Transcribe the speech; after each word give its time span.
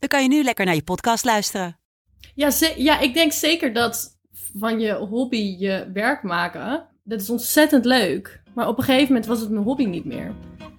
dan 0.00 0.08
kan 0.08 0.22
je 0.22 0.28
nu 0.28 0.42
lekker 0.42 0.64
naar 0.64 0.74
je 0.74 0.82
podcast 0.82 1.24
luisteren. 1.24 1.78
Ja, 2.34 2.50
ze- 2.50 2.74
ja, 2.76 2.98
ik 3.00 3.14
denk 3.14 3.32
zeker 3.32 3.72
dat 3.72 4.18
van 4.58 4.80
je 4.80 4.92
hobby 4.92 5.56
je 5.58 5.90
werk 5.92 6.22
maken, 6.22 6.86
dat 7.04 7.20
is 7.20 7.30
ontzettend 7.30 7.84
leuk. 7.84 8.42
Maar 8.54 8.68
op 8.68 8.78
een 8.78 8.84
gegeven 8.84 9.06
moment 9.08 9.26
was 9.26 9.40
het 9.40 9.50
mijn 9.50 9.64
hobby 9.64 9.84
niet 9.84 10.04
meer. 10.04 10.32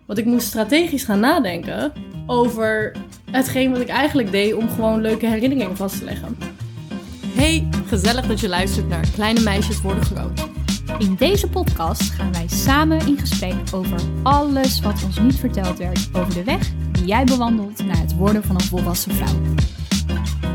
Want 0.07 0.19
ik 0.19 0.25
moest 0.25 0.47
strategisch 0.47 1.03
gaan 1.03 1.19
nadenken 1.19 1.93
over 2.27 2.95
hetgeen 3.31 3.71
wat 3.71 3.81
ik 3.81 3.87
eigenlijk 3.87 4.31
deed 4.31 4.53
om 4.53 4.69
gewoon 4.69 5.01
leuke 5.01 5.27
herinneringen 5.27 5.77
vast 5.77 5.97
te 5.97 6.03
leggen. 6.05 6.37
Hey, 7.25 7.67
gezellig 7.87 8.27
dat 8.27 8.39
je 8.39 8.49
luistert 8.49 8.87
naar 8.87 9.05
Kleine 9.15 9.39
Meisjes 9.39 9.81
Worden 9.81 10.03
Groot. 10.03 10.50
In 10.99 11.15
deze 11.15 11.49
podcast 11.49 12.01
gaan 12.01 12.31
wij 12.33 12.47
samen 12.47 13.07
in 13.07 13.17
gesprek 13.17 13.53
over 13.73 13.99
alles 14.23 14.79
wat 14.81 15.03
ons 15.03 15.19
niet 15.19 15.35
verteld 15.35 15.77
werd 15.77 16.09
over 16.13 16.33
de 16.33 16.43
weg 16.43 16.71
die 16.91 17.05
jij 17.05 17.23
bewandelt 17.23 17.85
naar 17.85 17.97
het 17.97 18.15
worden 18.15 18.43
van 18.43 18.55
een 18.55 18.61
volwassen 18.61 19.11
vrouw. 19.11 19.41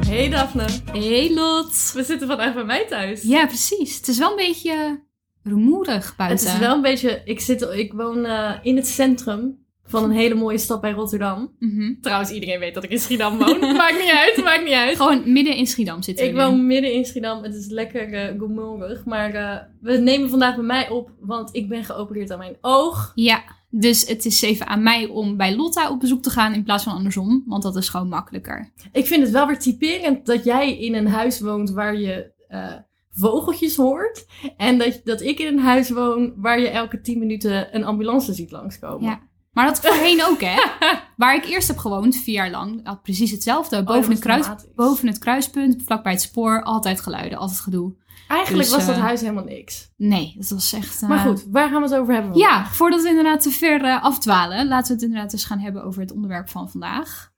Hey 0.07 0.29
Daphne, 0.29 0.67
Hey 0.93 1.35
Lot! 1.35 1.93
we 1.95 2.03
zitten 2.05 2.29
vandaag 2.29 2.55
bij 2.55 2.65
mij 2.65 2.87
thuis. 2.89 3.23
Ja, 3.23 3.47
precies. 3.47 3.97
Het 3.97 4.09
is 4.09 4.19
wel 4.19 4.31
een 4.31 4.37
beetje 4.37 5.01
rumoerig 5.43 6.07
Het 6.07 6.17
buiten. 6.17 6.47
is 6.47 6.59
wel 6.59 6.75
een 6.75 6.83
beetje, 6.83 7.23
ik, 7.25 7.41
zit, 7.41 7.63
ik 7.63 7.93
woon 7.93 8.25
eh, 8.25 8.53
in 8.63 8.77
het 8.77 8.87
centrum 8.87 9.66
van 9.87 10.05
een 10.05 10.11
hele 10.11 10.35
mooie 10.35 10.59
stad 10.59 10.81
bij 10.81 10.93
Rotterdam. 10.93 11.53
Mhm. 11.59 11.95
Trouwens, 12.01 12.31
iedereen 12.31 12.59
weet 12.59 12.75
dat 12.75 12.85
ik 12.85 12.91
in 12.91 12.99
Schiedam 12.99 13.39
woon. 13.39 13.61
maakt 13.83 13.99
niet 13.99 14.13
uit, 14.13 14.45
maakt 14.45 14.65
niet 14.65 14.73
uit. 14.73 14.97
Gewoon 14.97 15.33
midden 15.33 15.57
in 15.57 15.67
Schiedam 15.67 16.03
zitten 16.03 16.27
Ik 16.27 16.33
nu. 16.33 16.39
woon 16.39 16.67
midden 16.67 16.93
in 16.93 17.05
Schiedam. 17.05 17.43
Het 17.43 17.55
is 17.55 17.69
lekker 17.69 18.35
uh. 18.35 19.05
Maar 19.05 19.35
eh, 19.35 19.57
we 19.81 19.97
nemen 19.97 20.31
vandaag 20.31 20.55
bij 20.55 20.65
mij 20.65 20.89
op, 20.89 21.11
want 21.21 21.55
ik 21.55 21.69
ben 21.69 21.85
geopereerd 21.85 22.31
aan 22.31 22.39
mijn 22.39 22.57
oog. 22.61 23.13
Ja, 23.15 23.43
dus 23.71 24.09
het 24.09 24.25
is 24.25 24.43
even 24.43 24.67
aan 24.67 24.83
mij 24.83 25.07
om 25.07 25.37
bij 25.37 25.57
Lotta 25.57 25.91
op 25.91 26.01
bezoek 26.01 26.23
te 26.23 26.31
gaan 26.31 26.55
in 26.55 26.65
plaats 26.65 26.85
van 26.85 26.93
andersom. 26.93 27.43
Want 27.47 27.63
dat 27.63 27.77
is 27.77 27.89
gewoon 27.89 28.09
makkelijker. 28.09 28.73
Ik 28.93 29.07
vind 29.07 29.23
het 29.23 29.33
wel 29.33 29.47
weer 29.47 29.59
typerend 29.59 30.27
dat 30.27 30.45
jij 30.45 30.79
in 30.79 30.95
een 30.95 31.09
huis 31.09 31.41
woont 31.41 31.71
waar 31.71 31.97
je 31.97 32.33
eh, 32.49 32.73
vogeltjes 33.11 33.77
hoort. 33.77 34.27
En 34.57 34.79
dat, 34.79 35.01
dat 35.05 35.21
ik 35.21 35.39
in 35.39 35.47
een 35.47 35.59
huis 35.59 35.91
woon 35.91 36.33
waar 36.37 36.61
je 36.61 36.69
elke 36.69 37.01
10 37.01 37.19
minuten 37.19 37.75
een 37.75 37.85
ambulance 37.85 38.33
ziet 38.33 38.51
langskomen. 38.51 39.09
Ja. 39.09 39.21
Maar 39.57 39.67
dat 39.67 39.81
voorheen 39.81 40.25
ook, 40.25 40.41
hè? 40.41 40.63
Waar 41.17 41.35
ik 41.35 41.45
eerst 41.45 41.69
heb 41.69 41.79
gewoond, 41.79 42.17
vier 42.17 42.35
jaar 42.35 42.51
lang, 42.51 42.81
had 42.85 43.03
precies 43.03 43.31
hetzelfde. 43.31 43.83
Boven, 43.83 44.01
was 44.01 44.09
het, 44.11 44.19
kruis, 44.19 44.47
boven 44.75 45.09
het 45.09 45.19
kruispunt, 45.19 45.83
vlakbij 45.83 46.13
het 46.13 46.21
spoor, 46.21 46.63
altijd 46.63 47.01
geluiden, 47.01 47.39
altijd 47.39 47.61
gedoe. 47.61 47.95
Eigenlijk 48.29 48.65
Dus, 48.69 48.77
was 48.77 48.87
dat 48.87 48.97
eh, 48.97 49.03
huis 49.03 49.21
helemaal 49.21 49.45
niks. 49.45 49.93
Nee, 49.97 50.35
dat 50.39 50.49
was 50.49 50.73
echt... 50.73 51.03
eh, 51.03 51.09
Maar 51.09 51.19
goed, 51.19 51.45
waar 51.51 51.69
gaan 51.69 51.83
we 51.83 51.89
het 51.89 51.99
over 51.99 52.15
hebben? 52.15 52.39
Ja, 52.39 52.67
voordat 52.67 53.03
we 53.03 53.09
inderdaad 53.09 53.41
te 53.43 53.51
ver 53.51 53.85
eh, 53.85 54.03
afdwalen, 54.03 54.69
laten 54.69 54.87
we 54.87 54.93
het 54.93 55.03
inderdaad 55.03 55.33
eens 55.33 55.45
gaan 55.45 55.59
hebben 55.59 55.85
over 55.85 56.01
het 56.01 56.13
onderwerp 56.13 56.49
van 56.49 56.71
vandaag. 56.71 57.33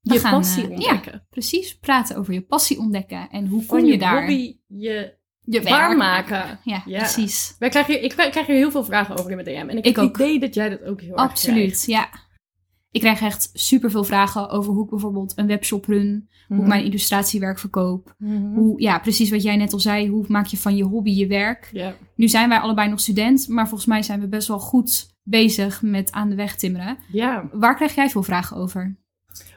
We 0.00 0.12
Je 0.12 0.20
gaan, 0.20 0.32
passie 0.40 0.64
eh, 0.64 0.70
ontdekken. 0.70 1.12
Ja, 1.12 1.26
precies. 1.30 1.78
Praten 1.78 2.16
over 2.16 2.34
je 2.34 2.42
passie 2.42 2.78
ontdekken 2.78 3.28
en 3.30 3.46
hoe 3.46 3.66
kom 3.66 3.78
je, 3.78 3.86
je 3.86 3.98
daar... 3.98 4.18
hobby 4.18 4.56
je 4.66 5.20
je 5.44 5.60
werk 5.60 5.68
waarmaken. 5.76 6.58
Ja, 6.64 6.82
Ja. 6.86 6.98
precies. 6.98 7.56
Wij 7.58 7.68
krijgen, 7.68 7.94
hier- 7.94 8.02
ik 8.02 8.10
krijg 8.10 8.46
hier 8.46 8.56
heel 8.56 8.70
veel 8.70 8.84
vragen 8.84 9.16
over 9.18 9.30
in 9.30 9.36
mijn 9.36 9.48
DM. 9.48 9.70
En 9.70 9.76
ik, 9.78 9.84
Ik 9.86 9.96
heb 9.96 10.04
ook. 10.04 10.16
het 10.18 10.26
idee 10.26 10.40
dat 10.40 10.54
jij 10.54 10.68
dat 10.68 10.78
ook 10.84 11.00
heel 11.00 11.08
erg 11.08 11.16
krijgt. 11.16 11.30
Absoluut, 11.30 11.84
ja. 11.86 12.08
Ik 12.90 13.00
krijg 13.00 13.20
echt 13.20 13.50
superveel 13.52 14.04
vragen 14.04 14.48
over 14.50 14.72
hoe 14.72 14.84
ik 14.84 14.90
bijvoorbeeld 14.90 15.32
een 15.36 15.46
webshop 15.46 15.84
run, 15.86 16.28
hoe 16.48 16.56
ik 16.56 16.62
Mhm. 16.62 16.68
mijn 16.68 16.84
illustratiewerk 16.84 17.58
verkoop. 17.58 18.14
Mhm. 18.18 18.54
Hoe, 18.54 18.80
ja, 18.80 18.98
precies 18.98 19.30
wat 19.30 19.42
jij 19.42 19.56
net 19.56 19.72
al 19.72 19.78
zei. 19.80 20.08
Hoe 20.08 20.24
maak 20.28 20.46
je 20.46 20.56
van 20.56 20.76
je 20.76 20.84
hobby 20.84 21.10
je 21.10 21.26
werk? 21.26 21.70
Nu 22.16 22.28
zijn 22.28 22.48
wij 22.48 22.58
allebei 22.58 22.88
nog 22.88 23.00
student, 23.00 23.48
maar 23.48 23.68
volgens 23.68 23.88
mij 23.88 24.02
zijn 24.02 24.20
we 24.20 24.28
best 24.28 24.48
wel 24.48 24.58
goed 24.58 25.10
bezig 25.22 25.82
met 25.82 26.12
aan 26.12 26.28
de 26.28 26.34
weg 26.36 26.56
timmeren. 26.56 26.98
ja. 27.12 27.48
Waar 27.52 27.74
krijg 27.76 27.94
jij 27.94 28.10
veel 28.10 28.22
vragen 28.22 28.56
over? 28.56 28.96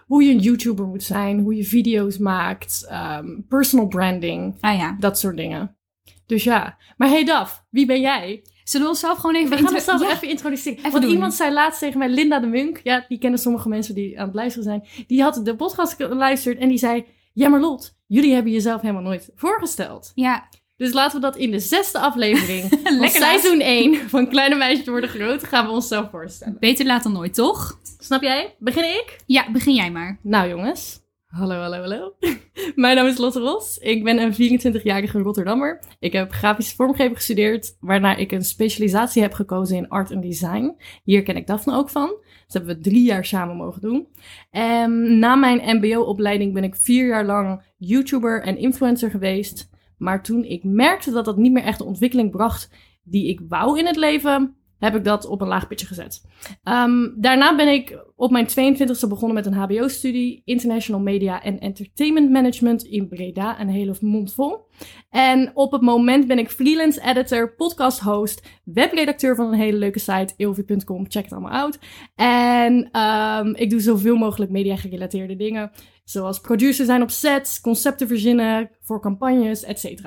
Hoe 0.05 0.23
je 0.23 0.31
een 0.33 0.39
YouTuber 0.39 0.85
moet 0.85 1.03
zijn, 1.03 1.39
hoe 1.39 1.55
je 1.55 1.63
video's 1.63 2.17
maakt, 2.17 2.85
ehm, 2.89 3.41
personal 3.47 3.87
branding, 3.87 4.55
Ah 4.59 4.77
ja. 4.77 4.95
dat 4.99 5.19
soort 5.19 5.37
dingen. 5.37 5.77
Dus 6.25 6.43
ja. 6.43 6.77
Maar 6.97 7.09
hey 7.09 7.23
Daf, 7.25 7.65
wie 7.69 7.85
ben 7.85 8.01
jij? 8.01 8.43
Zullen 8.63 8.85
we 8.85 8.91
onszelf 8.91 9.17
gewoon 9.17 9.35
even... 9.35 9.49
We 9.57 9.63
gaan 9.63 9.73
onszelf 9.73 10.01
Ja. 10.01 10.11
even 10.11 10.29
introduceren. 10.29 10.77
Even 10.77 10.91
Want 10.91 11.03
doen. 11.03 11.13
iemand 11.13 11.33
zei 11.33 11.53
laatst 11.53 11.79
tegen 11.79 11.99
mij, 11.99 12.09
Linda 12.09 12.39
de 12.39 12.47
Munk. 12.47 12.79
Ja, 12.83 13.05
die 13.07 13.17
kennen 13.17 13.39
sommige 13.39 13.69
mensen 13.69 13.95
die 13.95 14.19
aan 14.19 14.25
het 14.25 14.35
luisteren 14.35 14.63
zijn. 14.63 15.05
Die 15.07 15.21
had 15.21 15.41
de 15.43 15.55
podcast 15.55 15.93
geluisterd 15.93 16.57
en 16.57 16.67
die 16.69 16.77
zei... 16.77 17.05
Ja, 17.33 17.49
maar 17.49 17.59
Lot, 17.59 17.97
jullie 18.07 18.33
hebben 18.33 18.51
jezelf 18.51 18.81
helemaal 18.81 19.01
nooit 19.03 19.31
voorgesteld. 19.35 20.11
Ja, 20.15 20.47
Dus 20.77 20.93
laten 20.93 21.15
we 21.15 21.25
dat 21.25 21.35
in 21.37 21.51
de 21.51 21.59
zesde 21.59 21.99
aflevering 21.99 22.79
van 22.99 23.09
seizoen 23.09 23.59
1 23.59 24.09
van 24.09 24.29
Kleine 24.29 24.55
Meisjes 24.55 24.87
Worden 24.87 25.09
Groot... 25.09 25.43
gaan 25.43 25.65
we 25.65 25.71
onszelf 25.71 26.09
voorstellen. 26.09 26.57
beter 26.59 26.85
laat 26.85 27.03
dan 27.03 27.11
nooit, 27.11 27.33
toch? 27.33 27.79
Snap 27.99 28.21
jij? 28.21 28.55
Begin 28.59 28.83
ik? 28.83 29.17
Ja, 29.25 29.51
begin 29.51 29.73
jij 29.73 29.91
maar. 29.91 30.19
Nou 30.21 30.49
jongens, 30.49 31.01
hallo, 31.25 31.55
hallo, 31.55 31.79
hallo. 31.79 32.15
Mijn 32.75 32.95
naam 32.95 33.05
is 33.05 33.17
Lotte 33.17 33.39
Ros. 33.39 33.77
Ik 33.77 34.03
ben 34.03 34.19
een 34.19 34.33
24-jarige 34.33 35.19
Rotterdammer. 35.19 35.79
Ik 35.99 36.13
heb 36.13 36.31
grafische 36.31 36.75
vormgeving 36.75 37.15
gestudeerd, 37.15 37.77
waarna 37.79 38.15
ik 38.15 38.31
een 38.31 38.45
specialisatie 38.45 39.21
heb 39.21 39.33
gekozen 39.33 39.77
in 39.77 39.89
art 39.89 40.11
en 40.11 40.21
design. 40.21 40.75
Hier 41.03 41.23
ken 41.23 41.35
ik 41.35 41.47
Daphne 41.47 41.75
ook 41.75 41.89
van. 41.89 42.07
Dat 42.07 42.53
hebben 42.53 42.75
we 42.75 42.81
drie 42.81 43.03
jaar 43.03 43.25
samen 43.25 43.55
mogen 43.55 43.81
doen. 43.81 44.07
En 44.51 45.19
na 45.19 45.35
mijn 45.35 45.77
mbo-opleiding 45.77 46.53
ben 46.53 46.63
ik 46.63 46.75
vier 46.75 47.07
jaar 47.07 47.25
lang 47.25 47.61
YouTuber 47.77 48.41
en 48.41 48.57
influencer 48.57 49.09
geweest. 49.09 49.73
Maar 50.05 50.23
toen 50.23 50.43
ik 50.43 50.63
merkte 50.63 51.11
dat 51.11 51.25
dat 51.25 51.37
niet 51.37 51.51
meer 51.51 51.63
echt 51.63 51.77
de 51.77 51.85
ontwikkeling 51.85 52.31
bracht 52.31 52.69
die 53.03 53.27
ik 53.27 53.41
wou 53.47 53.79
in 53.79 53.85
het 53.85 53.95
leven, 53.95 54.55
heb 54.79 54.95
ik 54.95 55.03
dat 55.03 55.25
op 55.25 55.41
een 55.41 55.47
laag 55.47 55.67
pitje 55.67 55.87
gezet. 55.87 56.21
Ehm, 56.63 57.07
daarna 57.15 57.55
ben 57.55 57.67
ik 57.67 58.03
op 58.15 58.31
mijn 58.31 58.47
22e 58.47 59.07
begonnen 59.07 59.33
met 59.33 59.45
een 59.45 59.53
HBO-studie 59.53 60.41
International 60.45 61.01
Media 61.01 61.41
and 61.43 61.59
Entertainment 61.59 62.29
Management 62.29 62.83
in 62.83 63.07
Breda, 63.07 63.59
een 63.59 63.69
hele 63.69 63.95
mond 63.99 64.33
vol. 64.33 64.67
En 65.09 65.51
op 65.53 65.71
het 65.71 65.81
moment 65.81 66.27
ben 66.27 66.39
ik 66.39 66.49
freelance 66.49 67.01
editor, 67.01 67.55
podcast 67.55 67.99
host, 67.99 68.47
webredacteur 68.63 69.35
van 69.35 69.47
een 69.47 69.59
hele 69.59 69.77
leuke 69.77 69.99
site, 69.99 70.33
ilvi.com, 70.37 71.05
check 71.07 71.23
het 71.23 71.33
allemaal 71.33 71.51
uit. 71.51 71.79
En 72.15 72.89
ehm, 72.91 73.53
ik 73.55 73.69
doe 73.69 73.79
zoveel 73.79 74.15
mogelijk 74.15 74.51
media 74.51 74.75
gerelateerde 74.75 75.35
dingen, 75.35 75.71
zoals 76.05 76.39
producer 76.39 76.85
zijn 76.85 77.01
op 77.01 77.09
sets, 77.09 77.61
concepten 77.61 78.07
verzinnen 78.07 78.69
voor 78.81 79.01
campagnes, 79.01 79.63
etc. 79.63 80.01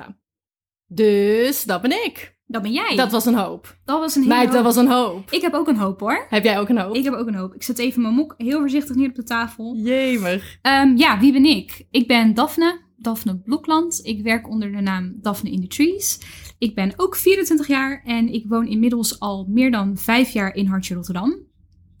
Dus 0.87 1.63
dat 1.63 1.81
ben 1.81 2.05
ik. 2.05 2.37
Dat 2.45 2.61
ben 2.61 2.71
jij. 2.71 2.95
Dat 2.95 3.11
was 3.11 3.25
een 3.25 3.35
hoop. 3.35 3.77
dat 3.85 3.99
was 3.99 4.15
een 4.15 4.21
hele 4.21 4.35
Meid, 4.35 4.51
dat 4.51 4.63
was 4.63 4.75
een 4.75 4.87
hoop. 4.87 5.31
Ik 5.31 5.41
heb 5.41 5.53
ook 5.53 5.67
een 5.67 5.77
hoop 5.77 5.99
hoor. 5.99 6.25
Heb 6.29 6.43
jij 6.43 6.59
ook 6.59 6.69
een 6.69 6.79
hoop? 6.79 6.95
Ik 6.95 7.03
heb 7.03 7.13
ook 7.13 7.27
een 7.27 7.35
hoop. 7.35 7.53
Ik 7.53 7.63
zet 7.63 7.79
even 7.79 8.01
mijn 8.01 8.13
mok 8.13 8.33
heel 8.37 8.59
voorzichtig 8.59 8.95
neer 8.95 9.09
op 9.09 9.15
de 9.15 9.23
tafel. 9.23 9.75
Jemig. 9.75 10.57
Ehm, 10.61 10.97
ja, 10.97 11.19
wie 11.19 11.31
ben 11.31 11.45
ik? 11.45 11.87
Ik 11.91 12.07
ben 12.07 12.33
Daphne, 12.33 12.81
Daphne 12.97 13.37
Blokland. 13.37 13.99
Ik 14.03 14.21
werk 14.21 14.49
onder 14.49 14.71
de 14.71 14.81
naam 14.81 15.15
Daphne 15.21 15.51
in 15.51 15.61
the 15.61 15.67
Trees. 15.67 16.19
Ik 16.57 16.75
ben 16.75 16.93
ook 16.95 17.15
24 17.15 17.67
jaar 17.67 18.01
en 18.05 18.33
ik 18.33 18.45
woon 18.47 18.67
inmiddels 18.67 19.19
al 19.19 19.45
meer 19.49 19.71
dan 19.71 19.97
vijf 19.97 20.29
jaar 20.29 20.55
in 20.55 20.67
Hartje 20.67 20.95
Rotterdam. 20.95 21.47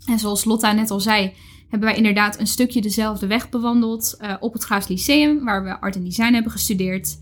En 0.05 0.19
zoals 0.19 0.45
Lotta 0.45 0.71
net 0.71 0.91
al 0.91 0.99
zei, 0.99 1.33
hebben 1.69 1.87
wij 1.89 1.97
inderdaad 1.97 2.39
een 2.39 2.47
stukje 2.47 2.81
dezelfde 2.81 3.27
weg 3.27 3.49
bewandeld 3.49 4.15
eh, 4.19 4.33
op 4.39 4.53
het 4.53 4.63
Graafs 4.63 4.87
Lyceum, 4.87 5.43
waar 5.43 5.63
we 5.63 5.79
art 5.79 5.95
en 5.95 6.03
design 6.03 6.33
hebben 6.33 6.51
gestudeerd. 6.51 7.19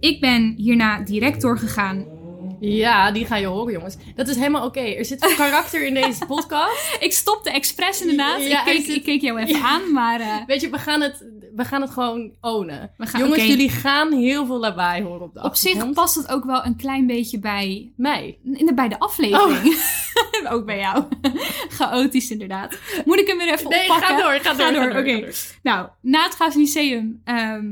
Ik 0.00 0.20
ben 0.20 0.54
hierna 0.56 1.00
direct 1.00 1.40
doorgegaan. 1.40 2.17
Ja, 2.60 3.10
die 3.10 3.26
ga 3.26 3.36
je 3.36 3.46
horen, 3.46 3.72
jongens. 3.72 3.96
Dat 4.16 4.28
is 4.28 4.36
helemaal 4.36 4.64
oké. 4.66 4.80
Er 4.80 5.04
zit 5.04 5.34
karakter 5.36 5.86
in 5.86 5.94
deze 5.94 6.26
podcast. 6.26 6.96
Ik 7.00 7.12
stopte 7.12 7.50
expres 7.50 8.00
inderdaad. 8.00 8.42
Ja, 8.46 8.58
ik, 8.66 8.72
keek, 8.74 8.84
zit- 8.84 8.96
ik 8.96 9.04
keek 9.04 9.20
jou 9.20 9.38
even 9.38 9.54
Ja. 9.58 9.62
aan, 9.68 9.92
maar 9.92 10.20
eh, 10.20 10.36
Weet 10.46 10.60
je, 10.60 10.70
we 10.70 10.78
gaan 10.78 11.00
het, 11.00 11.24
we 11.56 11.64
gaan 11.64 11.80
het 11.80 11.90
gewoon 11.90 12.32
ownen. 12.40 12.90
we 12.96 13.06
gaan, 13.06 13.20
jongens, 13.20 13.44
jullie 13.44 13.70
gaan 13.70 14.12
heel 14.12 14.46
veel 14.46 14.58
lawaai 14.58 15.02
horen 15.02 15.22
op 15.22 15.34
de 15.34 15.42
op 15.42 15.54
zich 15.54 15.90
past 15.92 16.14
het 16.14 16.28
ook 16.28 16.44
wel 16.44 16.64
een 16.64 16.76
klein 16.76 17.06
beetje 17.06 17.38
bij 17.38 17.92
Mij. 17.96 18.38
In 18.52 18.66
de, 18.66 18.74
bij 18.74 18.88
de 18.88 18.98
aflevering. 18.98 19.76
ook 20.52 20.64
bij 20.66 20.78
jou. 20.78 21.04
Chaotisch 21.78 22.30
inderdaad. 22.30 22.78
Moet 23.04 23.18
ik 23.18 23.26
hem 23.26 23.38
weer 23.38 23.52
even 23.52 23.68
Nee, 23.70 23.80
oppakken? 23.82 24.06
ga 24.06 24.16
door, 24.22 24.32
ga 24.40 24.52
door. 24.54 24.66
Ga 24.66 24.72
door, 24.72 24.90
ga 24.92 24.98
oké. 24.98 25.20
door. 25.20 25.32
Nou, 25.62 25.88
na 26.02 26.22
het 26.24 26.34
Graafs 26.34 26.56
Lyceum 26.56 27.20
ehm, 27.24 27.66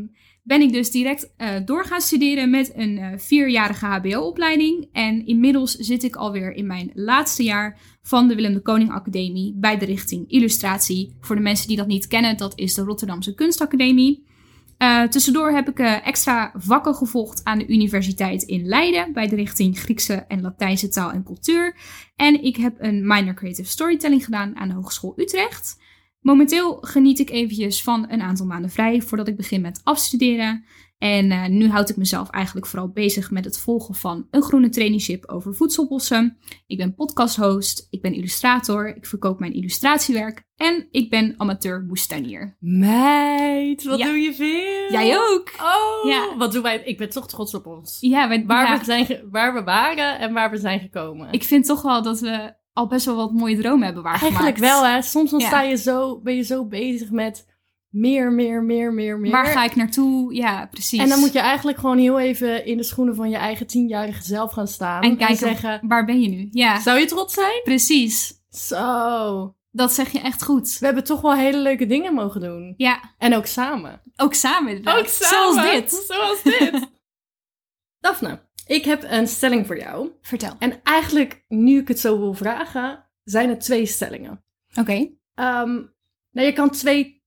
ben 0.46 0.60
ik 0.60 0.72
dus 0.72 0.90
direct 0.90 1.32
uh, 1.38 1.48
door 1.64 1.84
gaan 1.84 2.00
studeren 2.00 2.50
met 2.50 2.72
een 2.75 2.98
uh, 2.98 3.06
vierjarige 3.16 3.87
HBO-opleiding. 3.87 4.88
En 4.93 5.26
inmiddels 5.26 5.75
zit 5.75 6.02
ik 6.02 6.16
alweer 6.16 6.52
in 6.52 6.66
mijn 6.66 6.90
laatste 6.94 7.43
jaar 7.43 7.78
van 8.02 8.28
de 8.28 8.34
Willem 8.34 8.54
de 8.54 8.60
Koning 8.60 8.90
Academie 8.90 9.54
bij 9.56 9.78
de 9.78 9.84
richting 9.84 10.31
Illustratie. 10.31 11.16
Voor 11.20 11.37
de 11.37 11.43
mensen 11.43 11.69
die 11.69 11.76
dat 11.76 11.87
niet 11.87 12.06
kennen, 12.06 12.37
dat 12.37 12.58
is 12.58 12.75
de 12.75 12.82
Rotterdamse 12.82 13.34
Kunstacademie. 13.34 14.25
Uh, 14.78 15.02
tussendoor 15.02 15.50
heb 15.50 15.69
ik 15.69 15.78
extra 15.78 16.52
vakken 16.56 16.94
gevolgd 16.94 17.40
aan 17.44 17.58
de 17.58 17.66
Universiteit 17.66 18.42
in 18.42 18.66
Leiden 18.66 19.12
bij 19.12 19.28
de 19.28 19.37
richting 19.37 19.78
Griekse 19.78 20.14
en 20.14 20.40
Latijnse 20.40 20.88
taal 20.88 21.10
en 21.10 21.25
cultuur. 21.25 21.76
En 22.16 22.42
ik 22.42 22.56
heb 22.56 22.75
een 22.78 23.06
minor 23.06 23.34
creative 23.34 23.69
storytelling 23.69 24.25
gedaan 24.25 24.56
aan 24.56 24.69
de 24.69 24.75
Hogeschool 24.75 25.14
Utrecht. 25.16 25.76
Momenteel 26.26 26.78
geniet 26.81 27.19
ik 27.19 27.31
eventjes 27.31 27.82
van 27.82 28.06
een 28.08 28.20
aantal 28.20 28.46
maanden 28.46 28.70
vrij 28.70 29.02
voordat 29.02 29.28
ik 29.28 29.37
begin 29.37 29.61
met 29.61 29.81
afstuderen. 29.84 30.64
En 30.99 31.31
uh, 31.31 31.46
nu 31.46 31.69
houd 31.69 31.88
ik 31.88 31.96
mezelf 31.96 32.31
eigenlijk 32.31 32.67
vooral 32.67 32.90
bezig 32.90 33.31
met 33.31 33.44
het 33.44 33.58
volgen 33.58 33.94
van 33.94 34.26
een 34.31 34.43
groene 34.43 34.69
traineeship 34.69 35.28
over 35.28 35.55
voedselbossen. 35.55 36.38
Ik 36.67 36.76
ben 36.76 36.94
podcasthost, 36.94 37.87
ik 37.90 38.02
ben 38.02 38.14
illustrator, 38.14 38.96
ik 38.96 39.06
verkoop 39.06 39.40
mijn 39.40 39.52
illustratiewerk 39.52 40.43
en 40.56 40.88
ik 40.90 41.11
ben 41.11 41.34
amateur 41.37 41.82
moestuinier. 41.82 42.56
Meid, 42.61 43.84
wat 43.84 43.99
doe 43.99 44.19
je 44.19 44.34
veel? 44.34 44.90
Jij 44.90 45.19
ook. 45.19 45.52
Oh, 45.61 46.11
ja. 46.11 46.37
wat 46.37 46.52
doen 46.52 46.62
wij? 46.62 46.82
Ik 46.84 46.99
ben 46.99 47.11
toch 47.11 47.28
trots 47.28 47.55
op 47.55 47.67
ons. 47.67 47.96
Ja, 48.00 48.28
wij, 48.28 48.46
waar, 48.46 48.67
ja. 48.67 48.78
We 48.78 48.84
zijn, 48.84 49.20
waar 49.31 49.55
we 49.55 49.62
waren 49.62 50.19
en 50.19 50.32
waar 50.32 50.50
we 50.50 50.56
zijn 50.56 50.81
gekomen. 50.81 51.32
Ik 51.32 51.44
vind 51.44 51.64
toch 51.64 51.82
wel 51.82 52.02
dat 52.02 52.20
we 52.20 52.64
al 52.76 52.87
best 52.87 53.06
wel 53.06 53.17
wat 53.17 53.32
mooie 53.32 53.56
dromen 53.56 53.84
hebben 53.84 54.02
waargemaakt. 54.02 54.43
Eigenlijk 54.43 54.73
wel, 54.73 54.87
hè. 54.87 55.02
Soms 55.02 55.31
dan 55.31 55.40
sta 55.40 55.62
je 55.62 55.76
zo, 55.76 56.20
ben 56.20 56.37
je 56.37 56.43
zo 56.43 56.64
bezig 56.64 57.11
met 57.11 57.46
meer, 57.88 58.32
meer, 58.32 58.62
meer, 58.62 58.93
meer, 58.93 59.19
meer. 59.19 59.31
Waar 59.31 59.46
ga 59.46 59.64
ik 59.64 59.76
naartoe? 59.76 60.34
Ja, 60.34 60.67
precies. 60.70 61.00
En 61.00 61.08
dan 61.08 61.19
moet 61.19 61.32
je 61.32 61.38
eigenlijk 61.38 61.78
gewoon 61.78 61.99
heel 61.99 62.20
even 62.20 62.67
in 62.67 62.76
de 62.76 62.82
schoenen 62.82 63.14
van 63.14 63.31
je 63.31 63.37
eigen 63.37 63.67
tienjarige 63.67 64.23
zelf 64.23 64.52
gaan 64.52 64.69
staan. 64.69 65.02
En 65.02 65.17
kijken, 65.17 65.37
zeggen, 65.37 65.81
waar 65.82 66.05
ben 66.05 66.20
je 66.20 66.28
nu? 66.28 66.49
Ja. 66.50 66.81
Zou 66.81 66.99
je 66.99 67.06
trots 67.06 67.34
zijn? 67.34 67.61
Precies. 67.64 68.34
Zo. 68.50 69.55
Dat 69.70 69.93
zeg 69.93 70.12
je 70.12 70.20
echt 70.20 70.43
goed. 70.43 70.78
We 70.78 70.87
hebben 70.87 71.05
toch 71.05 71.20
wel 71.20 71.34
hele 71.34 71.58
leuke 71.58 71.87
dingen 71.87 72.14
mogen 72.14 72.40
doen. 72.40 72.75
Ja. 72.76 73.14
En 73.19 73.34
ook 73.34 73.46
samen. 73.46 74.00
Ook 74.17 74.34
samen 74.34 74.69
inderdaad. 74.69 74.99
Ook 74.99 75.06
samen. 75.06 75.55
Zoals 75.55 75.70
dit. 75.70 75.90
Zoals 76.08 76.43
dit. 76.43 76.88
Daphne, 78.00 78.45
ik 78.66 78.84
heb 78.84 79.02
een 79.02 79.26
stelling 79.26 79.66
voor 79.66 79.78
jou. 79.78 80.10
Vertel. 80.20 80.56
En 80.58 80.80
eigenlijk, 80.82 81.44
nu 81.48 81.80
ik 81.80 81.88
het 81.88 82.00
zo 82.00 82.18
wil 82.18 82.34
vragen, 82.34 83.06
zijn 83.24 83.48
het 83.48 83.60
twee 83.60 83.86
stellingen. 83.86 84.44
Oké. 84.70 84.80
Okay. 84.80 85.18
Um, 85.62 85.94
nou, 86.30 86.46
je 86.46 86.52
kan 86.52 86.70
twee 86.70 87.22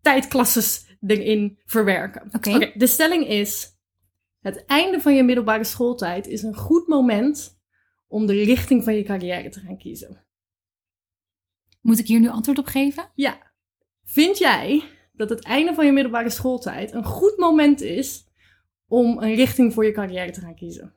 tijdklasses 0.00 0.86
erin 1.06 1.58
verwerken. 1.64 2.22
Oké. 2.26 2.36
Okay. 2.36 2.54
Okay, 2.54 2.72
de 2.76 2.86
stelling 2.86 3.26
is: 3.26 3.76
het 4.40 4.64
einde 4.64 5.00
van 5.00 5.14
je 5.14 5.22
middelbare 5.22 5.64
schooltijd 5.64 6.26
is 6.26 6.42
een 6.42 6.56
goed 6.56 6.86
moment 6.86 7.60
om 8.06 8.26
de 8.26 8.44
richting 8.44 8.84
van 8.84 8.94
je 8.94 9.02
carrière 9.02 9.48
te 9.48 9.60
gaan 9.60 9.78
kiezen. 9.78 10.26
Moet 11.80 11.98
ik 11.98 12.06
hier 12.06 12.20
nu 12.20 12.28
antwoord 12.28 12.58
op 12.58 12.66
geven? 12.66 13.10
Ja. 13.14 13.52
Vind 14.04 14.38
jij 14.38 14.82
dat 15.12 15.28
het 15.28 15.44
einde 15.44 15.74
van 15.74 15.86
je 15.86 15.92
middelbare 15.92 16.30
schooltijd 16.30 16.92
een 16.92 17.04
goed 17.04 17.36
moment 17.36 17.80
is 17.80 18.27
om 18.88 19.22
een 19.22 19.34
richting 19.34 19.74
voor 19.74 19.84
je 19.84 19.92
carrière 19.92 20.30
te 20.30 20.40
gaan 20.40 20.54
kiezen? 20.54 20.92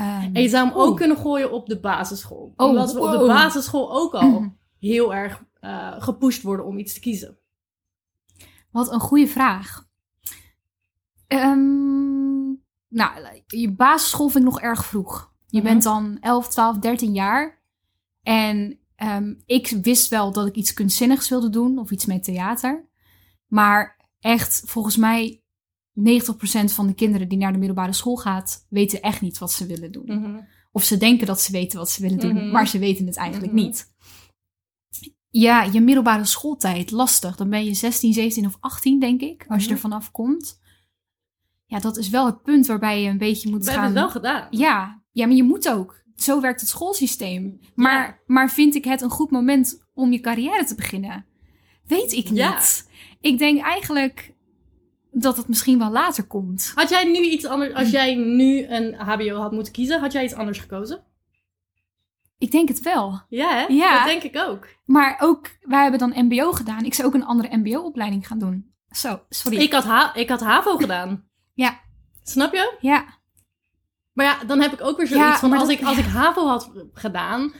Um, 0.00 0.30
en 0.34 0.42
je 0.42 0.48
zou 0.48 0.68
hem 0.68 0.76
ook 0.76 0.90
oh. 0.90 0.96
kunnen 0.96 1.16
gooien 1.16 1.52
op 1.52 1.66
de 1.66 1.80
basisschool. 1.80 2.52
Oh, 2.56 2.68
Omdat 2.68 2.92
we 2.92 3.00
op 3.00 3.10
de 3.10 3.26
basisschool 3.26 3.92
ook 3.92 4.14
al 4.14 4.52
heel 4.78 5.14
erg 5.14 5.44
uh, 5.60 6.02
gepusht 6.02 6.42
worden 6.42 6.66
om 6.66 6.78
iets 6.78 6.94
te 6.94 7.00
kiezen. 7.00 7.38
Wat 8.70 8.92
een 8.92 9.00
goede 9.00 9.26
vraag. 9.26 9.86
Um, 11.28 12.62
nou, 12.88 13.42
je 13.46 13.72
basisschool 13.72 14.28
vind 14.28 14.44
ik 14.44 14.50
nog 14.50 14.60
erg 14.60 14.84
vroeg. 14.84 15.32
Je 15.46 15.58
Mhm. 15.58 15.66
bent 15.66 15.82
dan 15.82 16.16
11, 16.20 16.48
12, 16.48 16.78
13 16.78 17.12
jaar. 17.14 17.62
En 18.22 18.78
um, 18.96 19.42
ik 19.46 19.68
wist 19.82 20.08
wel 20.08 20.32
dat 20.32 20.46
ik 20.46 20.54
iets 20.54 20.72
kunstzinnigs 20.72 21.28
wilde 21.28 21.50
doen 21.50 21.78
of 21.78 21.90
iets 21.90 22.06
met 22.06 22.24
theater. 22.24 22.88
Maar 23.46 24.06
echt, 24.20 24.62
volgens 24.66 24.96
mij, 24.96 25.41
90% 25.94 26.72
van 26.74 26.86
de 26.86 26.94
kinderen 26.94 27.28
die 27.28 27.38
naar 27.38 27.52
de 27.52 27.58
middelbare 27.58 27.92
school 27.92 28.16
gaat, 28.16 28.66
weten 28.68 29.00
echt 29.02 29.20
niet 29.20 29.38
wat 29.38 29.52
ze 29.52 29.66
willen 29.66 29.92
doen. 29.92 30.04
Mhm. 30.06 30.40
Of 30.72 30.84
ze 30.84 30.96
denken 30.96 31.26
dat 31.26 31.40
ze 31.40 31.52
weten 31.52 31.78
wat 31.78 31.90
ze 31.90 32.02
willen 32.02 32.18
doen, 32.18 32.34
Mhm. 32.34 32.50
maar 32.50 32.68
ze 32.68 32.78
weten 32.78 33.06
het 33.06 33.16
eigenlijk 33.16 33.52
Mhm. 33.52 33.62
niet. 33.62 33.90
Ja, 35.28 35.62
je 35.62 35.80
middelbare 35.80 36.24
schooltijd, 36.24 36.90
lastig. 36.90 37.36
Dan 37.36 37.50
ben 37.50 37.64
je 37.64 37.74
16, 37.74 38.12
17 38.12 38.46
of 38.46 38.56
18, 38.60 39.00
denk 39.00 39.20
ik, 39.20 39.44
als 39.48 39.64
je 39.64 39.70
er 39.70 39.78
vanaf 39.78 40.10
komt. 40.10 40.60
Ja, 41.66 41.78
dat 41.78 41.96
is 41.96 42.08
wel 42.08 42.26
het 42.26 42.42
punt 42.42 42.66
waarbij 42.66 43.02
je 43.02 43.08
een 43.08 43.18
beetje 43.18 43.50
moet 43.50 43.64
We 43.64 43.70
gaan... 43.70 43.82
hebben 43.84 44.02
het 44.02 44.12
wel 44.12 44.22
gedaan. 44.22 44.46
Ja, 44.50 45.02
ja, 45.12 45.26
maar 45.26 45.36
je 45.36 45.42
moet 45.42 45.68
ook. 45.68 46.00
Zo 46.16 46.40
werkt 46.40 46.60
het 46.60 46.68
schoolsysteem. 46.70 47.60
Maar, 47.74 48.06
Ja. 48.06 48.18
maar 48.26 48.50
vind 48.50 48.74
ik 48.74 48.84
het 48.84 49.00
een 49.00 49.10
goed 49.10 49.30
moment 49.30 49.86
om 49.94 50.12
je 50.12 50.20
carrière 50.20 50.64
te 50.64 50.74
beginnen? 50.74 51.26
Weet 51.84 52.12
ik 52.12 52.28
niet. 52.30 52.38
Ja. 52.38 52.60
Ik 53.20 53.38
denk 53.38 53.60
eigenlijk 53.62 54.31
dat 55.12 55.36
het 55.36 55.48
misschien 55.48 55.78
wel 55.78 55.90
later 55.90 56.24
komt. 56.26 56.72
Had 56.74 56.88
jij 56.88 57.04
nu 57.04 57.18
iets 57.18 57.44
anders, 57.46 57.74
als 57.74 57.90
jij 57.90 58.14
nu 58.14 58.66
een 58.66 58.94
HBO 58.94 59.34
had 59.36 59.52
moeten 59.52 59.72
kiezen, 59.72 60.00
had 60.00 60.12
jij 60.12 60.24
iets 60.24 60.34
anders 60.34 60.58
gekozen? 60.58 61.04
Ik 62.38 62.50
denk 62.50 62.68
het 62.68 62.80
wel. 62.80 63.20
Ja, 63.28 63.54
hè? 63.56 63.64
Ja. 63.68 63.96
Dat 63.96 64.06
denk 64.06 64.22
ik 64.22 64.36
ook. 64.48 64.66
Maar 64.84 65.16
ook, 65.20 65.46
wij 65.60 65.82
hebben 65.82 65.98
dan 66.00 66.24
MBO 66.26 66.52
gedaan. 66.52 66.84
Ik 66.84 66.94
zou 66.94 67.08
ook 67.08 67.14
een 67.14 67.24
andere 67.24 67.56
MBO-opleiding 67.56 68.26
gaan 68.26 68.38
doen. 68.38 68.72
Zo, 68.90 69.20
sorry. 69.28 69.58
Ik 69.58 69.72
had, 69.72 69.84
ha 69.84 70.14
ik 70.14 70.28
had 70.28 70.40
HAVO 70.40 70.76
gedaan. 70.76 71.24
Ja. 71.54 71.80
Snap 72.22 72.52
je? 72.52 72.76
Ja, 72.80 73.04
Maar 74.12 74.26
ja, 74.26 74.44
dan 74.44 74.60
heb 74.60 74.72
ik 74.72 74.80
ook 74.82 74.96
weer 74.96 75.06
zoiets 75.06 75.26
Ja, 75.26 75.38
van, 75.38 75.52
als, 75.52 75.60
dat- 75.60 75.70
ik, 75.70 75.82
als 75.84 75.96
ja. 75.96 76.02
ik 76.02 76.08
HAVO 76.08 76.46
had 76.46 76.70
gedaan, 76.92 77.52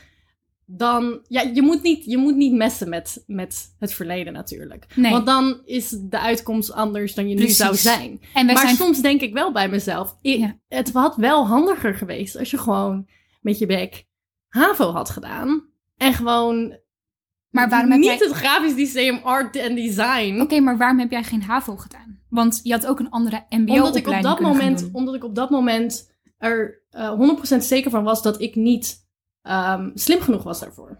dan... 0.65 1.19
Ja, 1.27 1.41
je 1.41 1.61
moet 1.61 1.81
niet, 1.81 2.05
je 2.05 2.17
moet 2.17 2.35
niet 2.35 2.53
messen 2.53 2.89
met, 2.89 3.23
met 3.27 3.75
het 3.79 3.93
verleden 3.93 4.33
natuurlijk. 4.33 4.85
nee. 4.95 5.11
Want 5.11 5.25
dan 5.25 5.61
is 5.65 5.89
de 5.89 6.19
uitkomst 6.19 6.71
anders 6.71 7.13
dan 7.13 7.29
je 7.29 7.35
Precies. 7.35 7.59
nu 7.59 7.65
zou 7.65 7.75
zijn. 7.75 8.21
en 8.33 8.45
maar 8.45 8.57
zijn... 8.57 8.75
soms 8.75 9.01
denk 9.01 9.21
ik 9.21 9.33
wel 9.33 9.51
bij 9.51 9.69
mezelf, 9.69 10.17
Ja. 10.21 10.57
het 10.67 10.91
had 10.91 11.15
wel 11.15 11.47
handiger 11.47 11.95
geweest 11.95 12.37
als 12.37 12.51
je 12.51 12.57
gewoon 12.57 13.07
met 13.41 13.57
je 13.59 13.65
bek 13.65 14.05
HAVO 14.47 14.91
had 14.91 15.09
gedaan. 15.09 15.71
En 15.97 16.13
gewoon 16.13 16.77
Maar 17.49 17.69
waarom 17.69 17.91
heb 17.91 17.99
niet 17.99 18.19
jij... 18.19 18.27
het 18.27 18.31
grafisch 18.35 18.75
systeem, 18.75 19.19
art 19.23 19.55
en 19.55 19.75
design. 19.75 20.39
Oké, 20.41 20.59
maar 20.59 20.77
waarom 20.77 20.99
heb 20.99 21.11
jij 21.11 21.23
geen 21.23 21.43
HAVO 21.43 21.75
gedaan? 21.75 22.19
Want 22.29 22.59
je 22.63 22.71
had 22.71 22.85
ook 22.87 22.99
een 22.99 23.09
andere 23.09 23.45
omdat, 23.49 23.95
ik 23.95 24.07
op 24.07 24.21
dat 24.21 24.39
moment, 24.39 24.89
omdat 24.91 25.15
ik 25.15 25.23
op 25.23 25.35
dat 25.35 25.49
moment 25.49 26.11
er 26.37 26.81
eh 26.89 27.19
100% 27.53 27.57
zeker 27.57 27.91
van 27.91 28.03
was 28.03 28.21
dat 28.21 28.41
ik 28.41 28.55
niet 28.55 29.02
ehm, 29.43 29.89
slim 29.93 30.19
genoeg 30.19 30.43
was 30.43 30.59
daarvoor. 30.59 30.99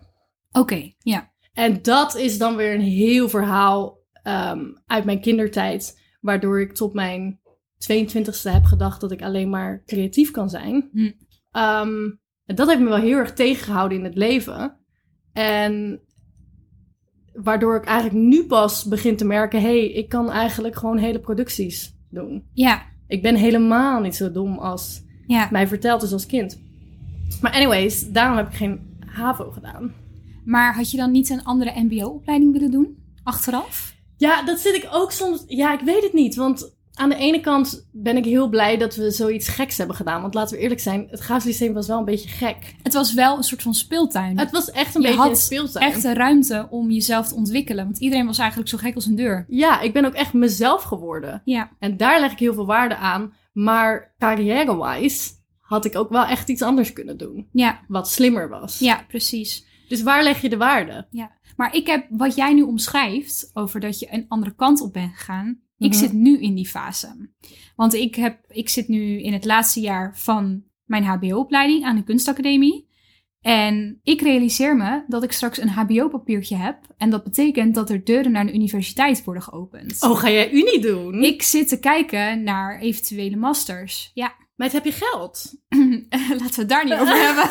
Oké, 0.52 0.94
ja. 1.00 1.32
En 1.54 1.82
dat 1.82 2.16
is 2.16 2.38
dan 2.38 2.56
weer 2.56 2.74
een 2.74 2.82
heel 2.82 3.30
verhaal 3.30 4.02
ehm, 4.14 4.66
uit 4.86 5.06
mijn 5.06 5.22
kindertijd, 5.22 6.00
waardoor 6.22 6.62
ik 6.62 6.74
tot 6.74 6.94
mijn 6.94 7.40
22e 7.78 8.52
heb 8.52 8.64
gedacht 8.64 9.02
dat 9.02 9.12
ik 9.12 9.22
alleen 9.22 9.50
maar 9.50 9.84
creatief 9.86 10.32
kan 10.32 10.50
zijn. 10.50 10.90
Hm. 10.92 11.12
Ehm, 11.52 12.12
en 12.46 12.56
dat 12.56 12.68
heeft 12.68 12.80
me 12.80 12.90
wel 12.90 12.98
heel 12.98 13.18
erg 13.18 13.34
tegengehouden 13.34 13.98
in 13.98 14.04
het 14.04 14.16
leven. 14.16 14.78
En 15.34 16.02
waardoor 17.34 17.76
ik 17.76 17.86
eigenlijk 17.86 18.26
nu 18.26 18.46
pas 18.46 18.86
begin 18.86 19.18
te 19.18 19.26
merken: 19.26 19.62
hé, 19.62 19.68
hey, 19.68 19.92
ik 19.92 20.10
kan 20.10 20.32
eigenlijk 20.32 20.76
gewoon 20.76 20.98
hele 20.98 21.20
producties 21.20 21.98
doen. 22.10 22.50
Ja, 22.54 22.86
Ik 23.08 23.22
ben 23.22 23.36
helemaal 23.36 24.02
niet 24.02 24.16
zo 24.16 24.32
dom 24.32 24.58
als 24.58 25.04
ja. 25.28 25.48
mij 25.52 25.68
verteld 25.68 26.04
is 26.04 26.14
als 26.14 26.26
kind. 26.26 26.62
Maar 27.42 27.52
anyways, 27.52 28.10
daarom 28.12 28.38
heb 28.38 28.48
ik 28.48 28.56
geen 28.56 28.98
HAVO 29.06 29.52
gedaan. 29.52 29.94
Maar 30.46 30.76
had 30.76 30.92
je 30.92 30.98
dan 30.98 31.12
niet 31.12 31.30
een 31.30 31.44
andere 31.44 31.84
MBO-opleiding 31.84 32.54
willen 32.54 32.72
doen? 32.72 32.98
Achteraf? 33.24 33.94
Ja, 34.18 34.44
dat 34.44 34.60
zit 34.60 34.76
ik 34.76 34.88
ook 34.92 35.12
soms. 35.12 35.44
Ja, 35.48 35.74
ik 35.74 35.86
weet 35.86 36.04
het 36.04 36.14
niet. 36.14 36.36
Want 36.36 36.76
aan 36.94 37.10
de 37.10 37.16
ene 37.16 37.40
kant 37.40 37.88
ben 37.92 38.18
ik 38.18 38.26
heel 38.26 38.50
blij 38.50 38.78
dat 38.78 38.96
we 38.96 39.12
zoiets 39.12 39.48
geks 39.48 39.78
hebben 39.78 39.96
gedaan. 39.96 40.22
Want 40.22 40.34
laten 40.34 40.56
we 40.56 40.62
eerlijk 40.62 40.80
zijn, 40.82 41.08
het 41.10 41.20
graafsysteem 41.20 41.74
was 41.74 41.88
wel 41.88 41.98
een 41.98 42.06
beetje 42.06 42.30
gek. 42.30 42.76
Het 42.84 42.94
was 42.94 43.14
wel 43.14 43.38
een 43.38 43.44
soort 43.44 43.62
van 43.62 43.74
speeltuin. 43.74 44.40
Het 44.40 44.52
was 44.52 44.72
echt 44.72 44.96
een 44.96 45.02
je 45.02 45.08
beetje 45.08 45.30
een 45.30 45.36
speeltuin. 45.36 45.86
echt 45.86 46.04
een 46.04 46.14
ruimte 46.14 46.68
om 46.70 46.92
jezelf 46.92 47.28
te 47.28 47.36
ontwikkelen. 47.36 47.86
Want 47.86 47.98
iedereen 47.98 48.26
was 48.26 48.38
eigenlijk 48.38 48.70
zo 48.70 48.78
gek 48.78 48.96
als 48.96 49.06
een 49.06 49.16
deur. 49.16 49.46
Ja, 49.48 49.80
ik 49.80 49.94
ben 49.94 50.06
ook 50.06 50.14
echt 50.14 50.34
mezelf 50.34 50.84
geworden. 50.84 51.42
Ja, 51.46 51.70
En 51.80 51.98
daar 51.98 52.20
leg 52.20 52.32
ik 52.32 52.40
heel 52.40 52.54
veel 52.54 52.66
waarde 52.66 52.96
aan. 52.96 53.34
Maar 53.54 54.14
carrière-wise 54.18 55.32
had 55.74 55.86
ik 55.86 55.96
ook 55.96 56.10
wel 56.10 56.26
echt 56.26 56.50
iets 56.50 56.62
anders 56.62 56.94
kunnen 56.94 57.18
doen. 57.18 57.48
ja, 57.52 57.82
Wat 57.88 58.10
slimmer 58.10 58.50
was. 58.50 58.80
ja, 58.80 59.06
precies. 59.08 59.66
Dus 59.88 60.04
waar 60.04 60.24
leg 60.24 60.42
je 60.42 60.50
de 60.50 60.58
waarde? 60.58 61.08
Maar 61.58 61.76
ik 61.76 61.88
heb 61.88 62.06
wat 62.10 62.36
jij 62.36 62.54
nu 62.54 62.62
omschrijft 62.62 63.50
over 63.54 63.80
dat 63.80 64.00
je 64.00 64.08
een 64.14 64.26
andere 64.28 64.56
kant 64.56 64.82
op 64.82 64.94
bent 64.94 65.16
gegaan. 65.16 65.62
Ik 65.78 65.90
Mhm. 65.90 65.98
zit 66.00 66.14
nu 66.14 66.40
in 66.40 66.56
die 66.56 66.68
fase. 66.68 67.30
Want 67.76 67.94
ik, 67.94 68.16
heb, 68.16 68.40
ik 68.48 68.70
zit 68.70 68.88
nu 68.88 69.22
in 69.22 69.34
het 69.34 69.46
laatste 69.46 69.80
jaar 69.80 70.18
van 70.18 70.64
mijn 70.86 71.04
HBO-opleiding 71.04 71.84
aan 71.86 71.96
de 71.96 72.04
kunstacademie. 72.04 72.92
En 73.42 74.00
ik 74.04 74.22
realiseer 74.22 74.76
me 74.78 75.04
dat 75.08 75.24
ik 75.24 75.32
straks 75.32 75.62
een 75.62 75.70
HBO-papiertje 75.70 76.56
heb. 76.56 76.78
En 76.98 77.10
dat 77.10 77.24
betekent 77.24 77.76
dat 77.76 77.90
er 77.90 78.04
deuren 78.04 78.32
naar 78.32 78.46
de 78.46 78.54
universiteit 78.54 79.24
worden 79.24 79.44
geopend. 79.44 80.02
Oh, 80.04 80.18
ga 80.20 80.30
jij 80.30 80.52
Unie 80.52 80.80
doen? 80.80 81.24
Ik 81.24 81.42
zit 81.42 81.68
te 81.68 81.80
kijken 81.80 82.44
naar 82.44 82.80
eventuele 82.80 83.36
masters. 83.36 84.12
Ja, 84.14 84.34
Maar 84.64 84.72
heb 84.72 84.86
je 84.86 84.92
geld? 84.92 85.54
laten 86.30 86.56
we 86.56 86.56
het 86.56 86.70
daar 86.70 86.84
niet 86.84 86.94
over 86.94 87.16
hebben. 87.28 87.50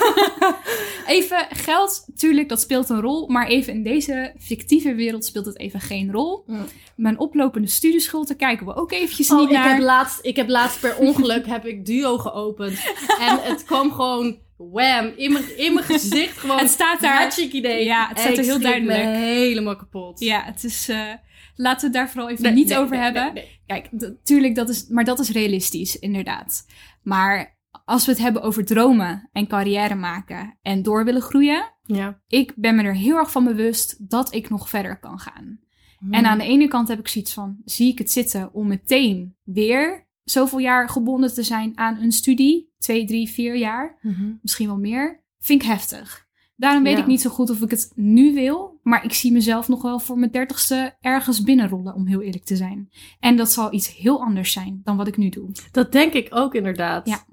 even 1.16 1.46
geld, 1.50 2.06
tuurlijk, 2.16 2.48
dat 2.48 2.60
speelt 2.60 2.88
een 2.88 3.00
rol. 3.00 3.28
Maar 3.28 3.46
even 3.46 3.72
in 3.72 3.82
deze 3.82 4.34
fictieve 4.38 4.94
wereld 4.94 5.24
speelt 5.24 5.46
het 5.46 5.58
even 5.58 5.80
geen 5.80 6.12
rol. 6.12 6.44
Mm. 6.46 6.64
Mijn 6.96 7.18
oplopende 7.18 7.68
studieschuld, 7.68 8.28
daar 8.28 8.36
kijken 8.36 8.66
we 8.66 8.74
ook 8.74 8.92
eventjes 8.92 9.30
Oh, 9.30 9.38
niet 9.38 9.48
ik, 9.48 9.54
naar. 9.54 9.68
heb 9.68 9.82
laatst, 9.82 10.18
ik 10.22 10.36
heb 10.36 10.48
laatst 10.48 10.80
per 10.80 10.96
ongeluk 10.96 11.46
heb 11.46 11.66
ik 11.66 11.86
Duo 11.86 12.18
geopend. 12.18 12.78
En 13.18 13.38
het 13.42 13.64
kwam 13.64 13.92
gewoon 13.92 14.38
wham 14.70 15.12
in 15.16 15.32
mijn, 15.32 15.58
in 15.58 15.74
mijn 15.74 15.86
gezicht. 15.86 16.38
Gewoon 16.40 16.58
Het 16.58 16.68
staat 16.70 17.00
daar- 17.00 17.16
Hartstikke 17.20 17.56
idee. 17.56 17.84
Ja, 17.84 18.08
het 18.08 18.18
staat 18.18 18.36
er 18.36 18.44
heel 18.44 18.60
duidelijk. 18.60 18.98
helemaal 19.16 19.76
kapot. 19.76 20.20
Ja, 20.20 20.42
het 20.44 20.64
is. 20.64 20.88
eh, 20.88 21.12
laten 21.54 21.80
we 21.80 21.84
het 21.86 21.92
daar 21.94 22.10
vooral 22.10 22.30
even 22.30 22.42
Nee, 22.42 22.52
niet 22.52 22.68
nee, 22.68 22.78
over 22.78 22.96
nee, 22.96 23.04
hebben. 23.04 23.42
Kijk, 23.66 23.88
d- 23.98 24.14
tuurlijk, 24.26 24.54
dat 24.54 24.68
is, 24.68 24.86
maar 24.88 25.04
dat 25.04 25.18
is 25.18 25.30
realistisch, 25.30 25.98
inderdaad. 25.98 26.66
Maar 27.02 27.58
als 27.84 28.04
we 28.04 28.10
het 28.12 28.20
hebben 28.20 28.42
over 28.42 28.64
dromen 28.64 29.28
en 29.32 29.46
carrière 29.46 29.94
maken 29.94 30.58
en 30.62 30.82
door 30.82 31.04
willen 31.04 31.22
groeien, 31.22 31.74
Ja. 31.82 32.20
ik 32.26 32.52
ben 32.56 32.76
me 32.76 32.82
er 32.82 32.94
heel 32.96 33.16
erg 33.16 33.30
van 33.30 33.44
bewust 33.44 34.10
dat 34.10 34.34
ik 34.34 34.50
nog 34.50 34.68
verder 34.68 34.98
kan 34.98 35.18
gaan. 35.18 35.60
Hmm. 35.98 36.12
En 36.12 36.26
aan 36.26 36.38
de 36.38 36.44
ene 36.44 36.68
kant 36.68 36.88
heb 36.88 36.98
ik 36.98 37.08
zoiets 37.08 37.32
van, 37.32 37.56
zie 37.64 37.92
ik 37.92 37.98
het 37.98 38.10
zitten 38.10 38.54
om 38.54 38.66
meteen 38.68 39.36
weer 39.44 40.08
zoveel 40.24 40.58
jaar 40.58 40.88
gebonden 40.88 41.34
te 41.34 41.42
zijn 41.42 41.72
aan 41.78 41.98
een 42.00 42.12
studie, 42.12 42.71
twee, 42.82 43.04
drie, 43.06 43.28
vier 43.28 43.56
jaar, 43.56 43.98
Mhm. 44.02 44.32
misschien 44.42 44.66
wel 44.66 44.78
meer, 44.78 45.24
vind 45.38 45.62
ik 45.62 45.68
heftig. 45.68 46.30
Daarom 46.56 46.82
weet 46.82 46.92
Ja. 46.96 47.00
ik 47.00 47.06
niet 47.06 47.20
zo 47.20 47.30
goed 47.30 47.50
of 47.50 47.60
ik 47.62 47.70
het 47.70 47.92
nu 47.94 48.34
wil, 48.34 48.80
maar 48.82 49.04
ik 49.04 49.12
zie 49.12 49.32
mezelf 49.32 49.68
nog 49.68 49.82
wel 49.82 49.98
voor 49.98 50.18
mijn 50.18 50.30
dertigste 50.30 50.96
ergens 51.00 51.42
binnenrollen, 51.42 51.94
om 51.94 52.06
heel 52.06 52.20
eerlijk 52.22 52.44
te 52.44 52.56
zijn. 52.56 52.88
En 53.20 53.36
dat 53.36 53.52
zal 53.52 53.72
iets 53.72 53.96
heel 53.96 54.22
anders 54.22 54.52
zijn 54.52 54.80
dan 54.84 54.96
wat 54.96 55.06
ik 55.08 55.16
nu 55.16 55.28
doe. 55.28 55.50
Dat 55.70 55.92
denk 55.92 56.12
ik 56.12 56.28
ook 56.30 56.54
inderdaad. 56.54 57.08
Ja. 57.08 57.24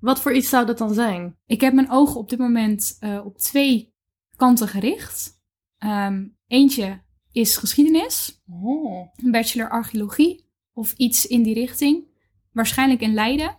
Wat 0.00 0.20
voor 0.20 0.32
iets 0.32 0.48
zou 0.48 0.66
dat 0.66 0.78
dan 0.78 0.94
zijn? 0.94 1.36
Ik 1.46 1.60
heb 1.60 1.72
mijn 1.72 1.90
ogen 1.90 2.20
op 2.20 2.28
dit 2.28 2.38
moment 2.38 2.96
eh, 3.00 3.20
op 3.24 3.38
twee 3.38 3.94
kanten 4.36 4.68
gericht. 4.68 5.40
Ehm, 5.78 6.26
eentje 6.46 7.02
is 7.32 7.56
geschiedenis, 7.56 8.42
Oh. 8.62 9.08
een 9.16 9.30
bachelor 9.30 9.70
archeologie 9.70 10.48
of 10.72 10.92
iets 10.96 11.26
in 11.26 11.42
die 11.42 11.54
richting. 11.54 12.04
Waarschijnlijk 12.52 13.00
in 13.00 13.14
Leiden. 13.14 13.56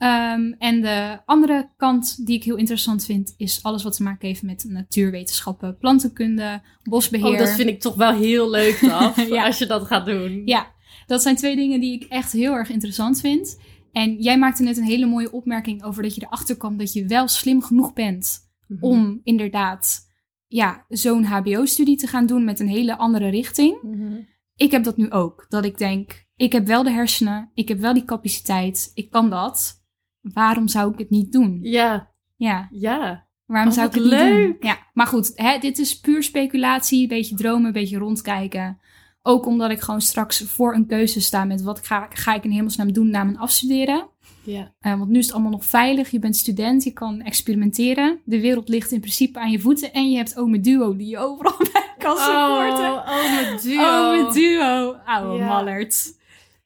Ehm, 0.00 0.52
en 0.58 0.80
de 0.80 1.18
andere 1.24 1.70
kant 1.76 2.26
die 2.26 2.36
ik 2.36 2.44
heel 2.44 2.56
interessant 2.56 3.04
vind, 3.04 3.34
is 3.36 3.62
alles 3.62 3.82
wat 3.82 3.96
te 3.96 4.02
maken 4.02 4.28
heeft 4.28 4.42
met 4.42 4.64
natuurwetenschappen, 4.68 5.76
plantenkunde, 5.78 6.62
bosbeheer. 6.82 7.26
Oh, 7.32 7.38
dat 7.38 7.50
vind 7.50 7.68
ik 7.68 7.80
toch 7.80 7.94
wel 7.94 8.12
heel 8.12 8.50
leuk, 8.50 8.76
Ja. 8.80 9.46
als 9.46 9.58
je 9.58 9.66
dat 9.66 9.86
gaat 9.86 10.06
doen. 10.06 10.42
Ja, 10.44 10.70
dat 11.06 11.22
zijn 11.22 11.36
twee 11.36 11.56
dingen 11.56 11.80
die 11.80 11.94
ik 11.94 12.04
echt 12.04 12.32
heel 12.32 12.52
erg 12.52 12.70
interessant 12.70 13.20
vind. 13.20 13.60
En 13.92 14.16
jij 14.22 14.38
maakte 14.38 14.62
net 14.62 14.76
een 14.76 14.84
hele 14.84 15.06
mooie 15.06 15.32
opmerking 15.32 15.82
over 15.84 16.02
dat 16.02 16.14
je 16.14 16.22
erachter 16.24 16.56
kwam 16.56 16.76
dat 16.76 16.92
je 16.92 17.06
wel 17.06 17.28
slim 17.28 17.62
genoeg 17.62 17.92
bent 17.92 18.48
Mhm. 18.66 18.84
om 18.84 19.20
inderdaad 19.24 20.08
ja, 20.46 20.84
zo'n 20.88 21.24
HBO-studie 21.24 21.96
te 21.96 22.06
gaan 22.06 22.26
doen 22.26 22.44
met 22.44 22.60
een 22.60 22.68
hele 22.68 22.96
andere 22.96 23.28
richting. 23.28 23.82
Mhm. 23.82 24.14
Ik 24.56 24.70
heb 24.70 24.84
dat 24.84 24.96
nu 24.96 25.10
ook. 25.10 25.46
Dat 25.48 25.64
ik 25.64 25.78
denk, 25.78 26.26
ik 26.36 26.52
heb 26.52 26.66
wel 26.66 26.82
de 26.82 26.90
hersenen, 26.90 27.50
ik 27.54 27.68
heb 27.68 27.78
wel 27.78 27.94
die 27.94 28.04
capaciteit, 28.04 28.90
ik 28.94 29.10
kan 29.10 29.30
dat. 29.30 29.78
Waarom 30.20 30.68
zou 30.68 30.92
ik 30.92 30.98
het 30.98 31.10
niet 31.10 31.32
doen? 31.32 31.58
Ja, 31.62 32.10
Ja, 32.36 32.68
ja. 32.70 33.26
waarom 33.46 33.68
Oh, 33.68 33.74
zou 33.74 33.86
ik 33.88 33.94
het 33.94 34.02
niet 34.02 34.12
doen? 34.12 34.20
leuk. 34.20 34.64
Ja, 34.64 34.78
maar 34.94 35.06
goed, 35.06 35.32
hè, 35.34 35.58
dit 35.58 35.78
is 35.78 36.00
puur 36.00 36.22
speculatie, 36.22 37.02
een 37.02 37.08
beetje 37.08 37.34
dromen, 37.36 37.66
een 37.66 37.72
beetje 37.72 37.98
rondkijken. 37.98 38.78
Ook 39.22 39.46
omdat 39.46 39.70
ik 39.70 39.80
gewoon 39.80 40.00
straks 40.00 40.40
voor 40.42 40.74
een 40.74 40.86
keuze 40.86 41.20
sta 41.20 41.44
met 41.44 41.62
wat 41.62 41.86
ga, 41.86 42.06
ga 42.12 42.34
ik 42.34 42.44
in 42.44 42.50
hemelsnaam 42.50 42.92
doen 42.92 43.10
na 43.10 43.24
mijn 43.24 43.38
afstuderen. 43.38 44.08
ja. 44.44 44.72
Eh, 44.80 44.98
want 44.98 45.10
nu 45.10 45.18
is 45.18 45.24
het 45.24 45.34
allemaal 45.34 45.50
nog 45.52 45.64
veilig. 45.64 46.10
Je 46.10 46.18
bent 46.18 46.36
student, 46.36 46.82
je 46.84 46.90
kan 46.92 47.20
experimenteren. 47.20 48.20
De 48.24 48.40
wereld 48.40 48.68
ligt 48.68 48.92
in 48.92 49.00
principe 49.00 49.38
aan 49.40 49.50
je 49.50 49.60
voeten. 49.60 49.92
En 49.92 50.10
je 50.10 50.16
hebt 50.16 50.36
Ome 50.38 50.60
Duo 50.60 50.96
die 50.96 51.08
je 51.08 51.18
overal 51.18 51.56
bij 51.72 51.94
kan 51.98 52.16
supporten. 52.16 52.92
Oh, 52.92 52.96
oh, 53.08 53.34
mijn 53.34 53.58
duo. 53.62 54.12
Ome 54.12 54.32
Duo, 54.32 54.96
ouwe 55.04 55.38
Ja. 55.38 55.46
mallert. 55.46 56.18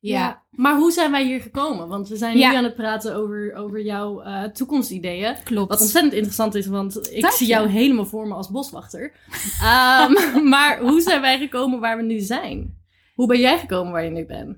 Ja. 0.09 0.43
Maar 0.51 0.77
hoe 0.77 0.93
zijn 0.93 1.11
wij 1.11 1.25
hier 1.25 1.41
gekomen? 1.41 1.89
Want 1.89 2.09
we 2.09 2.17
zijn 2.17 2.39
Ja. 2.39 2.51
nu 2.51 2.57
aan 2.57 2.65
het 2.65 2.75
praten 2.75 3.15
over, 3.17 3.55
over 3.55 3.83
jouw 3.83 4.21
eh, 4.23 4.43
toekomstideeën. 4.45 5.37
klopt. 5.45 5.69
Wat 5.71 5.81
ontzettend 5.81 6.13
interessant 6.15 6.55
is, 6.55 6.67
want 6.67 7.13
ik 7.13 7.27
zie 7.27 7.47
jou 7.47 7.69
helemaal 7.69 8.07
voor 8.07 8.27
me 8.29 8.35
als 8.35 8.51
boswachter. 8.51 9.13
Ehm, 9.63 10.13
maar 10.49 10.79
hoe 10.81 11.01
zijn 11.01 11.21
wij 11.21 11.39
gekomen 11.39 11.81
waar 11.81 11.97
we 11.97 12.03
nu 12.03 12.21
zijn? 12.21 12.83
Hoe 13.15 13.27
ben 13.27 13.41
jij 13.41 13.59
gekomen 13.59 13.93
waar 13.93 14.05
je 14.05 14.11
nu 14.11 14.27
bent? 14.27 14.57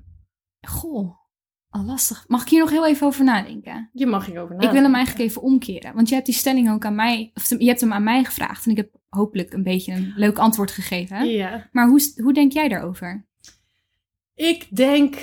Goh, 0.69 1.15
al 1.69 1.85
lastig. 1.85 2.25
Mag 2.29 2.43
ik 2.43 2.49
hier 2.49 2.61
nog 2.61 2.71
heel 2.71 2.87
even 2.87 3.07
over 3.07 3.25
nadenken? 3.25 3.91
Je 3.93 4.07
mag 4.07 4.27
hierover 4.27 4.51
Ik 4.55 4.57
nadenken. 4.61 4.75
wil 4.75 4.85
hem 4.91 4.95
eigenlijk 4.95 5.29
even 5.31 5.43
omkeren. 5.43 5.95
Want 5.95 6.09
je 6.09 6.15
hebt 6.15 6.27
die 6.27 6.35
stelling 6.35 6.71
ook 6.71 6.85
aan 6.85 6.95
mij, 6.95 7.31
of 7.35 7.49
je 7.59 7.67
hebt 7.67 7.81
hem 7.81 7.93
aan 7.93 8.03
mij 8.05 8.25
gevraagd. 8.25 8.65
En 8.65 8.71
ik 8.71 8.77
heb 8.77 8.91
hopelijk 9.09 9.53
een 9.53 9.63
beetje 9.63 9.93
een 9.93 10.13
leuk 10.17 10.39
antwoord 10.39 10.71
gegeven. 10.71 11.27
Ja. 11.29 11.69
Maar 11.73 11.89
hoe, 11.89 12.01
hoe 12.23 12.33
denk 12.33 12.53
jij 12.53 12.69
daarover? 12.69 13.27
Ik 14.37 14.77
denk, 14.77 15.17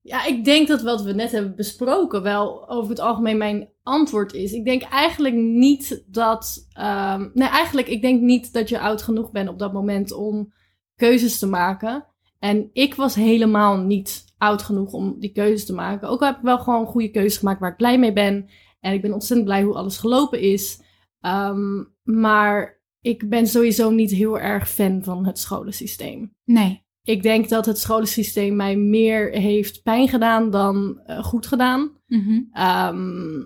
ja, 0.00 0.26
ik 0.26 0.44
denk 0.44 0.68
dat 0.68 0.82
wat 0.82 1.02
we 1.02 1.12
net 1.12 1.32
hebben 1.32 1.56
besproken 1.56 2.22
wel 2.22 2.68
over 2.68 2.90
het 2.90 3.00
algemeen 3.00 3.36
mijn 3.36 3.68
antwoord 3.82 4.32
is. 4.32 4.52
Ik 4.52 4.64
denk 4.64 4.82
eigenlijk 4.82 5.34
niet 5.34 6.04
dat, 6.06 6.68
ehm, 6.72 7.28
nee, 7.34 7.48
eigenlijk 7.48 7.88
ik 7.88 8.02
denk 8.02 8.20
niet 8.20 8.52
dat 8.52 8.68
je 8.68 8.80
oud 8.80 9.02
genoeg 9.02 9.30
bent 9.30 9.48
op 9.48 9.58
dat 9.58 9.72
moment 9.72 10.12
om 10.12 10.52
keuzes 10.96 11.38
te 11.38 11.46
maken. 11.46 12.06
En 12.38 12.70
ik 12.72 12.94
was 12.94 13.14
helemaal 13.14 13.76
niet 13.76 14.24
oud 14.38 14.62
genoeg 14.62 14.92
om 14.92 15.20
die 15.20 15.32
keuzes 15.32 15.66
te 15.66 15.74
maken. 15.74 16.08
Ook 16.08 16.20
al 16.20 16.26
heb 16.26 16.36
ik 16.36 16.42
wel 16.42 16.58
gewoon 16.58 16.86
goede 16.86 17.10
keuzes 17.10 17.38
gemaakt 17.38 17.60
waar 17.60 17.70
ik 17.70 17.76
blij 17.76 17.98
mee 17.98 18.12
ben. 18.12 18.48
En 18.80 18.92
ik 18.92 19.02
ben 19.02 19.12
ontzettend 19.12 19.48
blij 19.48 19.62
hoe 19.62 19.74
alles 19.74 19.98
gelopen 19.98 20.40
is. 20.40 20.80
Ehm, 21.20 21.84
maar 22.02 22.80
ik 23.00 23.28
ben 23.28 23.46
sowieso 23.46 23.90
niet 23.90 24.10
heel 24.10 24.38
erg 24.38 24.68
fan 24.70 25.02
van 25.02 25.26
het 25.26 25.38
scholensysteem. 25.38 26.34
Nee. 26.44 26.81
Ik 27.04 27.22
denk 27.22 27.48
dat 27.48 27.66
het 27.66 27.78
scholensysteem 27.78 28.56
mij 28.56 28.76
meer 28.76 29.30
heeft 29.30 29.82
pijn 29.82 30.08
gedaan 30.08 30.50
dan 30.50 31.00
eh, 31.04 31.24
goed 31.24 31.46
gedaan. 31.46 31.90
Mhm. 32.06 32.40
Ehm, 32.52 33.40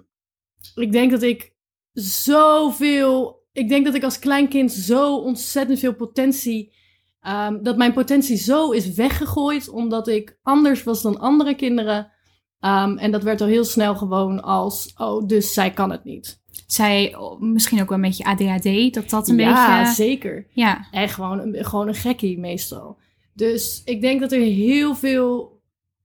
ik 0.74 0.92
denk 0.92 1.10
dat 1.10 1.22
ik 1.22 1.54
zoveel. 1.92 3.44
Ik 3.52 3.68
denk 3.68 3.84
dat 3.84 3.94
ik 3.94 4.04
als 4.04 4.18
klein 4.18 4.48
kind 4.48 4.72
zo 4.72 5.16
ontzettend 5.16 5.78
veel 5.78 5.94
potentie. 5.94 6.74
ehm, 7.20 7.62
dat 7.62 7.76
mijn 7.76 7.92
potentie 7.92 8.36
zo 8.36 8.70
is 8.70 8.94
weggegooid 8.94 9.68
omdat 9.68 10.08
ik 10.08 10.38
anders 10.42 10.84
was 10.84 11.02
dan 11.02 11.18
andere 11.18 11.54
kinderen. 11.54 12.12
Ehm, 12.60 12.96
en 12.96 13.10
dat 13.10 13.22
werd 13.22 13.40
al 13.40 13.46
heel 13.46 13.64
snel 13.64 13.94
gewoon 13.94 14.42
als: 14.42 14.92
oh, 14.96 15.26
dus 15.26 15.52
zij 15.52 15.70
kan 15.70 15.90
het 15.90 16.04
niet. 16.04 16.42
Zij, 16.66 17.16
misschien 17.38 17.80
ook 17.80 17.88
wel 17.88 17.98
een 17.98 18.04
beetje 18.04 18.24
ADHD, 18.24 18.94
dat 18.94 19.10
dat 19.10 19.28
een 19.28 19.36
ja, 19.36 19.78
beetje... 19.78 19.94
zeker. 19.94 20.46
Ja, 20.48 20.86
En 20.90 21.08
gewoon 21.08 21.54
gewoon 21.54 21.88
een 21.88 21.94
gekkie 21.94 22.38
meestal. 22.38 22.98
Dus 23.36 23.82
ik 23.84 24.00
denk 24.00 24.20
dat 24.20 24.32
er 24.32 24.40
heel 24.40 24.94
veel 24.94 25.60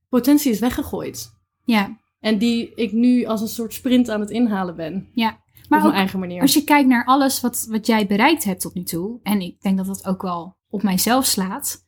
potentie 0.10 0.52
is 0.52 0.60
weggegooid. 0.60 1.32
ja, 1.66 1.98
En 2.20 2.38
die 2.38 2.74
ik 2.76 2.92
nu 2.92 3.26
als 3.26 3.42
een 3.42 3.48
soort 3.48 3.74
sprint 3.74 4.10
aan 4.10 4.20
het 4.20 4.30
inhalen 4.30 4.76
ben. 4.76 5.10
ja. 5.14 5.30
op 5.64 5.70
mijn 5.82 5.92
eigen 5.94 6.20
manier. 6.20 6.42
als 6.42 6.54
je 6.54 6.64
kijkt 6.64 6.90
naar 6.90 7.06
alles 7.06 7.42
wat, 7.42 7.66
wat 7.70 7.86
jij 7.88 8.08
bereikt 8.08 8.44
hebt 8.44 8.62
tot 8.62 8.74
nu 8.74 8.84
toe, 8.84 9.20
en 9.24 9.42
ik 9.42 9.62
denk 9.62 9.78
dat 9.78 9.86
dat 9.86 10.06
ook 10.06 10.22
wel 10.22 10.56
op 10.70 10.84
mijzelf 10.84 11.26
slaat, 11.26 11.86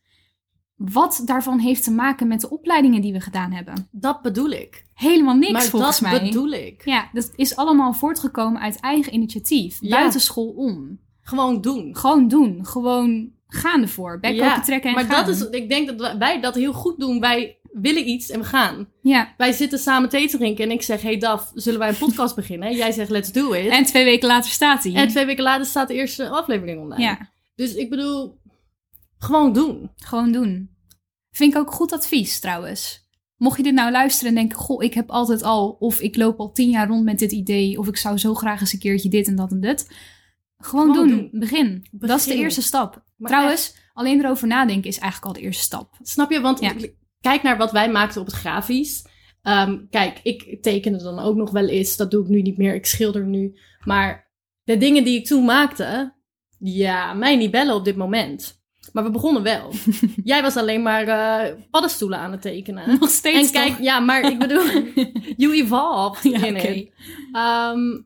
wat 0.74 1.22
daarvan 1.24 1.58
heeft 1.58 1.84
te 1.84 1.90
maken 1.90 2.28
met 2.28 2.40
de 2.40 2.50
opleidingen 2.50 3.00
die 3.02 3.12
we 3.12 3.20
gedaan 3.20 3.52
hebben? 3.52 3.88
Dat 3.90 4.22
bedoel 4.22 4.50
ik. 4.50 4.86
Helemaal 4.94 5.34
niks 5.36 5.52
maar 5.52 5.62
volgens 5.62 6.00
dat 6.00 6.10
mij. 6.10 6.22
bedoel 6.22 6.50
ik. 6.52 6.84
Ja, 6.84 7.08
dat 7.12 7.32
is 7.36 7.56
allemaal 7.56 7.92
voortgekomen 7.92 8.60
uit 8.60 8.80
eigen 8.80 9.14
initiatief, 9.14 9.78
Ja. 9.80 9.96
buiten 9.96 10.20
school 10.20 10.48
om. 10.50 10.98
Gewoon 11.20 11.60
doen. 11.60 11.96
Gewoon 11.96 12.28
doen, 12.28 12.66
gewoon 12.66 13.32
gaan 13.54 13.82
ervoor, 13.82 14.20
bek 14.20 14.34
Ja, 14.34 14.60
trekken 14.60 14.88
en 14.90 14.94
maar 14.96 15.04
gaan. 15.04 15.26
dat 15.26 15.34
is, 15.36 15.48
ik 15.48 15.68
denk 15.68 15.98
dat 15.98 16.16
wij- 16.18 16.40
dat 16.40 16.54
heel 16.54 16.72
goed 16.72 16.98
doen. 16.98 17.20
Wij 17.20 17.58
willen 17.72 18.08
iets 18.08 18.30
en 18.30 18.38
we 18.40 18.44
gaan. 18.46 18.88
Ja, 19.02 19.34
Wij 19.36 19.52
zitten 19.52 19.78
samen 19.78 20.08
thee 20.08 20.28
te 20.28 20.36
drinken 20.36 20.64
en 20.64 20.70
ik 20.70 20.82
zeg, 20.82 21.02
hey 21.02 21.18
Daf, 21.18 21.50
zullen 21.54 21.78
wij 21.78 21.88
een 21.88 21.96
podcast 21.98 22.34
beginnen? 22.42 22.76
Jij 22.76 22.92
zegt, 22.92 23.10
let's 23.10 23.32
do 23.32 23.52
it. 23.52 23.66
en 23.68 23.84
twee 23.84 24.04
weken 24.04 24.28
later 24.28 24.50
staat 24.50 24.82
hij. 24.84 24.94
En 24.94 25.08
twee 25.08 25.26
weken 25.26 25.42
later 25.44 25.66
staat 25.66 25.88
de 25.88 25.94
eerste 25.94 26.28
aflevering 26.28 26.80
online. 26.80 27.02
Ja, 27.02 27.28
Dus 27.54 27.74
ik 27.74 27.90
bedoel, 27.90 28.38
gewoon 29.18 29.52
doen. 29.52 29.90
gewoon 29.96 30.32
doen. 30.32 30.70
Vind 31.30 31.54
ik 31.54 31.60
ook 31.60 31.72
goed 31.72 31.92
advies 31.92 32.40
trouwens. 32.40 33.02
Mocht 33.36 33.56
je 33.56 33.62
dit 33.62 33.74
nou 33.74 33.90
luisteren 33.90 34.28
en 34.28 34.34
denken, 34.34 34.58
goh, 34.58 34.82
ik 34.84 34.94
heb 34.94 35.10
altijd 35.10 35.42
al, 35.42 35.76
of 35.78 36.00
ik 36.00 36.16
loop 36.16 36.38
al 36.40 36.52
tien 36.52 36.70
jaar 36.70 36.88
rond 36.88 37.04
met 37.04 37.18
dit 37.18 37.32
idee, 37.32 37.78
of 37.78 37.88
ik 37.88 37.96
zou 37.96 38.18
zo 38.18 38.34
graag 38.34 38.60
eens 38.60 38.72
een 38.72 38.78
keertje 38.78 39.08
dit 39.08 39.26
en 39.26 39.36
dat 39.36 39.50
en 39.50 39.60
dit. 39.60 39.90
Gewoon, 40.58 40.92
Gewoon 40.92 41.08
doen. 41.08 41.18
doen. 41.30 41.40
Begin. 41.40 41.86
Dat 41.90 42.18
is 42.18 42.24
de 42.24 42.34
eerste 42.34 42.62
stap. 42.62 43.04
Maar 43.30 43.32
trouwens, 43.32 43.76
alleen 43.92 44.20
erover 44.24 44.46
nadenken 44.46 44.88
is 44.90 44.98
eigenlijk 44.98 45.34
al 45.34 45.40
de 45.40 45.46
eerste 45.46 45.62
stap. 45.62 45.94
Snap 46.02 46.30
je? 46.30 46.40
Want 46.40 46.60
Ja. 46.60 46.72
kijk 47.20 47.42
naar 47.42 47.56
wat 47.56 47.72
wij 47.72 47.90
maakten 47.90 48.20
op 48.20 48.26
het 48.26 48.34
grafisch. 48.36 49.06
Ehm, 49.42 49.78
kijk, 49.90 50.20
ik 50.22 50.62
tekende 50.62 51.02
dan 51.02 51.18
ook 51.18 51.36
nog 51.36 51.50
wel 51.50 51.68
eens. 51.68 51.96
Dat 51.96 52.10
doe 52.10 52.22
ik 52.22 52.28
nu 52.28 52.42
niet 52.42 52.58
meer. 52.58 52.74
Ik 52.74 52.86
schilder 52.86 53.26
nu. 53.26 53.58
Maar 53.84 54.30
de 54.64 54.76
dingen 54.76 55.04
die 55.04 55.18
ik 55.18 55.26
toen 55.26 55.44
maakte, 55.44 56.14
ja, 56.58 57.12
mij 57.12 57.36
niet 57.36 57.50
bellen 57.50 57.74
op 57.74 57.84
dit 57.84 57.96
moment. 57.96 58.62
Maar 58.92 59.04
we 59.04 59.10
begonnen 59.10 59.42
wel. 59.42 59.72
Jij 60.24 60.42
was 60.42 60.56
alleen 60.56 60.82
maar 60.82 61.06
eh, 61.08 61.54
paddenstoelen 61.70 62.18
aan 62.18 62.32
het 62.32 62.42
tekenen. 62.42 62.98
Nog 63.00 63.10
steeds 63.10 63.46
En 63.46 63.52
kijk, 63.52 63.68
toch? 63.76 63.84
ja, 63.84 64.00
maar 64.00 64.22
ik 64.32 64.38
bedoel, 64.38 64.64
you 65.36 65.54
evolved 65.54 66.22
Ja, 66.32 66.46
in 66.46 66.56
it. 66.56 66.90
Ehm, 67.32 68.00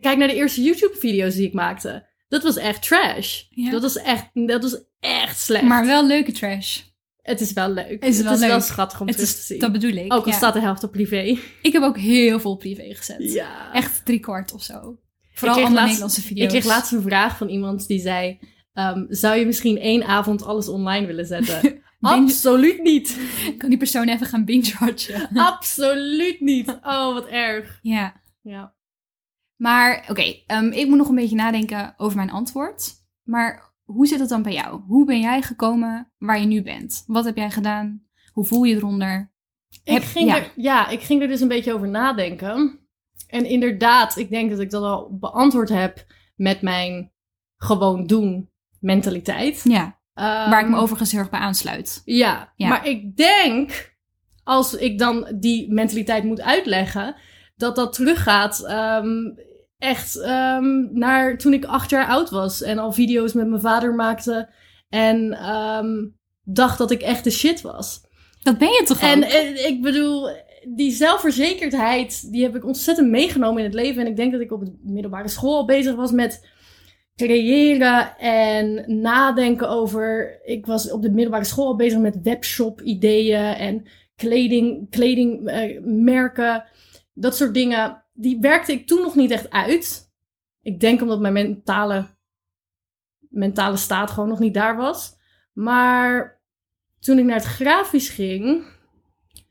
kijk 0.00 0.16
naar 0.16 0.28
de 0.28 0.34
eerste 0.34 0.62
YouTube-video's 0.62 1.34
die 1.34 1.46
ik 1.46 1.52
maakte. 1.52 2.06
Dat 2.34 2.42
was 2.42 2.56
echt 2.56 2.82
trash. 2.82 3.42
Ja. 3.50 3.70
Dat 3.70 3.82
was 3.82 3.96
echt, 3.96 4.28
dat 4.32 4.62
was 4.62 4.76
echt 5.00 5.38
slecht. 5.40 5.64
Maar 5.64 5.86
wel 5.86 6.06
leuke 6.06 6.32
trash. 6.32 6.80
het 7.22 7.40
is 7.40 7.52
wel 7.52 7.70
leuk. 7.70 8.04
Is 8.04 8.20
wel 8.22 8.32
het 8.32 8.40
is 8.40 8.46
wel 8.46 8.60
schattig 8.60 9.00
om 9.00 9.06
Het 9.06 9.16
terug 9.16 9.32
te 9.32 9.42
zien. 9.42 9.58
dat 9.58 9.72
bedoel 9.72 9.92
ik. 9.92 10.12
Ook 10.12 10.24
al 10.24 10.30
ja. 10.30 10.36
staat 10.36 10.54
de 10.54 10.60
helft 10.60 10.84
op 10.84 10.92
privé. 10.92 11.38
Ik 11.62 11.72
heb 11.72 11.82
ook 11.82 11.98
heel 11.98 12.40
veel 12.40 12.56
privé 12.56 12.94
gezet. 12.94 13.32
Ja. 13.32 13.72
Echt 13.72 14.04
drie 14.04 14.18
kwart 14.20 14.52
of 14.52 14.62
zo. 14.62 14.98
Vooral 15.32 15.56
allemaal 15.56 15.72
laatst- 15.74 15.86
Nederlandse 15.86 16.22
video's. 16.22 16.44
Ik 16.44 16.48
kreeg 16.60 16.64
laatst 16.64 16.92
een 16.92 17.02
vraag 17.02 17.36
van 17.36 17.48
iemand 17.48 17.86
die 17.86 18.00
zei... 18.00 18.38
ehm, 18.72 19.04
zou 19.08 19.36
je 19.38 19.46
misschien 19.46 19.78
één 19.78 20.04
avond 20.04 20.44
alles 20.44 20.68
online 20.68 21.06
willen 21.06 21.26
zetten? 21.26 21.82
Absoluut 22.00 22.82
niet. 22.82 23.18
Kan 23.58 23.68
die 23.68 23.78
persoon 23.78 24.08
even 24.08 24.26
gaan 24.26 24.44
binge-watchen? 24.44 25.28
Absoluut 25.34 26.40
niet. 26.40 26.68
Oh, 26.82 27.12
wat 27.12 27.26
erg. 27.26 27.78
ja. 27.82 28.22
Ja. 28.42 28.74
Maar 29.68 30.04
oké, 30.08 30.34
ehm, 30.46 30.66
ik 30.66 30.88
moet 30.88 30.96
nog 30.98 31.08
een 31.08 31.14
beetje 31.14 31.36
nadenken 31.36 31.94
over 31.96 32.16
mijn 32.16 32.30
antwoord. 32.30 32.92
Maar 33.22 33.72
hoe 33.84 34.06
zit 34.06 34.20
het 34.20 34.28
dan 34.28 34.42
bij 34.42 34.52
jou? 34.52 34.80
Hoe 34.86 35.04
ben 35.06 35.20
jij 35.20 35.42
gekomen 35.42 36.12
waar 36.18 36.40
je 36.40 36.46
nu 36.46 36.62
bent? 36.62 37.04
Wat 37.06 37.24
heb 37.24 37.36
jij 37.36 37.50
gedaan? 37.50 38.02
Hoe 38.32 38.44
voel 38.44 38.62
je 38.64 38.74
eronder? 38.74 39.32
Ik 39.84 39.92
Heb- 39.92 40.02
ging 40.02 40.28
ja. 40.28 40.36
Er, 40.36 40.52
ja, 40.56 40.88
ik 40.88 41.00
ging 41.00 41.22
er 41.22 41.28
dus 41.28 41.40
een 41.40 41.48
beetje 41.48 41.74
over 41.74 41.88
nadenken. 41.88 42.78
En 43.28 43.44
inderdaad, 43.46 44.16
ik 44.16 44.30
denk 44.30 44.50
dat 44.50 44.60
ik 44.60 44.70
dat 44.70 44.82
al 44.82 45.16
beantwoord 45.20 45.68
heb 45.68 46.06
met 46.36 46.62
mijn 46.62 47.12
gewoon 47.56 48.06
doen 48.06 48.50
mentaliteit. 48.80 49.60
Ja, 49.64 49.98
waar 50.14 50.60
ik 50.60 50.66
me 50.68 50.72
Ehm, 50.72 50.82
overigens 50.82 51.10
heel 51.12 51.20
erg 51.20 51.30
bij 51.30 51.40
aansluit. 51.40 52.02
Ja, 52.04 52.52
Ja. 52.56 52.68
maar 52.68 52.86
ik 52.86 53.16
denk, 53.16 53.94
als 54.44 54.74
ik 54.74 54.98
dan 54.98 55.36
die 55.40 55.72
mentaliteit 55.72 56.24
moet 56.24 56.40
uitleggen, 56.40 57.16
dat 57.56 57.76
dat 57.76 57.92
teruggaat 57.92 58.64
ehm, 58.64 59.08
echt 59.84 60.20
ehm, 60.20 60.98
naar 60.98 61.38
toen 61.38 61.52
ik 61.52 61.64
acht 61.64 61.90
jaar 61.90 62.06
oud 62.06 62.30
was 62.30 62.62
en 62.62 62.78
al 62.78 62.92
video's 62.92 63.32
met 63.32 63.48
mijn 63.48 63.60
vader 63.60 63.94
maakte 63.94 64.48
en 64.88 65.32
ehm, 65.32 66.06
dacht 66.44 66.78
dat 66.78 66.90
ik 66.90 67.02
echt 67.02 67.24
de 67.24 67.30
shit 67.30 67.60
was. 67.60 68.00
Dat 68.42 68.58
ben 68.58 68.68
je 68.68 68.82
toch 68.86 69.00
En 69.00 69.22
eh, 69.22 69.66
ik 69.66 69.82
bedoel, 69.82 70.28
die 70.68 70.90
zelfverzekerdheid, 70.90 72.32
die 72.32 72.42
heb 72.42 72.56
ik 72.56 72.66
ontzettend 72.66 73.10
meegenomen 73.10 73.58
in 73.58 73.64
het 73.64 73.74
leven. 73.74 74.02
En 74.02 74.08
ik 74.08 74.16
denk 74.16 74.32
dat 74.32 74.40
ik 74.40 74.52
op 74.52 74.64
de 74.64 74.78
middelbare 74.82 75.28
school 75.28 75.56
al 75.56 75.64
bezig 75.64 75.94
was 75.94 76.10
met 76.10 76.48
creëren 77.16 78.18
en 78.18 78.84
nadenken 79.00 79.68
over. 79.68 80.40
Ik 80.44 80.66
was 80.66 80.90
op 80.90 81.02
de 81.02 81.10
middelbare 81.10 81.44
school 81.44 81.66
al 81.66 81.76
bezig 81.76 81.98
met 81.98 82.20
webshop-ideeën 82.22 83.54
en 83.54 83.86
kleding, 84.16 84.90
kledingmerken, 84.90 86.64
dat 87.14 87.36
soort 87.36 87.54
dingen. 87.54 88.03
Die 88.16 88.38
werkte 88.40 88.72
ik 88.72 88.86
toen 88.86 89.02
nog 89.02 89.14
niet 89.14 89.30
echt 89.30 89.50
uit. 89.50 90.12
Ik 90.62 90.80
denk 90.80 91.00
omdat 91.02 91.20
mijn 91.20 91.32
mentale, 91.32 92.06
mentale 93.28 93.76
staat 93.76 94.10
gewoon 94.10 94.28
nog 94.28 94.38
niet 94.38 94.54
daar 94.54 94.76
was. 94.76 95.16
Maar 95.52 96.40
toen 97.00 97.18
ik 97.18 97.24
naar 97.24 97.36
het 97.36 97.44
grafisch 97.44 98.08
ging, 98.08 98.64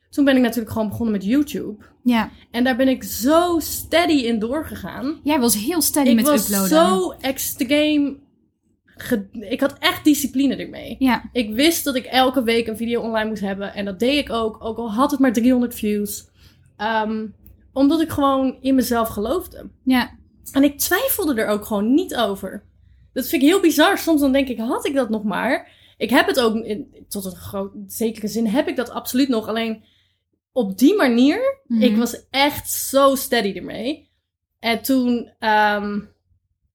toen 0.10 0.25
ben 0.25 0.36
ik 0.36 0.41
natuurlijk 0.41 0.72
gewoon 0.72 0.89
begonnen 0.89 1.13
met 1.13 1.25
YouTube. 1.25 1.84
Ja, 2.03 2.29
En 2.51 2.63
daar 2.63 2.75
ben 2.75 2.88
ik 2.88 3.03
zo 3.03 3.60
steady 3.60 4.13
in 4.25 4.39
doorgegaan. 4.39 5.20
jij 5.24 5.39
was 5.39 5.55
heel 5.55 5.82
steady 5.82 6.10
ik 6.10 6.15
met 6.15 6.25
was 6.25 6.43
uploaden. 6.43 6.70
zo 6.70 7.12
extreem. 7.12 8.22
Ik 9.32 9.60
had 9.60 9.77
echt 9.79 10.03
discipline 10.03 10.55
ermee. 10.55 10.96
Ja, 11.00 11.29
Ik 11.32 11.53
wist 11.53 11.84
dat 11.84 11.96
ik 11.96 12.05
elke 12.05 12.43
week 12.43 12.67
een 12.67 12.77
video 12.77 13.01
online 13.01 13.29
moest 13.29 13.41
hebben. 13.41 13.74
En 13.74 13.86
dat 13.86 14.00
deed 14.00 14.17
ik 14.17 14.29
ook, 14.32 14.63
ook 14.63 14.77
al 14.77 14.93
had 14.93 15.12
het 15.12 15.20
maar 15.20 15.34
300 15.34 15.75
views. 15.75 16.27
Ehm, 16.77 17.25
omdat 17.74 18.01
ik 18.01 18.10
gewoon 18.10 18.58
in 18.62 18.75
mezelf 18.75 19.08
geloofde. 19.10 19.70
ja, 19.84 20.12
En 20.51 20.63
ik 20.63 20.77
twijfelde 20.80 21.42
er 21.42 21.48
ook 21.48 21.65
gewoon 21.65 21.94
niet 21.94 22.15
over. 22.15 22.63
Dat 23.13 23.27
vind 23.27 23.42
ik 23.42 23.48
heel 23.48 23.60
bizar. 23.62 23.98
Soms 23.98 24.22
dan 24.22 24.32
denk 24.32 24.48
ik, 24.48 24.60
had 24.60 24.86
ik 24.86 24.94
dat 24.96 25.10
nog 25.10 25.24
maar? 25.24 25.72
Ik 25.98 26.10
heb 26.10 26.27
het 26.27 26.39
ook, 26.39 26.56
in, 26.56 27.06
tot 27.08 27.25
een 27.25 27.36
groot, 27.36 27.72
zekere 27.88 28.27
zin 28.27 28.46
heb 28.48 28.68
ik 28.68 28.75
dat 28.75 28.89
absoluut 28.89 29.27
nog. 29.30 29.48
Alleen 29.48 29.84
op 30.51 30.77
die 30.77 30.96
manier, 30.96 31.62
Mhm. 31.68 31.82
ik 31.82 31.96
was 31.98 32.27
echt 32.29 32.70
zo 32.72 33.16
steady 33.16 33.57
ermee. 33.57 34.09
En 34.59 34.81
toen, 34.81 35.31
ehm, 35.40 36.00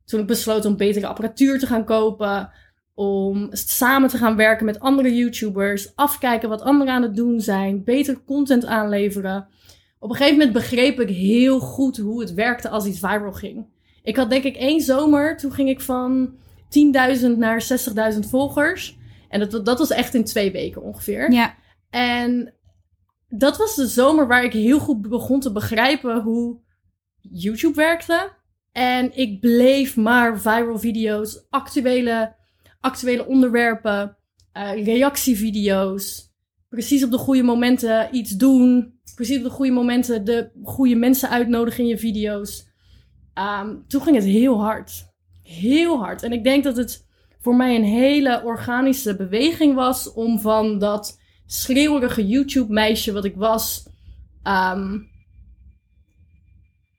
toen 0.04 0.20
ik 0.20 0.26
besloot 0.26 0.64
om 0.64 0.76
betere 0.76 1.06
apparatuur 1.06 1.58
te 1.58 1.66
gaan 1.66 1.84
kopen. 1.84 2.50
Om 2.94 3.48
samen 3.50 4.08
te 4.08 4.16
gaan 4.18 4.36
werken 4.36 4.66
met 4.66 4.80
andere 4.80 5.14
YouTubers. 5.16 5.92
Afkijken 5.96 6.48
wat 6.48 6.60
anderen 6.62 6.92
aan 6.92 7.02
het 7.02 7.16
doen 7.16 7.40
zijn. 7.40 7.84
Beter 7.84 8.22
content 8.26 8.64
aanleveren. 8.64 9.48
Op 9.98 10.10
een 10.10 10.16
gegeven 10.16 10.38
moment 10.38 10.52
begreep 10.52 11.00
ik 11.00 11.08
heel 11.08 11.60
goed 11.60 11.96
hoe 11.96 12.20
het 12.20 12.34
werkte 12.34 12.68
als 12.68 12.86
iets 12.86 12.98
viral 12.98 13.32
ging. 13.32 13.66
Ik 14.02 14.16
had 14.16 14.30
denk 14.30 14.44
ik 14.44 14.56
één 14.56 14.80
zomer, 14.80 15.36
toen 15.36 15.52
ging 15.52 15.68
ik 15.68 15.80
van 15.80 16.34
10.000 17.20 17.26
naar 17.36 17.66
60.000 18.14 18.18
volgers. 18.18 18.96
En 19.28 19.48
dat, 19.48 19.64
dat 19.64 19.78
was 19.78 19.90
echt 19.90 20.14
in 20.14 20.24
twee 20.24 20.52
weken 20.52 20.82
ongeveer. 20.82 21.32
ja, 21.32 21.54
En 21.90 22.54
dat 23.28 23.56
was 23.56 23.74
de 23.74 23.86
zomer 23.86 24.26
waar 24.26 24.44
ik 24.44 24.52
heel 24.52 24.78
goed 24.78 25.08
begon 25.08 25.40
te 25.40 25.52
begrijpen 25.52 26.20
hoe 26.20 26.60
YouTube 27.20 27.74
werkte. 27.74 28.36
En 28.72 29.16
ik 29.16 29.40
bleef 29.40 29.96
maar 29.96 30.40
viral 30.40 30.78
video's, 30.78 31.46
actuele, 31.50 32.34
actuele 32.80 33.26
onderwerpen, 33.26 34.16
eh, 34.52 34.84
reactievideo's. 34.84 36.32
Precies 36.68 37.04
op 37.04 37.10
de 37.10 37.18
goede 37.18 37.42
momenten 37.42 38.08
iets 38.12 38.30
doen. 38.30 38.97
Precies 39.18 39.36
op 39.36 39.42
de 39.42 39.50
goede 39.50 39.72
momenten 39.72 40.24
de 40.24 40.50
goede 40.62 40.94
mensen 40.94 41.30
uitnodigen 41.30 41.82
in 41.82 41.88
je 41.88 41.98
video's. 41.98 42.68
Ehm, 43.34 43.76
toen 43.86 44.02
ging 44.02 44.16
het 44.16 44.24
heel 44.24 44.60
hard. 44.60 45.12
Heel 45.42 45.98
hard. 45.98 46.22
En 46.22 46.32
ik 46.32 46.44
denk 46.44 46.64
dat 46.64 46.76
het 46.76 47.06
voor 47.40 47.56
mij 47.56 47.76
een 47.76 47.84
hele 47.84 48.42
organische 48.44 49.16
beweging 49.16 49.74
was 49.74 50.12
om 50.12 50.40
van 50.40 50.78
dat 50.78 51.20
schreeuwerige 51.46 52.26
YouTube-meisje 52.26 53.12
wat 53.12 53.24
ik 53.24 53.36
was, 53.36 53.88
ehm, 54.42 54.98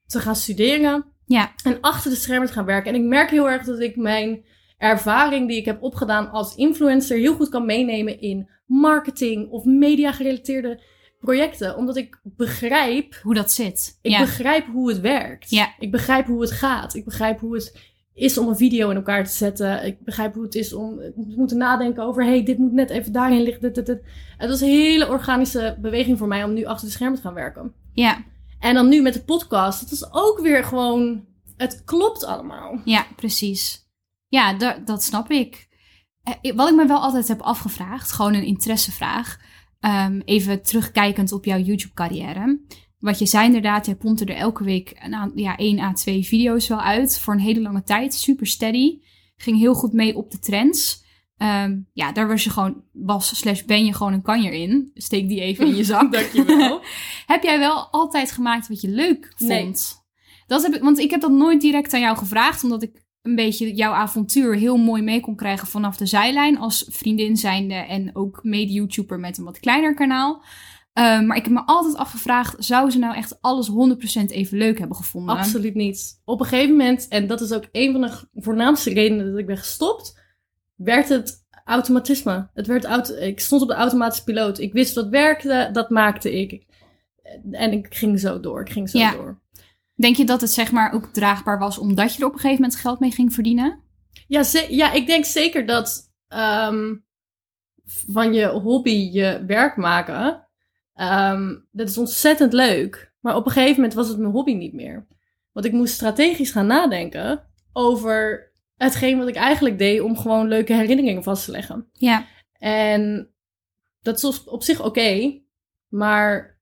te 0.05 0.19
gaan 0.19 0.36
studeren 0.36 1.05
ja, 1.25 1.53
en 1.63 1.77
achter 1.82 2.12
de 2.12 2.17
schermen 2.17 2.47
te 2.47 2.53
gaan 2.53 2.65
werken. 2.65 2.93
En 2.93 3.01
ik 3.01 3.08
merk 3.08 3.29
heel 3.29 3.49
erg 3.49 3.65
dat 3.65 3.79
ik 3.79 3.95
mijn 3.95 4.45
ervaring 4.77 5.47
die 5.47 5.58
ik 5.58 5.65
heb 5.65 5.84
opgedaan 5.84 6.32
als 6.32 6.55
influencer 6.55 7.17
heel 7.17 7.36
goed 7.36 7.49
kan 7.49 7.65
meenemen 7.65 8.21
in 8.21 8.49
marketing 8.65 9.49
of 9.49 9.65
media-gerelateerde 9.65 10.82
projecten. 11.19 11.77
Omdat 11.77 11.95
ik 11.97 12.19
begrijp, 12.23 13.15
hoe 13.23 13.34
dat 13.34 13.51
zit. 13.51 13.99
ik 14.01 14.12
ja. 14.12 14.19
begrijp 14.19 14.65
hoe 14.67 14.89
het 14.89 14.99
werkt. 14.99 15.49
Ja. 15.49 15.73
Ik 15.79 15.91
begrijp 15.91 16.25
hoe 16.25 16.41
het 16.41 16.51
gaat. 16.51 16.93
Ik 16.93 17.05
begrijp 17.05 17.39
hoe 17.39 17.53
het 17.53 17.77
is 18.13 18.38
om 18.38 18.47
een 18.47 18.55
video 18.58 18.89
in 18.89 18.95
elkaar 18.95 19.23
te 19.25 19.32
zetten. 19.32 19.86
Ik 19.86 20.03
begrijp 20.03 20.34
hoe 20.34 20.43
het 20.43 20.55
is 20.55 20.73
om 20.73 20.95
te 20.97 21.34
moeten 21.38 21.58
nadenken 21.58 22.03
over... 22.03 22.23
hey, 22.23 22.43
dit 22.43 22.58
moet 22.58 22.71
net 22.71 22.89
even 22.89 23.12
daarin 23.12 23.41
liggen. 23.41 23.62
Dit, 23.62 23.75
dit, 23.75 23.86
dit. 23.86 24.01
Het 24.38 24.49
was 24.49 24.62
een 24.62 24.67
hele 24.67 25.08
organische 25.10 25.77
beweging 25.82 26.17
voor 26.17 26.27
mij 26.27 26.43
om 26.43 26.53
nu 26.53 26.65
achter 26.65 26.88
de 26.88 26.93
schermen 26.93 27.15
te 27.15 27.21
gaan 27.21 27.34
werken. 27.34 27.73
ja, 27.93 28.23
En 28.60 28.73
dan 28.73 28.89
nu 28.89 29.01
met 29.01 29.13
de 29.13 29.23
podcast. 29.23 29.79
Het 29.79 29.91
is 29.91 30.13
ook 30.13 30.39
weer 30.39 30.63
gewoon... 30.63 31.25
Het 31.58 31.82
klopt 31.86 32.25
allemaal. 32.25 32.82
ja, 32.86 33.05
precies. 33.15 33.88
Ja, 34.27 34.53
da- 34.53 34.77
dat 34.86 35.03
snap 35.03 35.29
ik. 35.29 35.67
Eh, 36.41 36.55
Wat 36.55 36.69
ik 36.69 36.75
me 36.75 36.86
wel 36.88 36.99
altijd 37.01 37.27
heb 37.27 37.41
afgevraagd, 37.41 38.12
gewoon 38.12 38.34
een 38.34 38.45
interessevraag. 38.45 39.39
Ehm, 39.79 40.19
even 40.25 40.63
terugkijkend 40.63 41.31
op 41.31 41.45
jouw 41.45 41.59
YouTube-carrière. 41.59 42.59
Wat 42.99 43.19
je 43.19 43.25
zei 43.25 43.45
inderdaad, 43.45 43.85
jij 43.85 43.95
pompte 43.95 44.25
er 44.25 44.35
elke 44.35 44.63
week 44.63 44.99
een 44.99 45.31
ja, 45.35 45.57
1 45.57 45.79
à 45.79 45.93
2 45.93 46.25
video's 46.25 46.67
wel 46.67 46.81
uit. 46.81 47.19
Voor 47.19 47.33
een 47.33 47.39
hele 47.39 47.61
lange 47.61 47.83
tijd, 47.83 48.13
super 48.13 48.47
steady. 48.47 48.99
Ging 49.35 49.57
heel 49.57 49.73
goed 49.73 49.93
mee 49.93 50.15
op 50.15 50.31
de 50.31 50.39
trends. 50.39 51.07
Ehm, 51.37 51.79
ja, 51.93 52.11
daar 52.11 52.27
was 52.27 52.43
je 52.43 52.49
gewoon, 52.49 52.83
was 52.91 53.37
slash 53.37 53.63
ben 53.63 53.85
je 53.85 53.93
gewoon 53.93 54.13
een 54.13 54.21
kanjer 54.21 54.53
in. 54.53 54.91
Steek 54.93 55.27
die 55.27 55.41
even 55.41 55.67
in 55.67 55.75
je 55.75 55.83
zak. 55.93 56.11
Dankjewel. 56.11 56.81
heb 57.33 57.43
jij 57.43 57.59
wel 57.59 57.87
altijd 57.91 58.31
gemaakt 58.31 58.67
wat 58.67 58.81
je 58.81 58.89
leuk 58.89 59.33
vond? 59.35 59.49
Nee. 59.49 59.73
Dat 60.47 60.63
heb 60.63 60.75
ik, 60.75 60.81
want 60.81 60.99
ik 60.99 61.09
heb 61.09 61.21
dat 61.21 61.31
nooit 61.31 61.61
direct 61.61 61.93
aan 61.93 61.99
jou 61.99 62.17
gevraagd, 62.17 62.63
omdat 62.63 62.83
ik 62.83 63.03
een 63.21 63.36
beetje 63.36 63.73
jouw 63.73 63.93
avontuur 63.93 64.55
heel 64.55 64.77
mooi 64.77 65.01
mee 65.01 65.19
kon 65.19 65.36
krijgen 65.36 65.67
vanaf 65.67 65.97
de 65.97 66.05
zijlijn 66.05 66.58
als 66.58 66.86
vriendin 66.89 67.38
zijnde 67.38 67.73
en 67.73 68.15
ook 68.15 68.39
mede-YouTuber 68.43 69.19
met 69.19 69.38
een 69.38 69.43
wat 69.43 69.60
kleiner 69.60 69.93
kanaal. 69.93 70.43
Ehm, 70.93 71.25
maar 71.25 71.38
ik 71.38 71.43
heb 71.43 71.53
me 71.53 71.65
altijd 71.65 71.95
afgevraagd, 71.95 72.55
zou 72.58 72.89
ze 72.91 72.99
nou 72.99 73.15
echt 73.15 73.41
alles 73.41 73.67
100% 73.67 74.32
even 74.32 74.58
leuk 74.58 74.79
hebben 74.79 74.97
gevonden? 74.97 75.38
Absoluut 75.38 75.75
niet. 75.75 76.21
Op 76.25 76.39
een 76.39 76.45
gegeven 76.45 76.75
moment, 76.75 77.08
en 77.08 77.27
dat 77.27 77.41
is 77.41 77.51
ook 77.51 77.67
een 77.71 77.91
van 77.91 78.01
de 78.01 78.41
voornaamste 78.41 78.93
redenen 78.93 79.29
dat 79.29 79.39
ik 79.39 79.45
ben 79.45 79.58
gestopt, 79.58 80.19
werd 80.75 81.10
het 81.10 81.47
automatisme. 81.65 82.49
Het 82.53 82.67
werd 82.67 82.86
auto 82.86 83.13
ik 83.13 83.39
stond 83.39 83.62
op 83.62 83.67
de 83.67 83.73
automatische 83.73 84.23
piloot. 84.23 84.60
Ik 84.60 84.73
wist 84.73 84.95
wat 84.95 85.08
werkte, 85.10 85.69
dat 85.73 85.89
maakte 85.89 86.39
ik. 86.39 86.65
En 87.51 87.71
ik 87.71 87.88
ging 87.89 88.19
zo 88.19 88.39
door. 88.39 88.62
Ik 88.62 88.69
ging 88.71 88.89
zo 88.89 88.97
Ja. 88.97 89.12
door. 89.12 89.39
Denk 90.01 90.15
je 90.15 90.25
dat 90.25 90.41
het 90.41 90.51
zeg 90.51 90.71
maar 90.71 90.93
ook 90.93 91.05
draagbaar 91.05 91.59
was 91.59 91.77
omdat 91.77 92.13
je 92.13 92.19
er 92.21 92.27
op 92.27 92.33
een 92.33 92.39
gegeven 92.39 92.62
moment 92.62 92.79
geld 92.79 92.99
mee 92.99 93.12
ging 93.12 93.33
verdienen? 93.33 93.79
Ja, 94.27 94.43
ja 94.69 94.91
ik 94.91 95.07
denk 95.07 95.25
zeker 95.25 95.65
dat 95.65 96.13
ehm, 96.27 96.95
van 97.85 98.33
je 98.33 98.47
hobby 98.47 99.09
je 99.12 99.43
werk 99.47 99.75
maken, 99.75 100.47
ehm, 100.93 101.55
dat 101.71 101.89
is 101.89 101.97
ontzettend 101.97 102.53
leuk. 102.53 103.13
Maar 103.19 103.35
op 103.35 103.45
een 103.45 103.51
gegeven 103.51 103.75
moment 103.75 103.93
was 103.93 104.07
het 104.07 104.17
mijn 104.17 104.31
hobby 104.31 104.53
niet 104.53 104.73
meer. 104.73 105.07
Want 105.51 105.65
ik 105.65 105.71
moest 105.71 105.93
strategisch 105.93 106.51
gaan 106.51 106.67
nadenken 106.67 107.47
over 107.73 108.51
hetgeen 108.75 109.17
wat 109.17 109.27
ik 109.27 109.35
eigenlijk 109.35 109.77
deed 109.77 110.01
om 110.01 110.17
gewoon 110.17 110.47
leuke 110.47 110.73
herinneringen 110.73 111.23
vast 111.23 111.45
te 111.45 111.51
leggen. 111.51 111.89
Ja. 111.91 112.25
En 112.53 113.33
dat 114.01 114.17
is 114.17 114.23
op- 114.23 114.53
op 114.53 114.63
zich 114.63 114.83
oké, 114.83 115.41
maar 115.88 116.59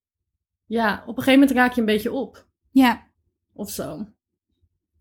ja, 0.65 0.93
op 1.01 1.17
een 1.17 1.23
gegeven 1.23 1.39
moment 1.39 1.57
raak 1.57 1.73
je 1.73 1.79
een 1.79 1.85
beetje 1.85 2.11
op 2.11 2.47
Ja. 2.71 3.06
Of 3.57 3.69
zo. 3.71 4.05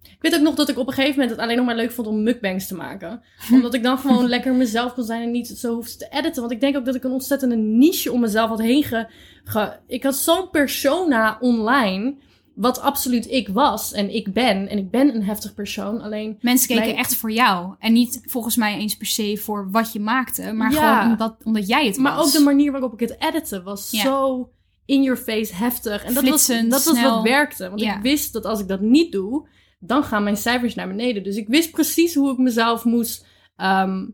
Ik 0.03 0.17
weet 0.23 0.35
ook 0.35 0.41
nog 0.41 0.55
dat 0.55 0.69
ik 0.69 0.79
op 0.79 0.87
een 0.87 0.93
gegeven 0.93 1.15
moment 1.15 1.31
het 1.31 1.41
alleen 1.41 1.57
nog 1.57 1.67
maar 1.67 1.77
leuk 1.77 1.91
vond 1.93 2.07
om 2.07 2.23
mukbangs 2.23 2.67
te 2.67 2.75
maken. 2.75 3.23
Omdat 3.53 3.75
ik 3.75 3.83
dan 3.83 3.99
gewoon 3.99 4.27
lekker 4.29 4.55
mezelf 4.55 4.95
kon 4.95 5.05
zijn 5.05 5.23
en 5.23 5.31
niet 5.31 5.49
zo 5.49 5.75
hoefde 5.75 5.97
te 5.97 6.09
editen. 6.11 6.41
Want 6.41 6.53
ik 6.53 6.61
denk 6.61 6.77
ook 6.77 6.85
dat 6.85 6.95
ik 6.95 7.05
een 7.05 7.11
ontzettende 7.13 7.57
niche 7.57 8.13
om 8.13 8.21
mezelf 8.21 8.49
had 8.49 8.61
heen 8.61 8.83
ge... 8.85 9.07
ge- 9.45 9.79
ik 9.87 10.03
had 10.03 10.17
zo'n 10.17 10.51
persona 10.51 11.37
online, 11.41 12.15
wat 12.55 12.81
absoluut 12.81 13.31
ik 13.31 13.49
was 13.49 13.93
en 13.93 14.15
ik 14.15 14.33
ben. 14.33 14.69
En 14.69 14.79
ik 14.79 14.91
ben 14.91 15.15
een 15.15 15.23
heftig 15.25 15.55
persoon, 15.55 16.01
alleen... 16.01 16.39
Mensen 16.41 16.69
keken 16.69 16.85
Mijn- 16.85 16.97
echt 16.97 17.15
voor 17.17 17.33
jou. 17.33 17.75
En 17.79 17.93
niet 17.93 18.21
volgens 18.25 18.57
mij 18.57 18.77
eens 18.79 18.97
per 18.97 19.07
se 19.07 19.37
voor 19.37 19.71
wat 19.71 19.93
je 19.93 20.01
maakte. 20.01 20.53
Maar 20.53 20.73
Ja. 20.73 20.97
gewoon 20.99 21.13
omdat, 21.13 21.37
omdat 21.45 21.67
jij 21.69 21.87
het 21.87 21.97
Maar 21.97 22.17
was. 22.17 22.27
ook 22.27 22.33
de 22.33 22.41
manier 22.45 22.73
waarop 22.73 22.93
ik 22.93 23.01
het 23.09 23.17
editen 23.19 23.65
was 23.65 23.91
Ja. 23.91 24.01
zo 24.03 24.51
in 24.87 25.03
your 25.03 25.19
face 25.19 25.55
heftig. 25.55 26.05
En 26.05 26.15
dat 26.15 26.29
was, 26.29 26.47
dat 26.47 26.85
was 26.85 27.03
wat 27.03 27.23
werkte. 27.23 27.69
Want 27.69 27.81
Ja. 27.81 27.97
ik 27.97 28.03
wist 28.03 28.33
dat 28.33 28.45
als 28.45 28.61
ik 28.61 28.69
dat 28.69 28.81
niet 28.81 29.13
doe, 29.13 29.49
dan 29.79 30.05
gaan 30.05 30.23
mijn 30.23 30.37
cijfers 30.37 30.75
naar 30.75 30.89
beneden. 30.89 31.23
Dus 31.23 31.37
ik 31.37 31.49
wist 31.49 31.71
precies 31.71 32.15
hoe 32.15 32.33
ik 32.33 32.39
mezelf 32.39 32.85
moest 32.85 33.27
ehm, 33.57 34.07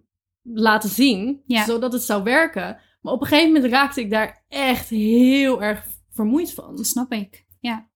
laten 0.42 0.90
zien, 0.90 1.42
Ja. 1.46 1.64
zodat 1.64 1.92
het 1.92 2.02
zou 2.02 2.22
werken. 2.22 2.78
Maar 3.00 3.12
op 3.12 3.20
een 3.20 3.26
gegeven 3.26 3.52
moment 3.52 3.72
raakte 3.72 4.00
ik 4.00 4.10
daar 4.10 4.44
echt 4.48 4.88
heel 4.88 5.62
erg 5.62 5.86
vermoeid 6.10 6.54
van. 6.54 6.76
Dat 6.76 6.86
snap 6.86 7.12
ik. 7.12 7.44
Ja. 7.60 7.90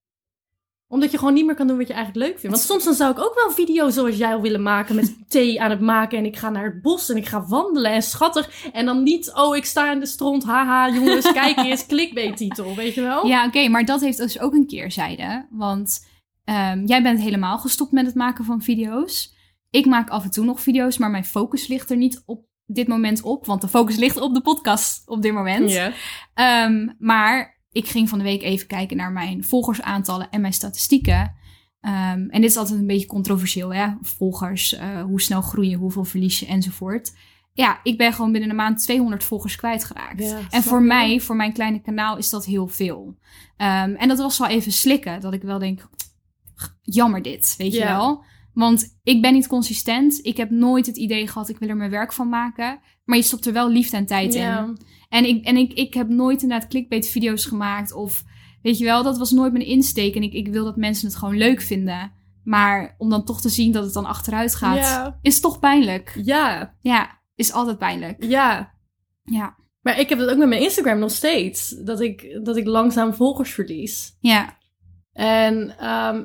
Omdat 0.88 1.10
je 1.10 1.18
gewoon 1.18 1.34
niet 1.34 1.46
meer 1.46 1.54
kan 1.54 1.66
doen 1.66 1.76
wat 1.76 1.86
je 1.86 1.92
eigenlijk 1.92 2.26
leuk 2.26 2.38
vindt. 2.40 2.56
Want 2.56 2.68
soms 2.68 2.84
dan 2.84 2.94
zou 2.94 3.10
ik 3.10 3.18
ook 3.18 3.34
wel 3.34 3.46
een 3.46 3.66
video 3.66 3.90
zoals 3.90 4.16
jij 4.16 4.40
willen 4.40 4.62
maken 4.62 4.94
met 4.94 5.16
thee 5.28 5.60
aan 5.60 5.70
het 5.70 5.80
maken. 5.80 6.18
En 6.18 6.24
ik 6.24 6.36
ga 6.36 6.50
naar 6.50 6.64
het 6.64 6.82
bos 6.82 7.08
en 7.08 7.16
ik 7.16 7.26
ga 7.26 7.46
wandelen 7.46 7.92
en 7.92 8.02
schattig. 8.02 8.70
En 8.72 8.86
dan 8.86 9.02
niet, 9.02 9.32
oh 9.34 9.56
ik 9.56 9.64
sta 9.64 9.92
in 9.92 10.00
de 10.00 10.06
stront, 10.06 10.44
haha 10.44 10.90
jongens, 10.90 11.32
kijk 11.42 11.56
eens, 11.56 11.86
clickbait 11.86 12.36
titel, 12.36 12.74
weet 12.74 12.94
je 12.94 13.00
wel? 13.00 13.26
Ja, 13.26 13.46
oké, 13.46 13.68
maar 13.68 13.84
dat 13.84 14.00
heeft 14.00 14.18
dus 14.18 14.40
ook 14.40 14.54
een 14.54 14.66
keerzijde. 14.66 15.46
Want 15.50 16.06
ehm, 16.44 16.84
jij 16.84 17.02
bent 17.02 17.20
helemaal 17.20 17.58
gestopt 17.58 17.92
met 17.92 18.06
het 18.06 18.14
maken 18.14 18.44
van 18.44 18.62
video's. 18.62 19.34
Ik 19.70 19.86
maak 19.86 20.10
af 20.10 20.24
en 20.24 20.30
toe 20.30 20.44
nog 20.44 20.60
video's, 20.60 20.98
maar 20.98 21.10
mijn 21.10 21.24
focus 21.24 21.66
ligt 21.66 21.90
er 21.90 21.96
niet 21.96 22.22
op 22.26 22.44
dit 22.66 22.88
moment 22.88 23.22
op. 23.22 23.46
Want 23.46 23.60
de 23.60 23.68
focus 23.68 23.96
ligt 23.96 24.20
op 24.20 24.34
de 24.34 24.40
podcast 24.40 25.08
op 25.08 25.22
dit 25.22 25.32
moment. 25.32 25.70
Ja. 25.70 25.92
Ehm, 26.34 26.88
maar 26.98 27.55
ik 27.76 27.88
ging 27.88 28.08
van 28.08 28.18
de 28.18 28.24
week 28.24 28.42
even 28.42 28.66
kijken 28.66 28.96
naar 28.96 29.12
mijn 29.12 29.44
volgersaantallen 29.44 30.30
en 30.30 30.40
mijn 30.40 30.52
statistieken. 30.52 31.34
Ehm, 31.80 32.28
en 32.28 32.40
dit 32.40 32.50
is 32.50 32.56
altijd 32.56 32.78
een 32.80 32.86
beetje 32.86 33.06
controversieel, 33.06 33.74
hè? 33.74 33.88
Volgers, 34.02 34.72
eh, 34.72 35.02
hoe 35.02 35.20
snel 35.20 35.40
groeien, 35.40 35.78
hoeveel 35.78 36.04
verlies 36.04 36.38
je 36.38 36.46
enzovoort. 36.46 37.14
Ja, 37.52 37.80
ik 37.82 37.98
ben 37.98 38.12
gewoon 38.12 38.32
binnen 38.32 38.50
een 38.50 38.56
maand 38.56 38.82
200 38.82 39.24
volgers 39.24 39.56
kwijtgeraakt. 39.56 40.22
Ja, 40.22 40.38
en 40.50 40.62
voor 40.62 40.82
mij, 40.82 41.20
voor 41.20 41.36
mijn 41.36 41.52
kleine 41.52 41.80
kanaal, 41.80 42.16
is 42.16 42.30
dat 42.30 42.44
heel 42.44 42.68
veel. 42.68 43.16
Ehm, 43.56 43.94
en 43.94 44.08
dat 44.08 44.18
was 44.18 44.38
wel 44.38 44.48
even 44.48 44.72
slikken, 44.72 45.20
dat 45.20 45.32
ik 45.32 45.42
wel 45.42 45.58
denk, 45.58 45.88
jammer 46.82 47.22
dit, 47.22 47.54
weet 47.58 47.72
je 47.72 47.84
wel. 47.84 48.24
Want 48.56 48.98
ik 49.02 49.22
ben 49.22 49.32
niet 49.32 49.46
consistent. 49.46 50.18
Ik 50.22 50.36
heb 50.36 50.50
nooit 50.50 50.86
het 50.86 50.96
idee 50.96 51.26
gehad, 51.28 51.48
ik 51.48 51.58
wil 51.58 51.68
er 51.68 51.76
mijn 51.76 51.90
werk 51.90 52.12
van 52.12 52.28
maken. 52.28 52.80
Maar 53.04 53.16
je 53.16 53.22
stopt 53.22 53.46
er 53.46 53.52
wel 53.52 53.70
liefde 53.70 53.96
en 53.96 54.06
tijd 54.06 54.34
in. 54.34 54.78
En, 55.08 55.24
ik, 55.24 55.44
en 55.44 55.56
ik, 55.56 55.72
ik 55.72 55.94
heb 55.94 56.08
nooit 56.08 56.42
inderdaad 56.42 56.68
clickbait-video's 56.68 57.44
gemaakt. 57.44 57.92
Of 57.92 58.24
weet 58.62 58.78
je 58.78 58.84
wel, 58.84 59.02
dat 59.02 59.18
was 59.18 59.30
nooit 59.30 59.52
mijn 59.52 59.66
insteek. 59.66 60.14
En 60.14 60.22
ik, 60.22 60.32
ik 60.32 60.48
wil 60.48 60.64
dat 60.64 60.76
mensen 60.76 61.06
het 61.08 61.16
gewoon 61.16 61.36
leuk 61.36 61.60
vinden. 61.62 62.12
Maar 62.44 62.94
om 62.98 63.08
dan 63.10 63.24
toch 63.24 63.40
te 63.40 63.48
zien 63.48 63.72
dat 63.72 63.84
het 63.84 63.92
dan 63.92 64.04
achteruit 64.06 64.54
gaat, 64.54 64.76
Ja. 64.78 65.18
is 65.22 65.40
toch 65.40 65.58
pijnlijk. 65.58 66.20
ja, 66.24 66.74
Ja, 66.80 67.20
is 67.34 67.52
altijd 67.52 67.78
pijnlijk. 67.78 68.24
ja. 68.24 68.74
Ja, 69.22 69.56
Maar 69.80 69.98
ik 70.00 70.08
heb 70.08 70.18
dat 70.18 70.30
ook 70.30 70.36
met 70.38 70.48
mijn 70.48 70.62
Instagram 70.62 70.98
nog 70.98 71.10
steeds. 71.10 71.68
Dat 71.68 72.00
ik, 72.00 72.40
dat 72.42 72.56
ik 72.56 72.66
langzaam 72.66 73.14
volgers 73.14 73.50
verlies. 73.52 74.16
ja, 74.20 74.56
En 75.12 75.78
ehm, 75.78 76.24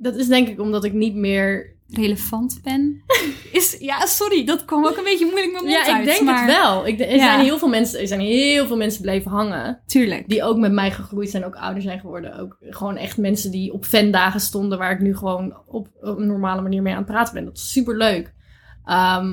dat 0.00 0.16
is 0.16 0.26
denk 0.26 0.48
ik 0.48 0.60
omdat 0.60 0.84
ik 0.84 0.92
niet 0.92 1.14
meer 1.14 1.76
relevant 1.88 2.60
ben. 2.62 3.02
Is, 3.52 3.76
ja, 3.78 4.06
sorry, 4.06 4.44
dat 4.44 4.64
kwam 4.64 4.86
ook 4.86 4.96
een 4.96 5.04
beetje 5.04 5.24
moeilijk 5.24 5.52
met 5.52 5.62
mijn 5.62 5.74
mond 5.74 5.86
Ja, 5.86 5.92
ik 5.92 5.98
uit, 5.98 6.04
denk 6.04 6.22
maar... 6.22 6.46
het 6.46 6.56
wel. 6.56 6.86
Ik, 6.86 7.00
er, 7.00 7.14
Ja. 7.14 7.24
zijn 7.24 7.40
heel 7.40 7.58
veel 7.58 7.68
mensen, 7.68 8.00
er 8.00 8.06
zijn 8.06 8.20
heel 8.20 8.66
veel 8.66 8.76
mensen 8.76 9.02
blijven 9.02 9.30
hangen. 9.30 9.80
Tuurlijk. 9.86 10.28
Die 10.28 10.42
ook 10.42 10.56
met 10.56 10.72
mij 10.72 10.90
gegroeid 10.90 11.30
zijn, 11.30 11.44
ook 11.44 11.54
ouder 11.54 11.82
zijn 11.82 12.00
geworden. 12.00 12.38
Ook 12.38 12.56
gewoon 12.60 12.96
echt 12.96 13.16
mensen 13.16 13.50
die 13.50 13.72
op 13.72 13.84
fandagen 13.84 14.40
stonden, 14.40 14.78
waar 14.78 14.92
ik 14.92 15.00
nu 15.00 15.16
gewoon 15.16 15.56
op, 15.66 15.88
op 16.00 16.18
een 16.18 16.26
normale 16.26 16.62
manier 16.62 16.82
mee 16.82 16.92
aan 16.92 17.02
het 17.02 17.10
praten 17.10 17.34
ben. 17.34 17.44
Dat 17.44 17.56
is 17.56 17.72
super 17.72 17.96
leuk. 17.96 18.34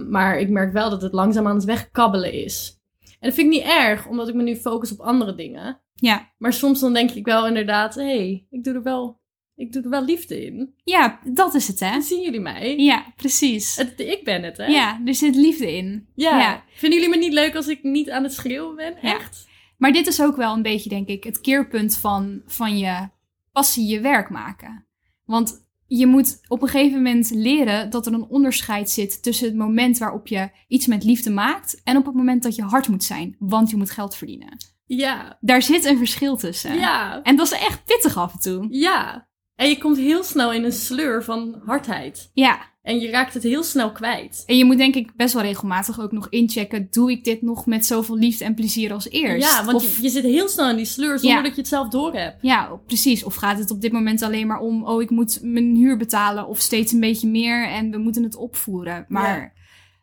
maar 0.09 0.39
ik 0.39 0.49
merk 0.49 0.73
wel 0.73 0.89
dat 0.89 1.01
het 1.01 1.13
langzaam 1.13 1.47
aan 1.47 1.55
het 1.55 1.65
wegkabbelen 1.65 2.33
is. 2.33 2.79
En 3.19 3.31
dat 3.31 3.33
vind 3.33 3.53
ik 3.53 3.59
niet 3.59 3.71
erg, 3.71 4.07
omdat 4.07 4.27
ik 4.27 4.35
me 4.35 4.43
nu 4.43 4.55
focus 4.55 4.91
op 4.91 4.99
andere 4.99 5.35
dingen. 5.35 5.79
Ja. 5.93 6.31
Maar 6.37 6.53
soms 6.53 6.79
dan 6.79 6.93
denk 6.93 7.11
ik 7.11 7.25
wel 7.25 7.47
inderdaad, 7.47 7.95
hé, 7.95 8.03
hey, 8.03 8.47
ik 8.49 8.63
doe 8.63 8.73
er 8.73 8.83
wel, 8.83 9.19
ik 9.55 9.71
doe 9.73 9.83
er 9.83 9.89
wel 9.89 10.05
liefde 10.05 10.45
in. 10.45 10.73
ja, 10.83 11.19
dat 11.23 11.53
is 11.53 11.67
het, 11.67 11.79
hè? 11.79 12.01
Zien 12.01 12.21
jullie 12.21 12.39
mij? 12.39 12.77
Ja, 12.77 13.05
precies. 13.15 13.75
Het, 13.75 13.99
ik 13.99 14.23
ben 14.23 14.43
het, 14.43 14.57
hè? 14.57 14.65
Ja, 14.65 15.01
er 15.05 15.15
zit 15.15 15.35
liefde 15.35 15.75
in. 15.77 16.07
ja. 16.15 16.39
Ja. 16.39 16.63
Vinden 16.73 16.99
jullie 16.99 17.15
me 17.15 17.21
niet 17.23 17.33
leuk 17.33 17.55
als 17.55 17.67
ik 17.67 17.83
niet 17.83 18.09
aan 18.09 18.23
het 18.23 18.33
schreeuwen 18.33 18.75
ben? 18.75 18.93
Ja. 19.01 19.15
Echt? 19.15 19.47
Maar 19.77 19.91
dit 19.93 20.07
is 20.07 20.21
ook 20.21 20.35
wel 20.35 20.53
een 20.53 20.61
beetje, 20.61 20.89
denk 20.89 21.07
ik, 21.07 21.23
het 21.23 21.41
keerpunt 21.41 21.97
van, 21.97 22.41
van 22.45 22.77
je 22.77 23.09
passie 23.51 23.85
je 23.87 23.99
werk 23.99 24.29
maken. 24.29 24.85
Want 25.25 25.65
je 25.87 26.05
moet 26.07 26.39
op 26.47 26.61
een 26.61 26.67
gegeven 26.67 26.97
moment 26.97 27.29
leren 27.29 27.89
dat 27.89 28.05
er 28.05 28.13
een 28.13 28.27
onderscheid 28.29 28.89
zit 28.89 29.23
tussen 29.23 29.47
het 29.47 29.55
moment 29.55 29.97
waarop 29.97 30.27
je 30.27 30.49
iets 30.67 30.87
met 30.87 31.03
liefde 31.03 31.29
maakt 31.29 31.81
en 31.83 31.97
op 31.97 32.05
het 32.05 32.15
moment 32.15 32.43
dat 32.43 32.55
je 32.55 32.61
hard 32.61 32.87
moet 32.87 33.03
zijn, 33.03 33.35
want 33.39 33.69
je 33.69 33.75
moet 33.75 33.91
geld 33.91 34.15
verdienen. 34.15 34.57
Ja. 34.85 35.37
Daar 35.41 35.61
zit 35.61 35.85
een 35.85 35.97
verschil 35.97 36.35
tussen. 36.37 36.75
Ja. 36.75 37.21
En 37.23 37.35
dat 37.35 37.45
is 37.45 37.59
echt 37.59 37.85
pittig 37.85 38.17
af 38.17 38.33
en 38.33 38.39
toe. 38.39 38.67
Ja. 38.69 39.27
En 39.55 39.69
je 39.69 39.77
komt 39.77 39.97
heel 39.97 40.23
snel 40.23 40.53
in 40.53 40.63
een 40.63 40.71
sleur 40.71 41.23
van 41.23 41.61
hardheid. 41.65 42.29
Ja. 42.33 42.73
En 42.81 42.99
je 42.99 43.09
raakt 43.09 43.33
het 43.33 43.43
heel 43.43 43.63
snel 43.63 43.91
kwijt. 43.91 44.43
En 44.45 44.57
je 44.57 44.65
moet 44.65 44.77
denk 44.77 44.95
ik 44.95 45.15
best 45.15 45.33
wel 45.33 45.43
regelmatig 45.43 45.99
ook 45.99 46.11
nog 46.11 46.29
inchecken, 46.29 46.87
doe 46.91 47.11
ik 47.11 47.23
dit 47.23 47.41
nog 47.41 47.65
met 47.65 47.85
zoveel 47.85 48.17
liefde 48.17 48.43
en 48.45 48.53
plezier 48.55 48.93
als 48.93 49.09
eerst? 49.09 49.47
Ja, 49.47 49.65
want 49.65 49.77
Of- 49.77 49.95
je, 49.95 50.01
je 50.03 50.09
zit 50.09 50.23
heel 50.23 50.47
snel 50.47 50.69
in 50.69 50.75
die 50.75 50.85
sleur 50.85 51.19
zonder 51.19 51.37
Ja. 51.37 51.43
dat 51.43 51.55
je 51.55 51.61
het 51.61 51.69
zelf 51.69 51.87
doorhebt. 51.89 52.37
Ja, 52.41 52.79
precies. 52.85 53.23
Of 53.23 53.35
gaat 53.35 53.57
het 53.57 53.71
op 53.71 53.81
dit 53.81 53.91
moment 53.91 54.21
alleen 54.21 54.47
maar 54.47 54.59
om, 54.59 54.85
oh, 54.85 55.01
ik 55.01 55.09
moet 55.09 55.39
mijn 55.41 55.75
huur 55.75 55.97
betalen 55.97 56.47
of 56.47 56.59
steeds 56.59 56.91
een 56.91 56.99
beetje 56.99 57.27
meer 57.27 57.67
en 57.67 57.91
we 57.91 57.97
moeten 57.97 58.23
het 58.23 58.35
opvoeren. 58.35 59.05
Maar 59.07 59.39
Ja. 59.39 59.51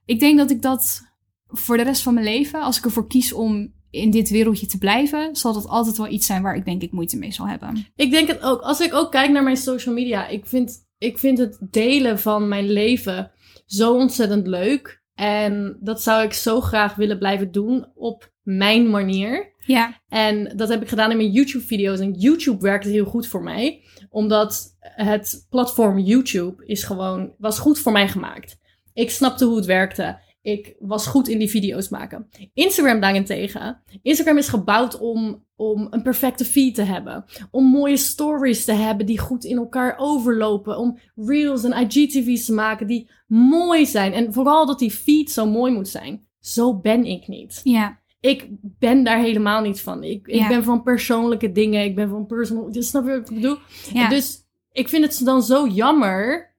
ik 0.05 0.21
denk 0.21 0.38
dat 0.38 0.51
ik 0.51 0.62
dat 0.62 1.01
voor 1.49 1.77
de 1.77 1.83
rest 1.83 2.03
van 2.03 2.15
mijn 2.15 2.27
leven, 2.27 2.61
als 2.62 2.79
ik 2.79 2.85
ervoor 2.85 3.07
kies 3.07 3.33
om 3.33 3.73
in 3.92 4.11
dit 4.11 4.31
wereldje 4.31 4.66
te 4.66 4.78
blijven, 4.78 5.37
zal 5.37 5.52
dat 5.52 5.68
altijd 5.68 5.96
wel 5.96 6.09
iets 6.09 6.26
zijn 6.26 6.42
waar 6.42 6.57
ik 6.57 6.64
denk 6.64 6.83
ik 6.83 6.92
moeite 6.92 7.16
mee 7.16 7.33
zal 7.33 7.48
hebben. 7.48 7.87
Ik 7.96 8.11
denk 8.11 8.28
het 8.28 8.42
ook. 8.42 8.61
Als 8.61 8.81
ik 8.81 8.94
ook 8.94 9.11
kijk 9.11 9.31
naar 9.31 9.42
mijn 9.42 9.57
social 9.57 9.94
media, 9.94 10.28
ik 10.28 10.46
vind, 10.46 10.87
ik 10.98 11.18
vind 11.18 11.38
het 11.38 11.59
delen 11.61 12.18
van 12.18 12.48
mijn 12.48 12.70
leven 12.70 13.31
zo 13.66 13.94
ontzettend 13.94 14.46
leuk. 14.46 15.02
En 15.14 15.76
dat 15.81 16.02
zou 16.02 16.24
ik 16.24 16.33
zo 16.33 16.61
graag 16.61 16.94
willen 16.94 17.18
blijven 17.18 17.52
doen 17.52 17.87
op 17.94 18.33
mijn 18.42 18.90
manier. 18.90 19.55
Ja, 19.66 20.00
En 20.09 20.52
dat 20.57 20.68
heb 20.68 20.83
ik 20.83 20.88
gedaan 20.88 21.11
in 21.11 21.16
mijn 21.16 21.31
YouTube-video's. 21.31 22.00
En 22.00 22.12
YouTube 22.12 22.62
werkte 22.62 22.88
heel 22.88 23.05
goed 23.05 23.26
voor 23.26 23.42
mij. 23.42 23.83
Omdat 24.11 24.76
het 24.81 25.46
platform 25.50 25.98
YouTube 25.98 26.66
is 26.66 26.85
gewoon, 26.85 27.35
was 27.38 27.59
goed 27.59 27.78
voor 27.78 27.92
mij 27.92 28.09
gemaakt. 28.09 28.59
Ik 28.92 29.11
snapte 29.11 29.44
hoe 29.44 29.57
het 29.57 29.66
werkte. 29.66 30.18
Ik 30.42 30.74
was 30.78 31.07
goed 31.07 31.28
in 31.28 31.38
die 31.38 31.50
video's 31.50 31.88
maken. 31.88 32.28
Instagram 32.55 33.00
daarentegen. 33.00 33.83
Instagram 34.02 34.38
is 34.38 34.48
gebouwd 34.48 34.98
om, 34.98 35.44
om 35.57 35.87
een 35.90 36.02
perfecte 36.02 36.44
feed 36.44 36.74
te 36.74 36.83
hebben. 36.83 37.24
Om 37.50 37.64
mooie 37.64 37.96
stories 37.96 38.64
te 38.64 38.72
hebben 38.72 39.07
die 39.07 39.18
goed 39.18 39.44
in 39.44 39.57
elkaar 39.57 39.94
overlopen. 39.98 40.78
Om 40.78 40.98
reels 41.16 41.64
en 41.64 41.72
IGTV's 41.87 42.44
te 42.44 42.52
maken 42.52 42.87
die 42.87 43.11
mooi 43.26 43.87
zijn. 43.87 44.12
En 44.12 44.33
vooral 44.33 44.66
dat 44.66 44.78
die 44.78 44.90
feed 44.90 45.31
zo 45.31 45.46
mooi 45.46 45.72
moet 45.72 45.88
zijn. 45.88 46.26
Zo 46.40 46.76
ben 46.81 47.05
ik 47.05 47.28
niet 47.28 47.61
ja, 47.64 48.00
ik 48.20 48.48
ben 48.61 49.05
daar 49.05 49.18
helemaal 49.18 49.61
niet 49.62 49.81
van. 49.81 50.05
Ik, 50.05 50.26
ik 50.26 50.35
Ja. 50.35 50.48
ben 50.48 50.64
van 50.64 50.83
persoonlijke 50.83 51.52
dingen. 51.52 51.85
Ik 51.85 51.94
ben 51.94 52.09
van 52.09 52.26
personal... 52.26 52.72
Dus 52.72 52.88
snap 52.88 53.05
je 53.05 53.11
wat 53.11 53.28
ik 53.31 53.35
bedoel? 53.35 53.59
ja. 53.92 54.09
Dus 54.09 54.38
ik 54.72 54.88
vind 54.88 55.05
het 55.05 55.24
dan 55.24 55.42
zo 55.42 55.66
jammer 55.68 56.55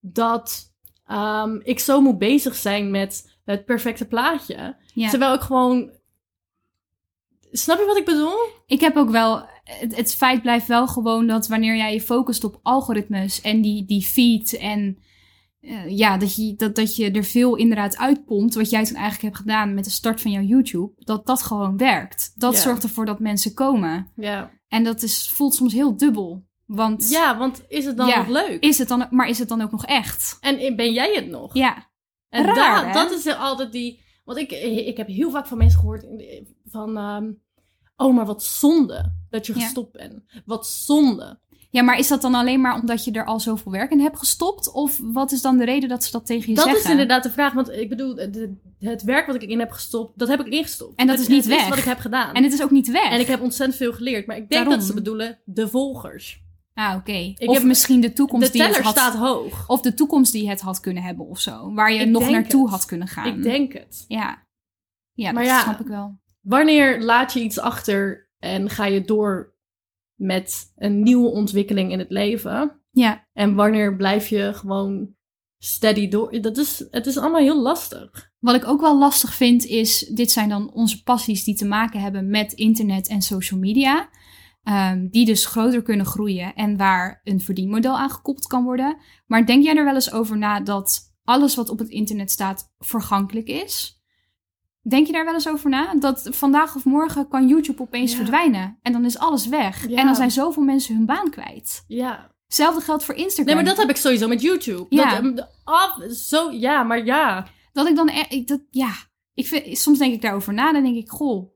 dat 0.00 0.74
ehm, 1.06 1.58
ik 1.62 1.78
zo 1.78 2.00
moet 2.00 2.18
bezig 2.18 2.54
zijn 2.54 2.90
met 2.90 3.38
het 3.44 3.64
perfecte 3.64 4.04
plaatje. 4.06 4.76
ja. 4.94 5.10
Terwijl 5.10 5.34
ik 5.34 5.40
gewoon... 5.40 5.90
Snap 7.52 7.78
je 7.78 7.84
wat 7.86 7.96
ik 7.96 8.04
bedoel? 8.04 8.36
Ik 8.66 8.80
heb 8.80 8.96
ook 8.96 9.10
wel 9.10 9.46
het, 9.64 9.96
het 9.96 10.14
feit 10.14 10.42
blijft 10.42 10.66
wel 10.66 10.86
gewoon 10.86 11.26
dat 11.26 11.48
wanneer 11.48 11.76
jij 11.76 11.92
je 11.92 12.00
focust 12.00 12.44
op 12.44 12.60
algoritmes 12.62 13.40
en 13.40 13.60
die, 13.60 13.84
die 13.84 14.02
feed 14.02 14.56
en 14.56 14.98
eh, 15.60 15.88
ja, 15.88 16.16
dat 16.16 16.36
je, 16.36 16.54
dat, 16.56 16.74
dat 16.76 16.96
je 16.96 17.10
er 17.10 17.24
veel 17.24 17.56
inderdaad 17.56 17.96
uitpompt, 17.96 18.54
wat 18.54 18.70
jij 18.70 18.84
toen 18.84 18.94
eigenlijk 18.96 19.22
hebt 19.24 19.36
gedaan 19.36 19.74
met 19.74 19.84
de 19.84 19.90
start 19.90 20.20
van 20.20 20.30
jouw 20.30 20.42
YouTube, 20.42 20.92
dat 20.96 21.26
dat 21.26 21.42
gewoon 21.42 21.76
werkt. 21.76 22.32
Dat 22.34 22.54
Ja. 22.54 22.60
zorgt 22.60 22.82
ervoor 22.82 23.06
dat 23.06 23.18
mensen 23.20 23.54
komen. 23.54 24.12
Ja. 24.16 24.50
En 24.68 24.84
dat 24.84 25.02
is, 25.02 25.30
voelt 25.30 25.54
soms 25.54 25.72
heel 25.72 25.96
dubbel. 25.96 26.44
Want 26.66 27.10
ja, 27.10 27.38
want 27.38 27.62
is 27.68 27.84
het 27.84 27.96
dan 27.96 28.06
Ja. 28.08 28.18
nog 28.18 28.28
leuk? 28.28 28.62
is 28.62 28.78
het 28.78 28.88
dan, 28.88 29.06
maar 29.10 29.28
is 29.28 29.38
het 29.38 29.48
dan 29.48 29.60
ook 29.62 29.70
nog 29.70 29.86
echt? 29.86 30.36
En 30.40 30.76
ben 30.76 30.92
jij 30.92 31.12
het 31.14 31.28
nog? 31.28 31.54
Ja, 31.54 31.86
En 32.28 32.44
Raar, 32.44 32.92
dat 32.92 33.10
is 33.10 33.26
altijd 33.26 33.72
die. 33.72 34.00
Want 34.24 34.38
ik, 34.38 34.50
ik 34.86 34.96
heb 34.96 35.06
heel 35.06 35.30
vaak 35.30 35.46
van 35.46 35.58
mensen 35.58 35.78
gehoord 35.80 36.06
van. 36.66 36.96
ehm, 36.96 37.30
oh, 37.96 38.14
maar 38.14 38.26
wat 38.26 38.42
zonde 38.44 39.12
dat 39.30 39.46
je 39.46 39.54
Ja. 39.54 39.60
gestopt 39.60 39.92
bent. 39.92 40.22
Wat 40.44 40.66
zonde. 40.66 41.38
Ja, 41.70 41.82
maar 41.82 41.98
is 41.98 42.08
dat 42.08 42.22
dan 42.22 42.34
alleen 42.34 42.60
maar 42.60 42.74
omdat 42.80 43.04
je 43.04 43.10
er 43.12 43.24
al 43.24 43.40
zoveel 43.40 43.72
werk 43.72 43.90
in 43.90 44.00
hebt 44.00 44.18
gestopt? 44.18 44.72
Of 44.72 45.00
wat 45.02 45.32
is 45.32 45.42
dan 45.42 45.56
de 45.56 45.64
reden 45.64 45.88
dat 45.88 46.04
ze 46.04 46.10
dat 46.12 46.26
tegen 46.26 46.48
je 46.48 46.54
Dat 46.54 46.64
zeggen? 46.64 46.82
is 46.84 46.90
inderdaad 46.90 47.22
de 47.22 47.30
vraag. 47.30 47.52
Want 47.52 47.70
ik 47.70 47.88
bedoel, 47.88 48.14
de- 48.14 48.54
het 48.78 49.02
werk 49.02 49.26
wat 49.26 49.34
ik 49.34 49.42
in 49.42 49.58
heb 49.58 49.70
gestopt, 49.70 50.18
dat 50.18 50.28
heb 50.28 50.40
ik 50.40 50.46
erin 50.46 50.62
gestopt. 50.62 50.98
En 50.98 51.06
dat 51.06 51.16
Het- 51.18 51.28
is 51.28 51.32
niet 51.34 51.44
het 51.44 51.54
weg. 51.54 51.68
wat 51.68 51.78
ik 51.78 51.84
heb 51.84 51.98
gedaan. 51.98 52.34
En 52.34 52.42
het 52.42 52.52
is 52.52 52.62
ook 52.62 52.70
niet 52.70 52.90
weg. 52.90 53.10
En 53.10 53.20
ik 53.20 53.26
heb 53.26 53.40
ontzettend 53.40 53.78
veel 53.78 53.92
geleerd. 53.92 54.26
Maar 54.26 54.36
ik 54.36 54.48
denk 54.48 54.52
Daarom. 54.62 54.78
dat 54.78 54.84
ze 54.84 54.94
bedoelen 54.94 55.38
de 55.44 55.68
volgers. 55.68 56.44
Ah, 56.78 56.96
oké. 56.96 57.12
Ik 57.12 57.48
Of 57.48 57.54
heb- 57.56 57.64
misschien 57.66 58.00
de 58.00 58.12
toekomst 58.12 58.46
De 58.46 58.52
die 58.52 58.62
het 58.62 58.70
teller 58.70 58.86
had... 58.86 58.96
staat 58.96 59.14
hoog. 59.14 59.68
Of 59.68 59.80
de 59.80 59.94
toekomst 59.94 60.32
die 60.32 60.48
het 60.48 60.60
had 60.60 60.80
kunnen 60.80 61.02
hebben 61.02 61.26
of 61.26 61.40
zo. 61.40 61.74
Waar 61.74 61.92
je 61.92 62.00
Ik 62.00 62.08
nog 62.08 62.30
naartoe 62.30 62.62
het. 62.62 62.70
had 62.70 62.84
kunnen 62.84 63.08
gaan. 63.08 63.26
Ik 63.36 63.42
denk 63.42 63.72
het. 63.72 64.04
Ja. 64.08 64.44
Ja, 65.12 65.32
Maar 65.32 65.42
dat 65.42 65.52
ja. 65.52 65.62
snap 65.62 65.80
ik 65.80 65.86
wel. 65.86 66.18
Wanneer 66.40 67.02
laat 67.02 67.32
je 67.32 67.40
iets 67.42 67.58
achter 67.58 68.30
en 68.38 68.70
ga 68.70 68.84
je 68.86 69.00
door 69.04 69.54
met 70.14 70.72
een 70.76 71.02
nieuwe 71.02 71.28
ontwikkeling 71.30 71.92
in 71.92 71.98
het 71.98 72.10
leven? 72.10 72.80
Ja. 72.90 73.26
En 73.32 73.54
wanneer 73.54 73.96
blijf 73.96 74.28
je 74.28 74.50
gewoon 74.54 75.14
steady 75.58 76.08
door? 76.08 76.40
Dat 76.40 76.56
is, 76.56 76.84
het 76.90 77.06
is 77.06 77.16
allemaal 77.18 77.40
heel 77.40 77.60
lastig. 77.62 78.30
Wat 78.38 78.54
ik 78.54 78.66
ook 78.66 78.80
wel 78.80 78.98
lastig 78.98 79.34
vind 79.34 79.64
is... 79.64 79.98
Dit 79.98 80.30
zijn 80.30 80.48
dan 80.48 80.72
onze 80.72 81.02
passies 81.02 81.44
die 81.44 81.54
te 81.56 81.66
maken 81.66 82.00
hebben 82.00 82.30
met 82.30 82.52
internet 82.52 83.08
en 83.08 83.22
social 83.22 83.60
media. 83.60 84.08
Ehm, 84.66 85.08
die 85.08 85.24
dus 85.26 85.46
groter 85.46 85.82
kunnen 85.82 86.06
groeien. 86.06 86.54
En 86.54 86.76
waar 86.76 87.20
een 87.24 87.40
verdienmodel 87.40 87.98
aan 87.98 88.10
gekoppeld 88.10 88.46
kan 88.46 88.64
worden. 88.64 88.96
Maar 89.26 89.46
denk 89.46 89.64
jij 89.64 89.76
er 89.76 89.84
wel 89.84 89.94
eens 89.94 90.12
over 90.12 90.38
na 90.38 90.60
dat 90.60 91.14
alles 91.24 91.54
wat 91.54 91.68
op 91.68 91.78
het 91.78 91.88
internet 91.88 92.30
staat 92.30 92.72
vergankelijk 92.78 93.48
is? 93.48 94.00
Denk 94.82 95.06
je 95.06 95.12
daar 95.12 95.24
wel 95.24 95.34
eens 95.34 95.48
over 95.48 95.70
na? 95.70 95.94
Dat 95.94 96.28
vandaag 96.30 96.76
of 96.76 96.84
morgen 96.84 97.28
kan 97.28 97.48
YouTube 97.48 97.82
opeens 97.82 98.10
Ja. 98.10 98.16
verdwijnen. 98.16 98.78
En 98.82 98.92
dan 98.92 99.04
is 99.04 99.18
alles 99.18 99.46
weg. 99.46 99.88
Ja. 99.88 99.96
En 99.98 100.06
dan 100.06 100.14
zijn 100.16 100.30
zoveel 100.30 100.62
mensen 100.62 100.96
hun 100.96 101.06
baan 101.06 101.30
kwijt. 101.30 101.84
Ja. 101.86 102.34
Hetzelfde 102.46 102.80
geldt 102.80 103.04
voor 103.04 103.14
Instagram. 103.14 103.46
Nee, 103.46 103.54
maar 103.54 103.64
dat 103.64 103.76
heb 103.76 103.90
ik 103.90 103.96
sowieso 103.96 104.28
met 104.28 104.40
YouTube. 104.42 104.86
Ja. 104.88 105.20
Dat, 105.20 105.38
ehm, 105.38 105.46
af, 105.64 106.02
zo, 106.12 106.50
ja, 106.50 106.82
maar 106.82 107.04
ja. 107.04 107.46
Dat 107.72 107.88
ik 107.88 107.96
dan... 107.96 108.08
e- 108.28 108.44
Dat, 108.44 108.60
ja, 108.70 108.90
ik 109.34 109.46
vind, 109.46 109.78
soms 109.78 109.98
denk 109.98 110.12
ik 110.14 110.22
daarover 110.22 110.54
na. 110.54 110.72
Dan 110.72 110.82
denk 110.82 110.96
ik, 110.96 111.08
goh... 111.08 111.54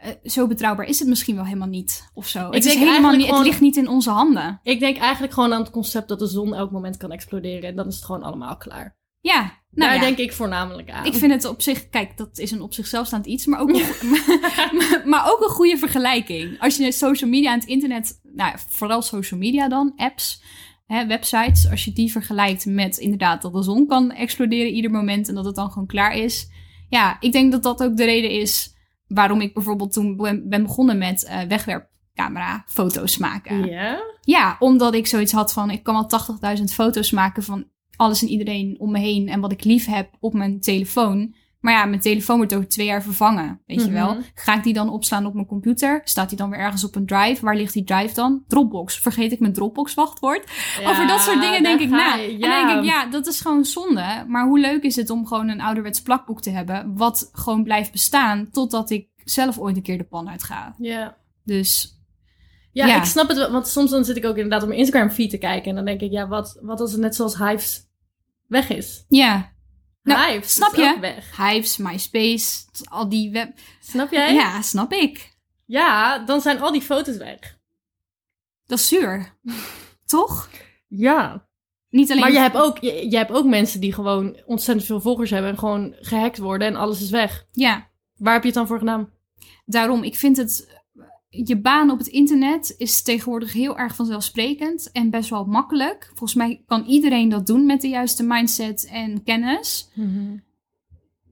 eh, 0.00 0.10
zo 0.24 0.46
betrouwbaar 0.46 0.86
is 0.86 0.98
het 0.98 1.08
misschien 1.08 1.34
wel 1.34 1.44
helemaal 1.44 1.68
niet. 1.68 2.10
Of 2.14 2.26
zo. 2.26 2.50
het, 2.50 2.64
is 2.64 2.74
helemaal 2.74 3.16
niet, 3.16 3.30
het 3.30 3.38
ligt 3.38 3.60
niet 3.60 3.76
in 3.76 3.88
onze 3.88 4.10
handen. 4.10 4.60
Ik 4.62 4.80
denk 4.80 4.96
eigenlijk 4.96 5.32
gewoon 5.32 5.52
aan 5.52 5.60
het 5.60 5.70
concept 5.70 6.08
dat 6.08 6.18
de 6.18 6.26
zon 6.26 6.54
elk 6.54 6.70
moment 6.70 6.96
kan 6.96 7.12
exploderen. 7.12 7.68
En 7.68 7.76
dan 7.76 7.86
is 7.86 7.94
het 7.94 8.04
gewoon 8.04 8.22
allemaal 8.22 8.56
klaar. 8.56 8.98
Ja, 9.20 9.40
nou 9.40 9.90
Daar 9.90 9.94
ja. 9.94 10.00
denk 10.00 10.18
ik 10.18 10.32
voornamelijk 10.32 10.90
aan. 10.90 11.04
Ik 11.04 11.14
vind 11.14 11.32
het 11.32 11.44
op 11.44 11.62
zich, 11.62 11.88
kijk, 11.88 12.16
dat 12.16 12.38
is 12.38 12.50
een 12.50 12.62
op 12.62 12.74
zichzelf 12.74 13.06
staand 13.06 13.26
iets, 13.26 13.46
maar 13.46 13.60
ook, 13.60 13.68
een, 13.74 13.80
maar, 14.76 15.02
maar 15.12 15.32
ook 15.32 15.40
een 15.40 15.54
goede 15.54 15.78
vergelijking. 15.78 16.60
Als 16.60 16.76
je 16.76 16.92
social 16.92 17.30
media 17.30 17.52
en 17.52 17.58
het 17.58 17.68
internet, 17.68 18.20
nou, 18.22 18.54
vooral 18.68 19.02
social 19.02 19.40
media 19.40 19.68
dan, 19.68 19.92
apps, 19.96 20.42
hè, 20.86 21.06
websites, 21.06 21.70
als 21.70 21.84
je 21.84 21.92
die 21.92 22.12
vergelijkt 22.12 22.66
met 22.66 22.98
inderdaad 22.98 23.42
dat 23.42 23.52
de 23.52 23.62
zon 23.62 23.86
kan 23.86 24.12
exploderen 24.12 24.72
ieder 24.72 24.90
moment 24.90 25.28
en 25.28 25.34
dat 25.34 25.44
het 25.44 25.54
dan 25.54 25.70
gewoon 25.70 25.88
klaar 25.88 26.16
is. 26.16 26.48
Ja, 26.88 27.16
ik 27.20 27.32
denk 27.32 27.52
dat 27.52 27.62
dat 27.62 27.82
ook 27.82 27.96
de 27.96 28.04
reden 28.04 28.30
is 28.30 28.74
waarom 29.14 29.40
ik 29.40 29.54
bijvoorbeeld 29.54 29.92
toen 29.92 30.16
ben 30.44 30.62
begonnen 30.62 30.98
met 30.98 31.24
eh 31.24 31.40
wegwerpcamera 31.48 32.64
foto's 32.66 33.18
maken. 33.18 33.64
Ja? 33.64 34.02
Ja, 34.20 34.56
omdat 34.58 34.94
ik 34.94 35.06
zoiets 35.06 35.32
had 35.32 35.52
van, 35.52 35.70
ik 35.70 35.82
kan 35.82 36.06
wel 36.08 36.56
80.000 36.58 36.64
foto's 36.64 37.10
maken 37.10 37.42
van 37.42 37.64
alles 37.96 38.22
en 38.22 38.28
iedereen 38.28 38.76
om 38.78 38.90
me 38.90 38.98
heen 38.98 39.28
en 39.28 39.40
wat 39.40 39.52
ik 39.52 39.64
lief 39.64 39.86
heb 39.86 40.08
op 40.20 40.32
mijn 40.32 40.60
telefoon. 40.60 41.34
Maar 41.60 41.72
ja, 41.72 41.84
mijn 41.84 42.00
telefoon 42.00 42.36
wordt 42.36 42.54
over 42.54 42.68
twee 42.68 42.86
jaar 42.86 43.02
vervangen, 43.02 43.60
weet 43.66 43.80
je 43.80 43.84
Mhm. 43.90 43.92
wel. 43.94 44.16
Ga 44.34 44.56
ik 44.56 44.62
die 44.62 44.72
dan 44.72 44.90
opslaan 44.90 45.26
op 45.26 45.34
mijn 45.34 45.46
computer? 45.46 46.00
Staat 46.04 46.28
die 46.28 46.38
dan 46.38 46.50
weer 46.50 46.58
ergens 46.58 46.84
op 46.84 46.94
een 46.96 47.06
drive? 47.06 47.44
Waar 47.44 47.56
ligt 47.56 47.72
die 47.72 47.84
drive 47.84 48.14
dan? 48.14 48.44
Dropbox. 48.48 48.98
Vergeet 48.98 49.32
ik 49.32 49.40
mijn 49.40 49.52
Dropbox 49.52 49.94
wachtwoord? 49.94 50.50
Over 50.88 51.06
dat 51.06 51.20
soort 51.20 51.40
dingen 51.40 51.62
denk 51.62 51.80
ik 51.80 51.88
na. 51.88 52.14
je, 52.14 52.32
En 52.32 52.66
denk 52.66 52.78
ik, 52.78 52.84
ja, 52.84 53.06
dat 53.06 53.26
is 53.26 53.40
gewoon 53.40 53.64
zonde. 53.64 54.24
Maar 54.28 54.46
hoe 54.46 54.58
leuk 54.58 54.82
is 54.82 54.96
het 54.96 55.10
om 55.10 55.26
gewoon 55.26 55.48
een 55.48 55.60
ouderwets 55.60 56.02
plakboek 56.02 56.42
te 56.42 56.50
hebben... 56.50 56.96
wat 56.96 57.28
gewoon 57.32 57.64
blijft 57.64 57.92
bestaan 57.92 58.48
totdat 58.50 58.90
ik 58.90 59.08
zelf 59.24 59.58
ooit 59.58 59.76
een 59.76 59.82
keer 59.82 59.98
de 59.98 60.04
pan 60.04 60.28
uit 60.30 60.42
ga. 60.42 60.74
Ja. 60.78 61.16
Dus 61.44 61.98
Ja, 62.72 62.86
Ja. 62.86 62.96
ik 62.96 63.04
snap 63.04 63.28
het 63.28 63.36
wel. 63.36 63.50
Want 63.50 63.68
soms 63.68 63.90
dan 63.90 64.04
zit 64.04 64.16
ik 64.16 64.24
ook 64.24 64.34
inderdaad 64.36 64.62
op 64.62 64.68
mijn 64.68 64.80
Instagram 64.80 65.10
feed 65.10 65.30
te 65.30 65.38
kijken. 65.38 65.68
En 65.70 65.74
dan 65.76 65.84
denk 65.84 66.00
ik, 66.00 66.10
ja, 66.10 66.28
wat, 66.28 66.58
wat 66.62 66.80
als 66.80 66.92
het 66.92 67.00
net 67.00 67.14
zoals 67.14 67.38
Hives 67.38 67.88
weg 68.46 68.70
is? 68.70 69.04
ja, 69.08 69.52
Nou, 70.02 70.32
Hives 70.32 70.54
snap 70.54 70.74
je? 70.74 70.96
weg. 71.00 71.36
Hives, 71.36 71.76
MySpace, 71.76 72.64
al 72.84 73.08
die 73.08 73.30
web... 73.30 73.52
Snap 73.80 74.10
jij? 74.10 74.34
Ja, 74.34 74.62
snap 74.62 74.92
ik. 74.92 75.36
Ja, 75.66 76.18
dan 76.18 76.40
zijn 76.40 76.60
al 76.60 76.72
die 76.72 76.82
foto's 76.82 77.16
weg. 77.16 77.58
Dat 78.66 78.78
is 78.78 78.88
zuur. 78.88 79.34
Toch? 80.06 80.50
Ja. 80.88 81.48
Niet 81.88 82.10
alleen... 82.10 82.22
Maar 82.22 82.32
je 82.32 82.38
hebt, 82.38 82.56
ook, 82.56 82.78
je, 82.78 83.10
je 83.10 83.16
hebt 83.16 83.30
ook 83.32 83.44
mensen 83.44 83.80
die 83.80 83.92
gewoon 83.92 84.36
ontzettend 84.46 84.86
veel 84.86 85.00
volgers 85.00 85.30
hebben. 85.30 85.50
En 85.50 85.58
gewoon 85.58 85.94
gehackt 86.00 86.38
worden 86.38 86.68
en 86.68 86.76
alles 86.76 87.02
is 87.02 87.10
weg. 87.10 87.46
Ja, 87.52 87.88
Waar 88.16 88.32
heb 88.32 88.42
je 88.42 88.48
het 88.48 88.56
dan 88.56 88.66
voor 88.66 88.78
gedaan? 88.78 89.10
daarom. 89.64 90.02
Ik 90.02 90.16
vind 90.16 90.36
het... 90.36 90.79
Je 91.32 91.60
baan 91.60 91.90
op 91.90 91.98
het 91.98 92.06
internet 92.06 92.74
is 92.78 93.02
tegenwoordig 93.02 93.52
heel 93.52 93.78
erg 93.78 93.94
vanzelfsprekend 93.94 94.90
en 94.92 95.10
best 95.10 95.30
wel 95.30 95.44
makkelijk. 95.44 96.04
Volgens 96.08 96.34
mij 96.34 96.62
kan 96.66 96.84
iedereen 96.84 97.28
dat 97.28 97.46
doen 97.46 97.66
met 97.66 97.80
de 97.80 97.88
juiste 97.88 98.22
mindset 98.22 98.86
en 98.86 99.22
kennis. 99.22 99.90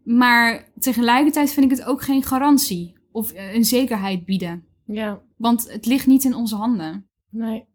Maar 0.04 0.68
tegelijkertijd 0.78 1.52
vind 1.52 1.70
ik 1.72 1.78
het 1.78 1.86
ook 1.86 2.02
geen 2.02 2.22
garantie 2.22 2.96
of 3.12 3.32
eh, 3.32 3.54
een 3.54 3.64
zekerheid 3.64 4.24
bieden. 4.24 4.66
Ja, 4.86 5.20
Want 5.36 5.72
het 5.72 5.86
ligt 5.86 6.06
niet 6.06 6.24
in 6.24 6.34
onze 6.34 6.56
handen. 6.56 7.08
nee. 7.30 7.66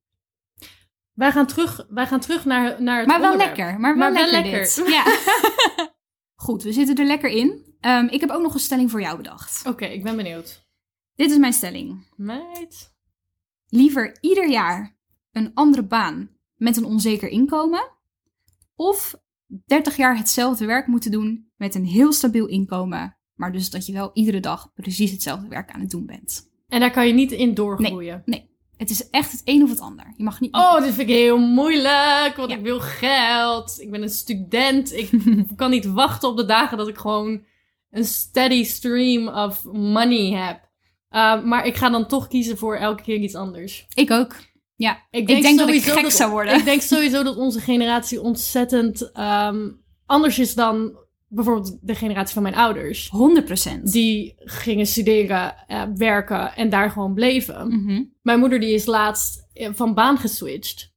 Wij 1.13 1.31
gaan 1.31 1.47
terug, 1.47 1.85
wij 1.89 2.07
gaan 2.07 2.19
terug 2.19 2.45
naar, 2.45 2.81
naar 2.81 2.97
het 2.99 3.07
Maar 3.07 3.19
wel 3.21 3.31
onderwerp. 3.31 3.57
lekker. 3.57 3.79
Maar 3.79 3.97
wel, 3.97 4.11
Maar 4.11 4.21
wel 4.31 4.31
lekker. 4.41 4.89
Ja. 4.89 5.03
Goed, 6.45 6.63
we 6.63 6.71
zitten 6.73 6.95
er 6.95 7.05
lekker 7.05 7.29
in. 7.29 7.75
Ehm, 7.79 8.05
ik 8.05 8.19
heb 8.19 8.29
ook 8.29 8.41
nog 8.41 8.53
een 8.53 8.59
stelling 8.59 8.91
voor 8.91 9.01
jou 9.01 9.17
bedacht. 9.17 9.67
Oké, 9.67 9.85
ik 9.85 10.03
ben 10.03 10.15
benieuwd. 10.15 10.62
Dit 11.15 11.31
is 11.31 11.37
mijn 11.37 11.53
stelling. 11.53 12.05
Meid. 12.15 12.93
Liever 13.67 14.17
ieder 14.21 14.49
jaar 14.49 14.97
een 15.31 15.51
andere 15.53 15.83
baan 15.83 16.29
met 16.55 16.77
een 16.77 16.85
onzeker 16.85 17.29
inkomen. 17.29 17.91
Of 18.75 19.15
30 19.65 19.97
jaar 19.97 20.17
hetzelfde 20.17 20.65
werk 20.65 20.87
moeten 20.87 21.11
doen 21.11 21.51
met 21.57 21.75
een 21.75 21.85
heel 21.85 22.13
stabiel 22.13 22.45
inkomen. 22.47 23.17
Maar 23.35 23.51
dus 23.51 23.69
dat 23.69 23.85
je 23.85 23.93
wel 23.93 24.11
iedere 24.13 24.39
dag 24.39 24.73
precies 24.73 25.11
hetzelfde 25.11 25.47
werk 25.47 25.71
aan 25.71 25.79
het 25.81 25.89
doen 25.89 26.05
bent. 26.05 26.51
En 26.67 26.79
daar 26.79 26.91
kan 26.91 27.07
je 27.07 27.13
niet 27.13 27.31
in 27.31 27.53
doorgroeien. 27.53 28.23
Het 28.77 28.89
is 28.89 29.09
echt 29.09 29.31
het 29.31 29.41
een 29.45 29.63
of 29.63 29.69
het 29.69 29.79
ander. 29.79 30.13
Je 30.17 30.23
mag 30.23 30.39
niet. 30.39 30.53
Oh, 30.55 30.75
dit 30.81 30.93
vind 30.93 31.09
ik 31.09 31.15
heel 31.15 31.37
moeilijk, 31.39 32.33
want 32.35 32.49
Ja. 32.49 32.55
ik 32.57 32.63
wil 32.63 32.79
geld. 32.79 33.79
Ik 33.81 33.91
ben 33.91 34.01
een 34.01 34.09
student. 34.09 34.93
Ik 34.93 35.09
kan 35.55 35.69
niet 35.69 35.85
wachten 35.85 36.29
op 36.29 36.37
de 36.37 36.45
dagen 36.45 36.77
dat 36.77 36.87
ik 36.87 36.97
gewoon 36.97 37.43
een 37.89 38.05
steady 38.05 38.63
stream 38.63 39.27
of 39.27 39.63
money 39.63 40.31
heb. 40.45 40.71
Uh, 41.13 41.43
maar 41.43 41.65
ik 41.65 41.75
ga 41.75 41.89
dan 41.89 42.07
toch 42.07 42.27
kiezen 42.27 42.57
voor 42.57 42.75
elke 42.75 43.03
keer 43.03 43.17
iets 43.17 43.35
anders. 43.35 43.85
Ik 43.93 44.11
ook. 44.11 44.35
Ja, 44.75 44.97
Ik 45.11 45.29
ik 45.29 45.41
denk 45.41 45.59
dat 45.59 45.69
ik 45.69 45.83
gek 45.83 46.11
zou 46.11 46.31
worden. 46.31 46.55
Ik 46.55 46.65
denk 46.65 46.81
sowieso 46.81 47.23
dat 47.23 47.37
onze 47.37 47.59
generatie 47.59 48.21
ontzettend 48.21 49.11
ehm, 49.11 49.69
anders 50.05 50.39
is 50.39 50.53
dan 50.53 50.97
bijvoorbeeld 51.27 51.77
de 51.81 51.95
generatie 51.95 52.33
van 52.33 52.43
mijn 52.43 52.55
ouders. 52.55 53.11
100%. 53.79 53.81
Die 53.83 54.33
gingen 54.37 54.85
studeren, 54.85 55.55
eh, 55.67 55.83
werken 55.95 56.55
en 56.55 56.69
daar 56.69 56.91
gewoon 56.91 57.13
bleven. 57.13 57.67
Mhm. 57.67 58.03
Mijn 58.21 58.39
moeder 58.39 58.59
die 58.59 58.73
is 58.73 58.85
laatst 58.85 59.47
eh, 59.53 59.69
van 59.73 59.93
baan 59.93 60.17
geswitcht. 60.17 60.91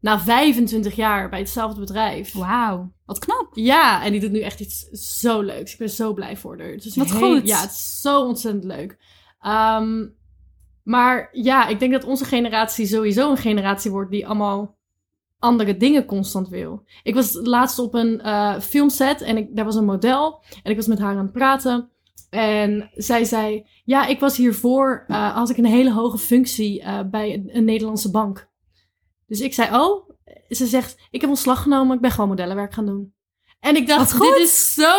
Na 0.00 0.20
25 0.20 0.96
jaar 0.96 1.28
bij 1.28 1.38
hetzelfde 1.38 1.80
bedrijf. 1.80 2.32
Wauw, 2.32 2.92
wat 3.04 3.18
knap. 3.18 3.48
Ja, 3.52 4.04
en 4.04 4.12
die 4.12 4.20
doet 4.20 4.30
nu 4.30 4.40
echt 4.40 4.60
iets 4.60 4.82
zo 5.20 5.40
leuks. 5.40 5.72
Ik 5.72 5.78
ben 5.78 5.90
zo 5.90 6.12
blij 6.14 6.36
voor 6.36 6.58
haar. 6.58 6.70
Het 6.70 6.84
is 6.84 6.96
Wat 6.96 7.10
heel- 7.10 7.18
goed. 7.34 7.48
Ja, 7.48 7.60
het 7.60 7.70
is 7.70 8.00
zo 8.00 8.20
ontzettend 8.20 8.64
leuk. 8.64 8.96
Ehm, 9.46 10.06
maar 10.82 11.28
ja, 11.32 11.66
ik 11.66 11.78
denk 11.78 11.92
dat 11.92 12.04
onze 12.04 12.24
generatie 12.24 12.86
sowieso 12.86 13.30
een 13.30 13.36
generatie 13.36 13.90
wordt 13.90 14.10
die 14.10 14.26
allemaal 14.26 14.76
andere 15.38 15.76
dingen 15.76 16.04
constant 16.04 16.48
wil. 16.48 16.84
Ik 17.02 17.14
was 17.14 17.38
laatst 17.42 17.78
op 17.78 17.94
een 17.94 18.20
eh, 18.20 18.60
filmset 18.60 19.20
en 19.20 19.36
ik, 19.36 19.56
daar 19.56 19.64
was 19.64 19.74
een 19.74 19.84
model 19.84 20.42
en 20.62 20.70
ik 20.70 20.76
was 20.76 20.86
met 20.86 20.98
haar 20.98 21.16
aan 21.16 21.24
het 21.24 21.32
praten. 21.32 21.90
En 22.30 22.90
zij 22.94 23.24
zei, 23.24 23.66
ja, 23.84 24.06
ik 24.06 24.20
was 24.20 24.36
hiervoor, 24.36 25.04
eh 25.06 25.34
had 25.34 25.50
ik 25.50 25.56
een 25.56 25.64
hele 25.64 25.92
hoge 25.92 26.18
functie 26.18 26.82
eh, 26.82 27.00
bij 27.10 27.44
een 27.46 27.64
Nederlandse 27.64 28.10
bank. 28.10 28.48
Dus 29.26 29.40
ik 29.40 29.54
zei, 29.54 29.80
oh, 29.80 30.10
ze 30.48 30.66
zegt, 30.66 31.06
ik 31.10 31.20
heb 31.20 31.30
ontslag 31.30 31.62
genomen, 31.62 31.96
ik 31.96 32.02
ben 32.02 32.10
gewoon 32.10 32.28
modellenwerk 32.28 32.72
gaan 32.74 32.86
doen. 32.86 33.14
En 33.66 33.76
ik 33.76 33.86
dacht, 33.86 34.18
dit 34.20 34.36
is 34.36 34.74
zo, 34.74 34.94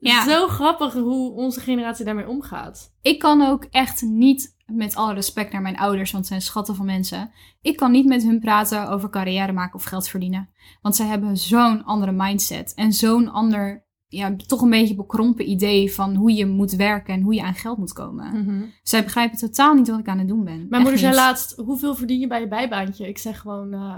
Ja. 0.00 0.24
zo 0.24 0.46
grappig 0.48 0.92
hoe 0.92 1.32
onze 1.32 1.60
generatie 1.60 2.04
daarmee 2.04 2.28
omgaat. 2.28 2.94
Ik 3.02 3.18
kan 3.18 3.42
ook 3.42 3.64
echt 3.70 4.02
niet, 4.02 4.56
met 4.66 4.94
alle 4.96 5.14
respect 5.14 5.52
naar 5.52 5.62
mijn 5.62 5.78
ouders, 5.78 6.10
want 6.10 6.26
zijn 6.26 6.42
schatten 6.42 6.74
van 6.74 6.86
mensen. 6.86 7.30
Ik 7.60 7.76
kan 7.76 7.90
niet 7.90 8.06
met 8.06 8.22
hun 8.22 8.40
praten 8.40 8.88
over 8.88 9.10
carrière 9.10 9.52
maken 9.52 9.74
of 9.74 9.84
geld 9.84 10.08
verdienen. 10.08 10.48
Want 10.82 10.96
zij 10.96 11.06
hebben 11.06 11.36
zo'n 11.36 11.84
andere 11.84 12.12
mindset. 12.12 12.72
En 12.74 12.92
zo'n 12.92 13.28
ander, 13.30 13.86
ja, 14.06 14.36
toch 14.46 14.60
een 14.62 14.70
beetje 14.70 14.94
bekrompen 14.94 15.50
idee 15.50 15.92
van 15.94 16.14
hoe 16.14 16.32
je 16.34 16.46
moet 16.46 16.72
werken 16.72 17.14
en 17.14 17.22
hoe 17.22 17.34
je 17.34 17.42
aan 17.42 17.54
geld 17.54 17.78
moet 17.78 17.92
komen. 17.92 18.72
Zij 18.82 19.04
begrijpen 19.04 19.38
totaal 19.38 19.74
niet 19.74 19.88
wat 19.88 19.98
ik 19.98 20.08
aan 20.08 20.18
het 20.18 20.28
doen 20.28 20.44
ben. 20.44 20.54
Mijn 20.56 20.70
Echt 20.72 20.80
moeder 20.80 20.98
zei 20.98 21.10
niet. 21.12 21.20
laatst, 21.20 21.56
hoeveel 21.56 21.94
verdien 21.94 22.20
je 22.20 22.26
bij 22.26 22.40
je 22.40 22.48
bijbaantje? 22.48 23.08
Ik 23.08 23.18
zeg 23.18 23.38
gewoon 23.40 23.72
eh 23.72 23.96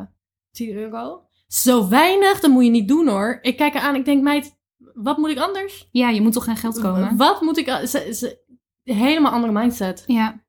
10 0.51 0.73
euro. 0.73 1.23
Zo 1.53 1.89
weinig, 1.89 2.41
dat 2.41 2.51
moet 2.51 2.65
je 2.65 2.71
niet 2.71 2.89
doen 2.89 3.09
hoor. 3.09 3.39
Ik 3.43 3.57
kijk 3.57 3.75
eraan, 3.75 3.95
ik 3.95 4.05
denk, 4.05 4.23
meid, 4.23 4.59
wat 4.95 5.17
moet 5.17 5.31
ik 5.31 5.39
anders? 5.39 5.89
Ja, 5.91 6.09
je 6.09 6.21
moet 6.21 6.33
toch 6.33 6.45
geen 6.45 6.57
geld 6.57 6.81
komen? 6.81 7.17
Wat 7.17 7.41
moet 7.41 7.57
ik... 7.57 7.67
Ze, 7.67 8.15
ze, 8.15 8.45
helemaal 8.83 9.33
andere 9.33 9.53
mindset. 9.53 10.05
Ja. 10.07 10.45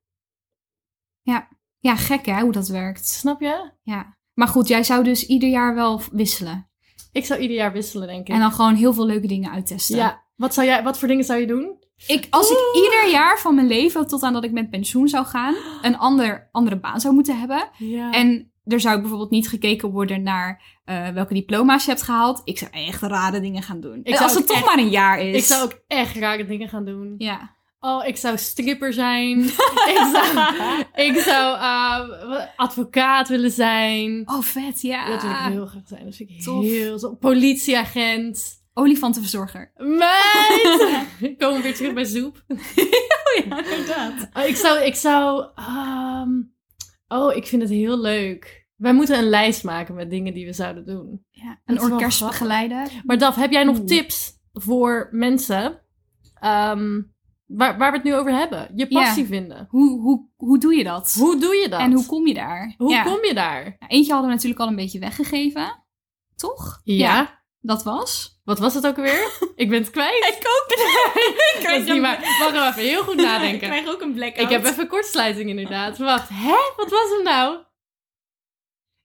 Ja. 1.22 1.48
Ja, 1.78 1.96
gek 1.96 2.26
hè, 2.26 2.40
hoe 2.40 2.52
dat 2.52 2.68
werkt. 2.68 3.06
Snap 3.08 3.40
je? 3.40 3.70
Ja. 3.82 4.16
Maar 4.34 4.48
goed, 4.48 4.68
jij 4.68 4.84
zou 4.84 5.04
dus 5.04 5.26
ieder 5.26 5.48
jaar 5.48 5.74
wel 5.74 6.00
wisselen. 6.12 6.70
Ik 7.12 7.24
zou 7.24 7.40
ieder 7.40 7.56
jaar 7.56 7.72
wisselen, 7.72 8.06
denk 8.06 8.28
ik. 8.28 8.34
En 8.34 8.40
dan 8.40 8.52
gewoon 8.52 8.74
heel 8.74 8.92
veel 8.92 9.06
leuke 9.06 9.26
dingen 9.26 9.50
uittesten. 9.50 9.96
Ja, 9.96 10.24
wat, 10.36 10.54
zou 10.54 10.66
jij, 10.66 10.82
wat 10.82 10.98
voor 10.98 11.08
dingen 11.08 11.24
zou 11.24 11.40
je 11.40 11.46
doen? 11.46 11.78
Ik, 12.06 12.26
als 12.30 12.50
ik 12.50 12.58
ieder 12.74 13.10
jaar 13.10 13.38
van 13.38 13.54
mijn 13.54 13.66
leven, 13.66 14.06
tot 14.06 14.22
aan 14.22 14.32
dat 14.32 14.44
ik 14.44 14.52
met 14.52 14.70
pensioen 14.70 15.08
zou 15.08 15.26
gaan, 15.26 15.54
een 15.82 15.98
ander, 15.98 16.48
andere 16.52 16.78
baan 16.78 17.00
zou 17.00 17.14
moeten 17.14 17.38
hebben. 17.38 17.68
Ja. 17.78 18.12
En 18.12 18.52
er 18.64 18.80
zou 18.80 19.00
bijvoorbeeld 19.00 19.30
niet 19.30 19.48
gekeken 19.48 19.90
worden 19.90 20.22
naar 20.22 20.62
eh, 20.84 21.08
welke 21.08 21.34
diploma's 21.34 21.84
je 21.84 21.90
hebt 21.90 22.02
gehaald. 22.02 22.40
Ik 22.44 22.58
zou 22.58 22.70
echt 22.70 23.02
rare 23.02 23.40
dingen 23.40 23.62
gaan 23.62 23.80
doen. 23.80 24.00
Ik 24.02 24.20
als 24.20 24.34
het 24.34 24.46
toch 24.46 24.56
echt- 24.56 24.66
maar 24.66 24.78
een 24.78 24.90
jaar 24.90 25.20
is. 25.20 25.36
ik 25.36 25.44
zou 25.44 25.62
ook 25.62 25.80
echt 25.86 26.16
rare 26.16 26.46
dingen 26.46 26.68
gaan 26.68 26.84
doen. 26.84 27.14
Ja. 27.18 27.52
Oh, 27.80 28.06
ik 28.06 28.16
zou 28.16 28.38
stripper 28.38 28.92
zijn. 28.92 29.38
ik 29.94 30.08
zou, 30.12 30.84
ik 30.94 31.16
zou 31.16 31.56
eh, 31.58 32.46
advocaat 32.56 33.28
willen 33.28 33.50
zijn. 33.50 34.22
Oh, 34.26 34.40
vet, 34.42 34.80
ja. 34.82 35.08
Dat 35.08 35.22
wil 35.22 35.30
ik 35.30 35.36
heel 35.36 35.66
graag 35.66 35.82
zijn. 35.86 36.04
Dat 36.04 36.14
vind 36.16 36.30
ik 36.30 36.42
Tof. 36.42 36.62
heel 36.64 36.98
zo. 36.98 37.14
Politieagent. 37.14 38.62
Olifantenverzorger. 38.74 39.72
Meid! 39.76 40.78
Komen 41.38 41.56
we 41.56 41.62
weer 41.62 41.74
terug 41.74 41.92
bij 41.94 42.04
soep. 42.04 42.44
ja, 43.48 43.64
inderdaad. 43.64 44.28
Oh, 44.32 44.44
ik 44.46 44.56
zou, 44.56 44.82
ik 44.82 44.94
zou, 44.94 45.46
ehm, 45.54 46.30
oh, 47.08 47.34
ik 47.36 47.46
vind 47.46 47.62
het 47.62 47.70
heel 47.70 47.98
leuk. 47.98 48.66
Wij 48.76 48.94
moeten 48.94 49.18
een 49.18 49.28
lijst 49.28 49.64
maken 49.64 49.94
met 49.94 50.10
dingen 50.10 50.34
die 50.34 50.46
we 50.46 50.52
zouden 50.52 50.86
doen. 50.86 51.24
Ja, 51.30 51.60
een 51.64 51.74
is 51.76 51.82
wel 51.82 51.92
orkest 51.92 52.16
grappig. 52.16 52.38
begeleiden. 52.38 52.88
Maar 53.04 53.18
Daf, 53.18 53.34
heb 53.36 53.50
jij 53.50 53.64
nog 53.64 53.76
Oeh. 53.78 53.86
tips 53.86 54.32
voor 54.52 55.08
mensen 55.10 55.80
ehm, 56.34 57.02
waar, 57.46 57.78
waar 57.78 57.90
we 57.90 57.96
het 57.96 58.06
nu 58.06 58.14
over 58.14 58.32
hebben? 58.32 58.70
Je 58.74 58.88
passie 58.88 59.22
Ja. 59.22 59.28
vinden. 59.28 59.66
Hoe, 59.70 60.00
hoe, 60.00 60.28
hoe 60.36 60.58
doe 60.58 60.74
je 60.76 60.84
dat? 60.84 61.16
Hoe 61.18 61.40
doe 61.40 61.54
je 61.54 61.68
dat? 61.68 61.80
En 61.80 61.92
hoe 61.92 62.06
kom 62.06 62.26
je 62.26 62.34
daar? 62.34 62.74
Hoe 62.76 62.90
ja. 62.90 63.02
kom 63.02 63.24
je 63.24 63.34
daar? 63.34 63.64
Ja, 63.64 63.88
Eentje 63.88 64.10
hadden 64.12 64.28
we 64.30 64.34
natuurlijk 64.34 64.60
al 64.60 64.68
een 64.68 64.76
beetje 64.76 64.98
weggegeven. 64.98 65.84
Toch? 66.36 66.80
Ja. 66.84 67.42
Dat 67.66 67.82
was? 67.82 68.40
Wat 68.44 68.58
was 68.58 68.74
het 68.74 68.86
ook 68.86 68.96
alweer? 68.96 69.30
ik 69.62 69.68
ben 69.68 69.80
het 69.80 69.90
kwijt. 69.90 70.24
Ik 70.38 70.46
ook. 70.46 70.68
Dat 71.62 71.80
is 71.80 71.92
niet 71.92 72.00
waar. 72.00 72.20
Wacht 72.52 72.78
even, 72.78 72.90
heel 72.90 73.02
goed 73.02 73.16
nadenken. 73.16 73.88
ook 73.88 74.00
een 74.00 74.14
blackout. 74.14 74.44
Ik 74.44 74.48
heb 74.48 74.64
even 74.64 74.86
kortsluiting 74.88 75.48
inderdaad. 75.48 75.98
Wacht, 75.98 76.28
hè? 76.32 76.56
Wat 76.76 76.90
was 76.90 77.10
hem 77.10 77.22
nou? 77.22 77.58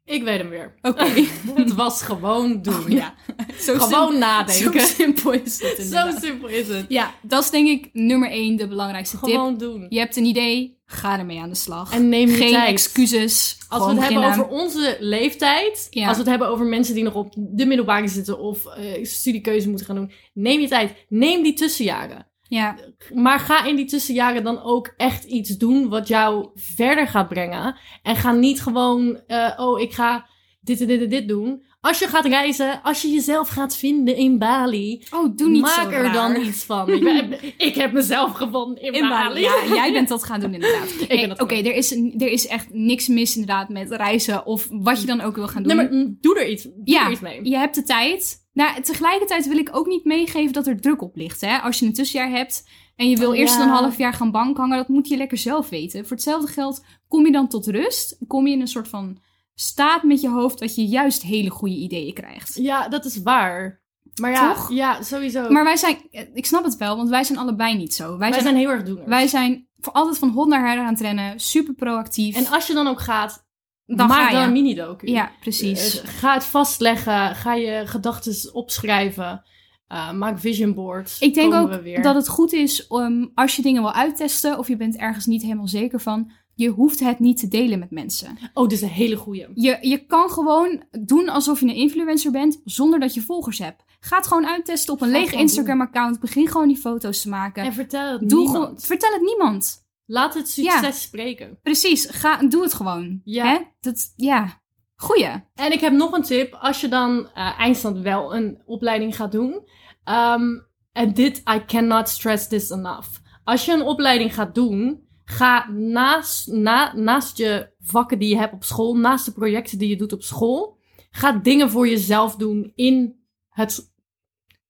Ik 0.10 0.24
weet 0.24 0.38
hem 0.38 0.50
weer. 0.50 0.76
Oké. 0.82 1.06
Het 1.62 1.74
was 1.74 2.02
gewoon 2.02 2.62
doen. 2.62 2.74
Oh, 2.84 2.89
ja. 2.89 3.13
Zo 3.60 3.78
Gewoon 3.78 4.17
nadenken. 4.17 4.82
Zo 4.82 4.93
simpel 4.95 5.32
is 5.32 5.62
het 5.62 5.88
Zo 5.91 6.19
simpel 6.22 6.48
is 6.48 6.67
het. 6.67 6.86
Ja, 6.88 7.13
dat 7.22 7.43
is 7.43 7.50
denk 7.50 7.67
ik 7.67 7.89
nummer 7.93 8.30
één 8.30 8.56
de 8.56 8.67
belangrijkste 8.67 9.19
tip. 9.19 9.30
Gewoon 9.34 9.58
doen. 9.58 9.86
Je 9.89 10.00
hebt 10.00 10.15
een 10.15 10.26
idee, 10.26 10.78
ga 10.86 11.19
ermee 11.19 11.39
aan 11.39 11.50
de 11.50 11.56
slag. 11.56 11.93
En 11.93 12.10
neem 12.10 12.28
je 12.30 12.36
Geen 12.36 12.52
tijd. 12.52 12.69
excuses. 12.72 13.58
Als 13.67 13.86
we 13.86 13.91
het 13.91 14.02
hebben 14.04 14.24
over 14.24 14.48
onze 14.48 14.98
leeftijd, 15.00 15.88
Ja. 15.89 16.04
als 16.08 16.13
we 16.13 16.22
het 16.22 16.30
hebben 16.30 16.48
over 16.48 16.65
mensen 16.65 16.95
die 16.95 17.04
nog 17.04 17.13
op 17.13 17.34
de 17.38 17.65
middelbare 17.65 18.08
zitten 18.08 18.39
of 18.39 18.65
eh, 18.65 19.06
studiekeuze 19.06 19.67
moeten 19.67 19.86
gaan 19.86 19.95
doen, 19.95 20.12
neem 20.34 20.60
je 20.60 20.67
tijd. 20.67 21.06
Neem 21.10 21.43
die 21.43 21.54
tussenjaren. 21.54 22.28
Ja, 22.49 22.75
Maar 23.13 23.39
ga 23.39 23.65
in 23.65 23.75
die 23.75 23.85
tussenjaren 23.85 24.43
dan 24.43 24.62
ook 24.63 24.93
echt 24.97 25.23
iets 25.23 25.57
doen 25.57 25.89
wat 25.89 26.07
jou 26.07 26.49
verder 26.55 27.07
gaat 27.07 27.27
brengen. 27.27 27.75
En 28.03 28.15
ga 28.15 28.31
niet 28.31 28.62
gewoon, 28.62 29.19
eh, 29.27 29.51
oh, 29.57 29.79
ik 29.79 29.93
ga 29.93 30.25
dit 30.62 30.81
en 30.81 30.88
dit 30.88 31.01
en 31.01 31.09
dit 31.09 31.27
doen. 31.27 31.67
Als 31.81 31.99
je 31.99 32.07
gaat 32.07 32.25
reizen, 32.25 32.81
als 32.83 33.01
je 33.01 33.07
jezelf 33.07 33.47
gaat 33.49 33.75
vinden 33.75 34.15
in 34.15 34.38
Bali, 34.38 35.05
oh, 35.13 35.35
doe 35.35 35.49
niet 35.49 35.62
maak 35.62 35.73
zo 35.83 35.89
er 35.89 36.03
raar. 36.03 36.13
dan 36.13 36.41
iets 36.41 36.63
van. 36.63 36.89
Ik, 36.93 37.03
ben- 37.03 37.39
ik 37.57 37.75
heb 37.75 37.91
mezelf 37.91 38.31
gevonden 38.33 38.83
in, 38.83 38.93
In 38.93 39.09
Bali. 39.09 39.27
Bali. 39.27 39.41
Ja, 39.41 39.75
jij 39.75 39.91
bent 39.91 40.07
dat 40.07 40.23
gaan 40.23 40.39
doen 40.39 40.53
inderdaad. 40.53 41.39
Oké, 41.41 41.55
er, 41.55 41.75
is, 41.75 41.91
er 41.95 42.27
is 42.31 42.47
echt 42.47 42.67
niks 42.73 43.07
mis 43.07 43.35
inderdaad 43.35 43.69
met 43.69 43.91
reizen 43.91 44.45
of 44.45 44.67
wat 44.71 44.99
je 45.01 45.07
dan 45.07 45.21
ook 45.21 45.35
wil 45.35 45.47
gaan 45.47 45.63
doen. 45.63 45.75
Nee, 45.75 45.89
maar 45.89 46.13
doe 46.21 46.39
er 46.39 46.49
iets, 46.49 46.63
doe 46.63 46.73
Ja, 46.83 47.05
er 47.05 47.12
iets 47.12 47.21
mee. 47.21 47.49
je 47.49 47.57
hebt 47.57 47.75
de 47.75 47.83
tijd. 47.83 48.47
Nou, 48.60 48.82
tegelijkertijd 48.82 49.48
wil 49.48 49.58
ik 49.58 49.69
ook 49.76 49.88
niet 49.88 50.06
meegeven 50.06 50.54
dat 50.54 50.67
er 50.67 50.82
druk 50.82 51.02
op 51.02 51.15
ligt. 51.15 51.41
Hè? 51.41 51.58
Als 51.58 51.80
je 51.80 51.86
een 51.86 51.93
tussenjaar 51.93 52.30
hebt 52.30 52.69
en 52.95 53.10
je 53.10 53.17
wil 53.17 53.30
Oh, 53.30 53.38
eerst 53.38 53.56
ja. 53.56 53.63
een 53.63 53.69
half 53.69 53.98
jaar 53.98 54.13
gaan 54.13 54.32
bank 54.32 54.58
hangen, 54.58 54.78
dat 54.78 54.88
moet 54.88 55.08
je 55.08 55.17
lekker 55.17 55.38
zelf 55.38 55.69
weten. 55.69 56.02
Voor 56.02 56.15
hetzelfde 56.15 56.52
geld 56.52 56.84
kom 57.08 57.26
je 57.26 57.32
dan 57.32 57.48
tot 57.48 57.67
rust. 57.67 58.17
Kom 58.28 58.48
je 58.48 58.54
in 58.54 58.62
een 58.62 58.67
soort 58.67 58.88
van 58.88 59.17
staat 59.56 60.04
met 60.04 60.22
je 60.22 60.30
hoofd 60.30 60.60
dat 60.60 60.76
je 60.76 60.86
juist 60.86 61.22
hele 61.22 61.50
goede 61.50 61.76
ideeën 61.76 62.13
krijgt. 62.13 62.56
Ja, 62.56 62.88
dat 62.88 63.06
is 63.06 63.22
waar. 63.22 63.82
Maar 64.22 64.32
ja, 64.32 64.54
Toch? 64.54 64.72
ja 64.72 65.02
sowieso. 65.02 65.50
Maar 65.50 65.63
wij 65.63 65.78
zijn, 65.78 65.98
ik 66.34 66.45
snap 66.45 66.63
het 66.63 66.78
wel, 66.78 66.95
want 66.95 67.10
wij 67.10 67.24
zijn 67.24 67.38
allebei 67.38 67.78
niet 67.78 67.93
zo. 67.93 68.10
Wij, 68.10 68.17
wij 68.17 68.32
zijn, 68.32 68.43
zijn 68.43 68.56
heel 68.56 68.69
erg 68.69 68.84
doeners. 68.84 69.08
wij 69.08 69.28
zijn 69.28 69.67
voor 69.78 69.93
altijd 69.93 70.17
van 70.17 70.30
hond 70.30 70.50
naar 70.50 70.67
her 70.67 70.80
aan 70.80 70.93
het 70.93 71.02
rennen, 71.02 71.39
super 71.39 71.74
proactief. 71.74 72.36
En 72.36 72.48
als 72.48 72.67
je 72.67 72.74
dan 72.74 72.88
ook 72.88 73.02
gaat, 73.02 73.48
Dan 73.95 74.08
maak 74.08 74.32
dan 74.32 74.43
een 74.43 74.52
mini-docu. 74.52 75.08
ja, 75.08 75.32
precies. 75.39 76.02
Eh, 76.02 76.10
Ga 76.10 76.34
het 76.34 76.43
vastleggen. 76.43 77.36
Ga 77.36 77.54
je 77.54 77.82
gedachten 77.86 78.54
opschrijven. 78.54 79.43
Eh, 79.88 80.12
maak 80.12 80.39
vision 80.39 80.73
boards. 80.73 81.19
Ik 81.19 81.34
denk 81.34 81.54
we 81.54 81.60
ook 81.60 82.04
dat 82.04 82.15
het 82.15 82.28
goed 82.28 82.54
is 82.54 82.88
om 82.88 83.32
als 83.34 83.56
je 83.56 83.62
dingen 83.62 83.82
wil 83.82 83.93
uittesten 83.93 84.58
of 84.58 84.67
je 84.67 84.78
bent 84.78 84.95
ergens 84.97 85.25
niet 85.25 85.41
helemaal 85.41 85.67
zeker 85.67 85.99
van, 86.02 86.32
je 86.56 86.69
hoeft 86.69 86.99
het 86.99 87.19
niet 87.19 87.38
te 87.39 87.47
delen 87.47 87.80
met 87.80 87.91
mensen. 87.91 88.38
Oh, 88.54 88.63
dit 88.63 88.71
is 88.71 88.82
een 88.82 88.88
hele 88.88 89.15
goeie. 89.15 89.47
Je, 89.54 89.78
je 89.82 90.06
kan 90.06 90.30
gewoon 90.30 90.84
doen 91.02 91.30
alsof 91.30 91.60
je 91.60 91.65
een 91.65 91.75
influencer 91.75 92.32
bent 92.32 92.62
zonder 92.65 92.99
dat 92.99 93.13
je 93.13 93.21
volgers 93.21 93.60
hebt. 93.60 93.84
Ga 93.99 94.17
het 94.17 94.28
gewoon 94.28 94.47
uittesten 94.47 94.93
op 94.93 95.02
een 95.02 95.10
Ga 95.12 95.19
leeg 95.19 95.32
Instagram-account. 95.32 96.19
Begin 96.19 96.47
gewoon 96.47 96.67
die 96.67 96.78
foto's 96.78 97.21
te 97.21 97.30
maken. 97.30 97.63
En 97.63 97.73
vertel 97.73 98.12
het 98.12 98.30
Doe 98.30 98.39
niemand. 98.39 98.86
vertel 98.86 99.12
het 99.12 99.21
niemand. 99.21 99.88
Laat 100.12 100.34
het 100.34 100.50
succes 100.50 100.82
Ja. 100.82 100.91
spreken. 100.91 101.60
Precies, 101.63 102.06
ga, 102.10 102.38
doe 102.38 102.63
het 102.63 102.74
gewoon. 102.74 103.22
Ja. 103.24 103.45
Hè? 103.45 103.58
Dat, 103.80 104.13
ja, 104.15 104.62
goeie. 104.95 105.43
En 105.54 105.72
ik 105.72 105.80
heb 105.80 105.93
nog 105.93 106.12
een 106.12 106.22
tip. 106.24 106.54
Als 106.54 106.82
je 106.82 106.88
dan 106.88 107.30
eh, 107.34 107.60
eindstand 107.60 107.98
wel 108.00 108.36
een 108.36 108.62
opleiding 108.65 109.15
gaat 109.15 109.32
doen. 109.32 109.67
ehm, 110.04 110.43
en 110.91 111.13
dit, 111.13 111.38
I 111.38 111.65
cannot 111.65 112.10
stress 112.10 112.48
this 112.48 112.69
enough. 112.69 113.10
Als 113.43 113.65
je 113.65 113.72
een 113.74 113.82
opleiding 113.82 114.34
gaat 114.34 114.56
doen, 114.56 115.08
ga 115.26 115.69
naast, 115.72 116.48
na, 116.48 116.93
naast 116.95 117.38
je 117.38 117.69
vakken 117.80 118.19
die 118.19 118.30
je 118.30 118.38
hebt 118.38 118.54
op 118.54 118.63
school, 118.63 118.95
naast 118.95 119.26
de 119.26 119.32
projecten 119.32 119.78
die 119.78 119.89
je 119.89 119.95
doet 119.98 120.13
op 120.13 120.24
school, 120.24 120.78
ga 121.12 121.32
dingen 121.32 121.69
voor 121.69 121.88
jezelf 121.88 122.36
doen 122.36 122.72
in 122.76 123.19
het, 123.50 123.91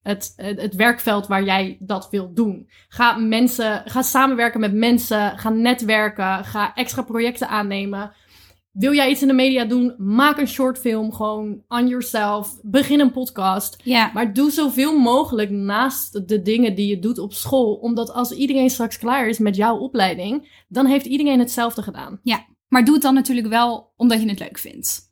het, 0.09 0.33
het, 0.57 0.75
werkveld 0.75 1.27
waar 1.27 1.43
jij 1.43 1.77
dat 1.79 2.07
wilt 2.11 2.35
doen. 2.35 2.69
Ga 2.87 3.17
mensen, 3.17 3.81
ga 3.85 4.01
samenwerken 4.01 4.59
met 4.59 4.73
mensen, 4.73 5.37
ga 5.37 5.49
netwerken, 5.49 6.45
ga 6.45 6.73
extra 6.75 7.01
projecten 7.01 7.47
aannemen. 7.47 8.11
Wil 8.71 8.93
jij 8.93 9.09
iets 9.09 9.21
in 9.21 9.27
de 9.27 9.33
media 9.33 9.65
doen? 9.65 9.93
Maak 9.97 10.37
een 10.37 10.47
shortfilm 10.47 11.13
gewoon 11.13 11.61
on 11.67 11.87
yourself. 11.87 12.59
Begin 12.61 12.99
een 12.99 13.11
podcast. 13.11 13.77
Ja, 13.83 14.11
Maar 14.13 14.33
doe 14.33 14.51
zoveel 14.51 14.99
mogelijk 14.99 15.49
naast 15.49 16.27
de 16.27 16.41
dingen 16.41 16.75
die 16.75 16.87
je 16.87 16.99
doet 16.99 17.17
op 17.17 17.33
school. 17.33 17.75
Omdat 17.75 18.13
als 18.13 18.31
iedereen 18.31 18.69
straks 18.69 18.97
klaar 18.97 19.27
is 19.27 19.37
met 19.37 19.55
jouw 19.55 19.77
opleiding, 19.77 20.63
dan 20.67 20.85
heeft 20.85 21.05
iedereen 21.05 21.39
hetzelfde 21.39 21.81
gedaan. 21.81 22.19
maar 22.67 22.85
doe 22.85 22.93
het 22.93 23.03
dan 23.03 23.13
natuurlijk 23.13 23.47
wel 23.47 23.93
omdat 23.95 24.21
je 24.21 24.29
het 24.29 24.39
leuk 24.39 24.57
vindt. 24.57 25.09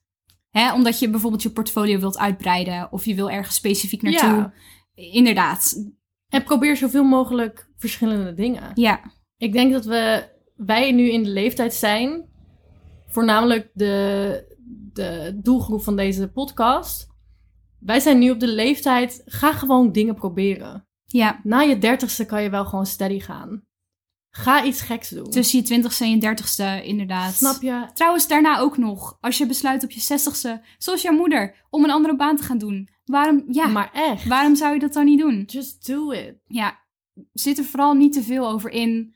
Hè? 0.50 0.74
Omdat 0.74 1.00
je 1.00 1.10
bijvoorbeeld 1.10 1.44
je 1.44 1.50
portfolio 1.50 2.00
wilt 2.00 2.18
uitbreiden 2.18 2.92
of 2.92 3.06
je 3.06 3.16
wil 3.16 3.30
ergens 3.30 3.56
specifiek 3.56 4.02
naartoe. 4.02 4.30
Ja. 4.30 4.54
Inderdaad, 4.98 5.84
En 6.30 6.44
probeer 6.44 6.78
zoveel 6.78 7.04
mogelijk 7.04 7.70
verschillende 7.76 8.34
dingen. 8.34 8.72
ja. 8.76 9.16
Ik 9.40 9.54
denk 9.54 9.72
dat 9.72 9.86
we, 9.86 10.30
wij 10.56 10.92
nu 10.92 11.12
in 11.12 11.24
de 11.24 11.30
leeftijd 11.30 11.74
zijn, 11.74 12.26
voornamelijk 13.08 13.70
de, 13.74 14.56
de 14.94 15.40
doelgroep 15.44 15.84
van 15.84 15.96
deze 15.96 16.28
podcast. 16.28 17.08
Wij 17.80 18.00
zijn 18.00 18.20
nu 18.20 18.30
op 18.30 18.40
de 18.40 18.48
leeftijd, 18.48 19.22
ga 19.26 19.54
gewoon 19.54 19.92
dingen 19.92 20.16
proberen. 20.16 20.88
Ja, 21.06 21.40
Na 21.44 21.60
je 21.60 21.78
dertigste 21.78 22.26
kan 22.26 22.44
je 22.44 22.50
wel 22.50 22.66
gewoon 22.66 22.86
steady 22.86 23.20
gaan. 23.20 23.64
Ga 24.30 24.64
iets 24.64 24.82
geks 24.82 25.10
doen. 25.10 25.30
tussen 25.30 25.60
je 25.60 25.66
twintigste 25.66 26.04
en 26.04 26.10
je 26.12 26.20
dertigste 26.20 26.82
inderdaad. 26.84 27.34
Snap 27.34 27.62
je? 27.62 27.86
Trouwens, 27.94 28.28
daarna 28.28 28.60
ook 28.60 28.78
nog. 28.78 29.18
Als 29.22 29.38
je 29.38 29.46
besluit 29.46 29.84
op 29.84 29.92
je 29.92 30.00
zestigste, 30.00 30.62
zoals 30.78 31.02
jouw 31.02 31.14
moeder, 31.16 31.66
om 31.70 31.84
een 31.84 31.92
andere 31.92 32.16
baan 32.16 32.36
te 32.38 32.44
gaan 32.44 32.58
doen. 32.58 32.90
Waarom, 33.08 33.44
ja, 33.48 33.68
Maar 33.68 33.90
echt. 33.94 34.26
waarom 34.26 34.56
zou 34.56 34.74
je 34.74 34.80
dat 34.80 34.94
dan 34.94 35.06
niet 35.06 35.20
doen? 35.20 35.44
Just 35.48 35.86
do 35.86 36.12
it. 36.12 36.36
Ja, 36.48 36.80
zit 37.34 37.58
er 37.58 37.64
vooral 37.64 37.94
niet 37.94 38.14
te 38.14 38.24
veel 38.24 38.48
over 38.48 38.70
in. 38.70 39.16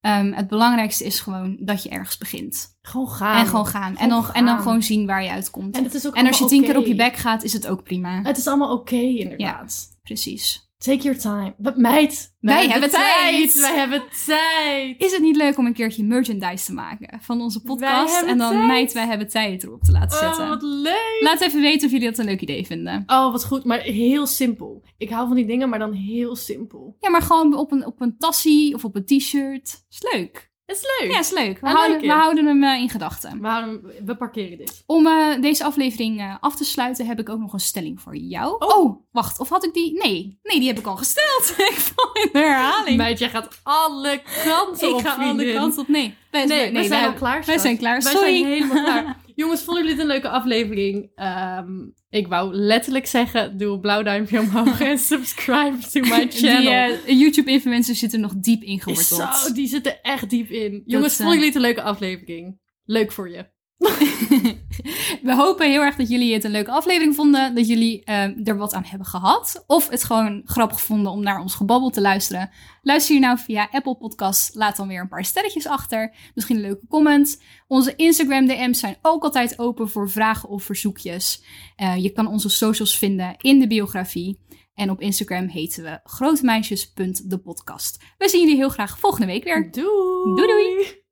Ehm, 0.00 0.32
het 0.32 0.48
belangrijkste 0.48 1.04
is 1.04 1.20
gewoon 1.20 1.56
dat 1.60 1.82
je 1.82 1.88
ergens 1.88 2.18
begint. 2.18 2.78
Gewoon 2.82 3.08
gaan. 3.08 3.40
en 3.40 3.46
gewoon 3.46 3.66
gaan. 3.66 3.96
en, 3.96 4.08
dan, 4.08 4.20
Gewoon 4.20 4.36
en 4.36 4.44
dan 4.44 4.58
gewoon 4.58 4.82
zien 4.82 5.06
waar 5.06 5.22
je 5.22 5.30
uitkomt. 5.30 5.76
En, 5.76 5.84
het 5.84 5.94
is 5.94 6.06
ook 6.06 6.14
En 6.14 6.26
als 6.26 6.38
je 6.38 6.44
tien 6.44 6.62
keer 6.62 6.76
op 6.76 6.86
je 6.86 6.94
bek 6.94 7.16
gaat, 7.16 7.42
is 7.42 7.52
het 7.52 7.66
ook 7.66 7.82
prima. 7.82 8.22
Het 8.22 8.36
is 8.38 8.46
allemaal 8.46 8.72
oké, 8.72 8.96
inderdaad. 8.96 9.98
Precies. 10.02 10.69
Take 10.80 11.02
your 11.02 11.18
time. 11.18 11.54
But 11.58 11.76
meid, 11.76 12.34
Wij 12.40 12.68
hebben 12.68 12.90
tijd. 12.90 13.60
Wij 13.60 13.78
hebben 13.78 14.02
tijd. 14.26 15.00
Is 15.00 15.12
het 15.12 15.20
niet 15.20 15.36
leuk 15.36 15.58
om 15.58 15.66
een 15.66 15.72
keertje 15.72 16.04
merchandise 16.04 16.64
te 16.64 16.72
maken 16.72 17.20
van 17.22 17.40
onze 17.40 17.62
podcast? 17.62 18.22
En 18.22 18.38
dan 18.38 18.52
tijd. 18.52 18.66
meid, 18.66 18.92
wij 18.92 19.06
hebben 19.06 19.28
tijd 19.28 19.62
erop 19.62 19.82
te 19.82 19.92
laten 19.92 20.18
zetten. 20.18 20.42
Oh, 20.42 20.48
wat 20.48 20.62
leuk. 20.62 21.18
Laat 21.20 21.40
even 21.40 21.60
weten 21.60 21.86
of 21.86 21.92
jullie 21.92 22.08
dat 22.08 22.18
een 22.18 22.24
leuk 22.24 22.40
idee 22.40 22.66
vinden. 22.66 23.02
Oh, 23.06 23.32
wat 23.32 23.44
goed. 23.44 23.64
Maar 23.64 23.80
heel 23.80 24.26
simpel. 24.26 24.82
Ik 24.98 25.10
hou 25.10 25.26
van 25.26 25.36
die 25.36 25.46
dingen, 25.46 25.68
maar 25.68 25.78
dan 25.78 25.92
heel 25.92 26.36
simpel. 26.36 26.96
Ja, 27.00 27.10
maar 27.10 27.22
gewoon 27.22 27.54
op 27.54 27.72
een, 27.72 27.86
op 27.86 28.00
een 28.00 28.18
tassie 28.18 28.74
of 28.74 28.84
op 28.84 28.96
een 28.96 29.04
t-shirt. 29.04 29.84
Is 29.90 30.12
leuk. 30.12 30.49
Het 30.70 30.78
is 30.78 30.86
leuk. 31.00 31.12
Ja, 31.12 31.18
is 31.18 31.30
leuk. 31.30 31.60
We, 31.60 31.68
I 31.68 31.70
houden, 31.72 31.96
like 31.96 32.06
we 32.06 32.18
houden 32.20 32.46
hem 32.46 32.64
eh, 32.64 32.80
in 32.80 32.88
gedachten. 32.90 33.40
We, 33.40 33.48
houden- 33.48 33.92
we 34.04 34.16
parkeren 34.16 34.58
dit. 34.58 34.82
Om 34.86 35.06
eh, 35.06 35.40
deze 35.40 35.64
aflevering 35.64 36.20
eh, 36.20 36.34
af 36.40 36.56
te 36.56 36.64
sluiten 36.64 37.06
heb 37.06 37.18
ik 37.20 37.28
ook 37.28 37.38
nog 37.38 37.52
een 37.52 37.60
stelling 37.60 38.00
voor 38.00 38.16
jou. 38.16 38.56
Oh. 38.58 38.76
Oh. 38.78 39.02
wacht. 39.12 39.40
Of 39.40 39.48
had 39.48 39.64
ik 39.64 39.74
die? 39.74 39.92
Nee. 40.02 40.38
Nee, 40.42 40.58
die 40.58 40.68
heb 40.68 40.78
ik 40.78 40.86
al 40.86 40.96
gesteld. 40.96 41.54
ik 41.70 41.76
val 41.94 42.10
in 42.12 42.28
de 42.32 42.38
herhaling. 42.38 42.96
Meid, 42.96 43.18
jij 43.18 43.30
gaat 43.30 43.60
alle 43.62 44.22
kanten 44.44 44.88
ik 44.88 44.94
op, 44.94 45.00
ga 45.00 45.28
alle 45.28 45.52
kanten 45.52 45.80
op. 45.82 45.88
Nee. 45.88 46.16
Wij, 46.30 46.44
Nee, 46.44 46.72
we 46.72 46.84
zijn 46.84 47.04
al 47.04 47.12
klaar. 47.12 47.44
Wij 47.44 47.58
zijn 47.58 47.76
klaar. 47.78 48.02
Wij 48.02 48.12
zijn 48.12 48.46
helemaal 48.46 48.84
klaar. 48.84 49.16
Jongens, 49.34 49.62
vonden 49.62 49.82
jullie 49.82 49.96
dit 49.96 50.04
een 50.04 50.12
leuke 50.12 50.28
aflevering? 50.28 51.10
Ehm, 51.14 51.68
ik 52.10 52.28
wou 52.28 52.54
letterlijk 52.54 53.06
zeggen, 53.06 53.58
doe 53.58 53.72
een 53.72 53.80
blauw 53.80 54.02
duimpje 54.02 54.40
omhoog 54.40 54.80
en 54.90 54.98
subscribe 54.98 55.78
to 55.92 56.00
my 56.00 56.26
channel. 56.30 56.60
Die 56.60 57.04
eh, 57.06 57.20
YouTube-influencers 57.20 57.98
zitten 57.98 58.20
nog 58.20 58.34
diep 58.36 58.62
ingeworteld. 58.62 59.36
Zo, 59.36 59.52
die 59.52 59.68
zitten 59.68 60.02
echt 60.02 60.30
diep 60.30 60.50
in. 60.50 60.82
Jongens, 60.86 61.12
eh, 61.12 61.18
vonden 61.18 61.34
jullie 61.34 61.46
het 61.46 61.54
een 61.54 61.60
leuke 61.60 61.82
aflevering? 61.82 62.58
Leuk 62.84 63.12
voor 63.12 63.30
je. 63.30 63.46
We 65.22 65.34
hopen 65.34 65.70
heel 65.70 65.82
erg 65.82 65.96
dat 65.96 66.08
jullie 66.08 66.34
het 66.34 66.44
een 66.44 66.50
leuke 66.50 66.70
aflevering 66.70 67.14
vonden. 67.14 67.54
Dat 67.54 67.68
jullie 67.68 68.04
eh, 68.04 68.48
er 68.48 68.56
wat 68.56 68.74
aan 68.74 68.84
hebben 68.84 69.06
gehad. 69.06 69.64
Of 69.66 69.88
het 69.88 70.04
gewoon 70.04 70.42
grappig 70.44 70.80
vonden 70.80 71.12
om 71.12 71.22
naar 71.22 71.40
ons 71.40 71.54
gebabbel 71.54 71.90
te 71.90 72.00
luisteren. 72.00 72.50
Luister 72.82 73.14
je 73.14 73.20
nou 73.20 73.38
via 73.38 73.68
Apple 73.70 73.96
Podcasts. 73.96 74.54
Laat 74.54 74.76
dan 74.76 74.88
weer 74.88 75.00
een 75.00 75.08
paar 75.08 75.24
sterretjes 75.24 75.66
achter. 75.66 76.14
Misschien 76.34 76.56
een 76.56 76.62
leuke 76.62 76.86
comment. 76.88 77.42
Onze 77.66 77.96
Instagram 77.96 78.46
DM's 78.46 78.78
zijn 78.78 78.96
ook 79.02 79.22
altijd 79.22 79.58
open 79.58 79.88
voor 79.88 80.10
vragen 80.10 80.48
of 80.48 80.62
verzoekjes. 80.62 81.42
Eh, 81.76 81.96
je 81.96 82.10
kan 82.10 82.26
onze 82.26 82.48
socials 82.48 82.98
vinden 82.98 83.34
in 83.38 83.58
de 83.58 83.66
biografie. 83.66 84.38
En 84.74 84.90
op 84.90 85.00
Instagram 85.00 85.48
heten 85.48 85.84
we 85.84 86.00
grotemeisjes.depodcast. 86.04 88.02
We 88.18 88.28
zien 88.28 88.40
jullie 88.40 88.56
heel 88.56 88.68
graag 88.68 88.98
volgende 88.98 89.26
week 89.26 89.44
weer. 89.44 89.70
Doei. 89.70 90.34
Doei, 90.34 90.46
doei. 90.46 91.08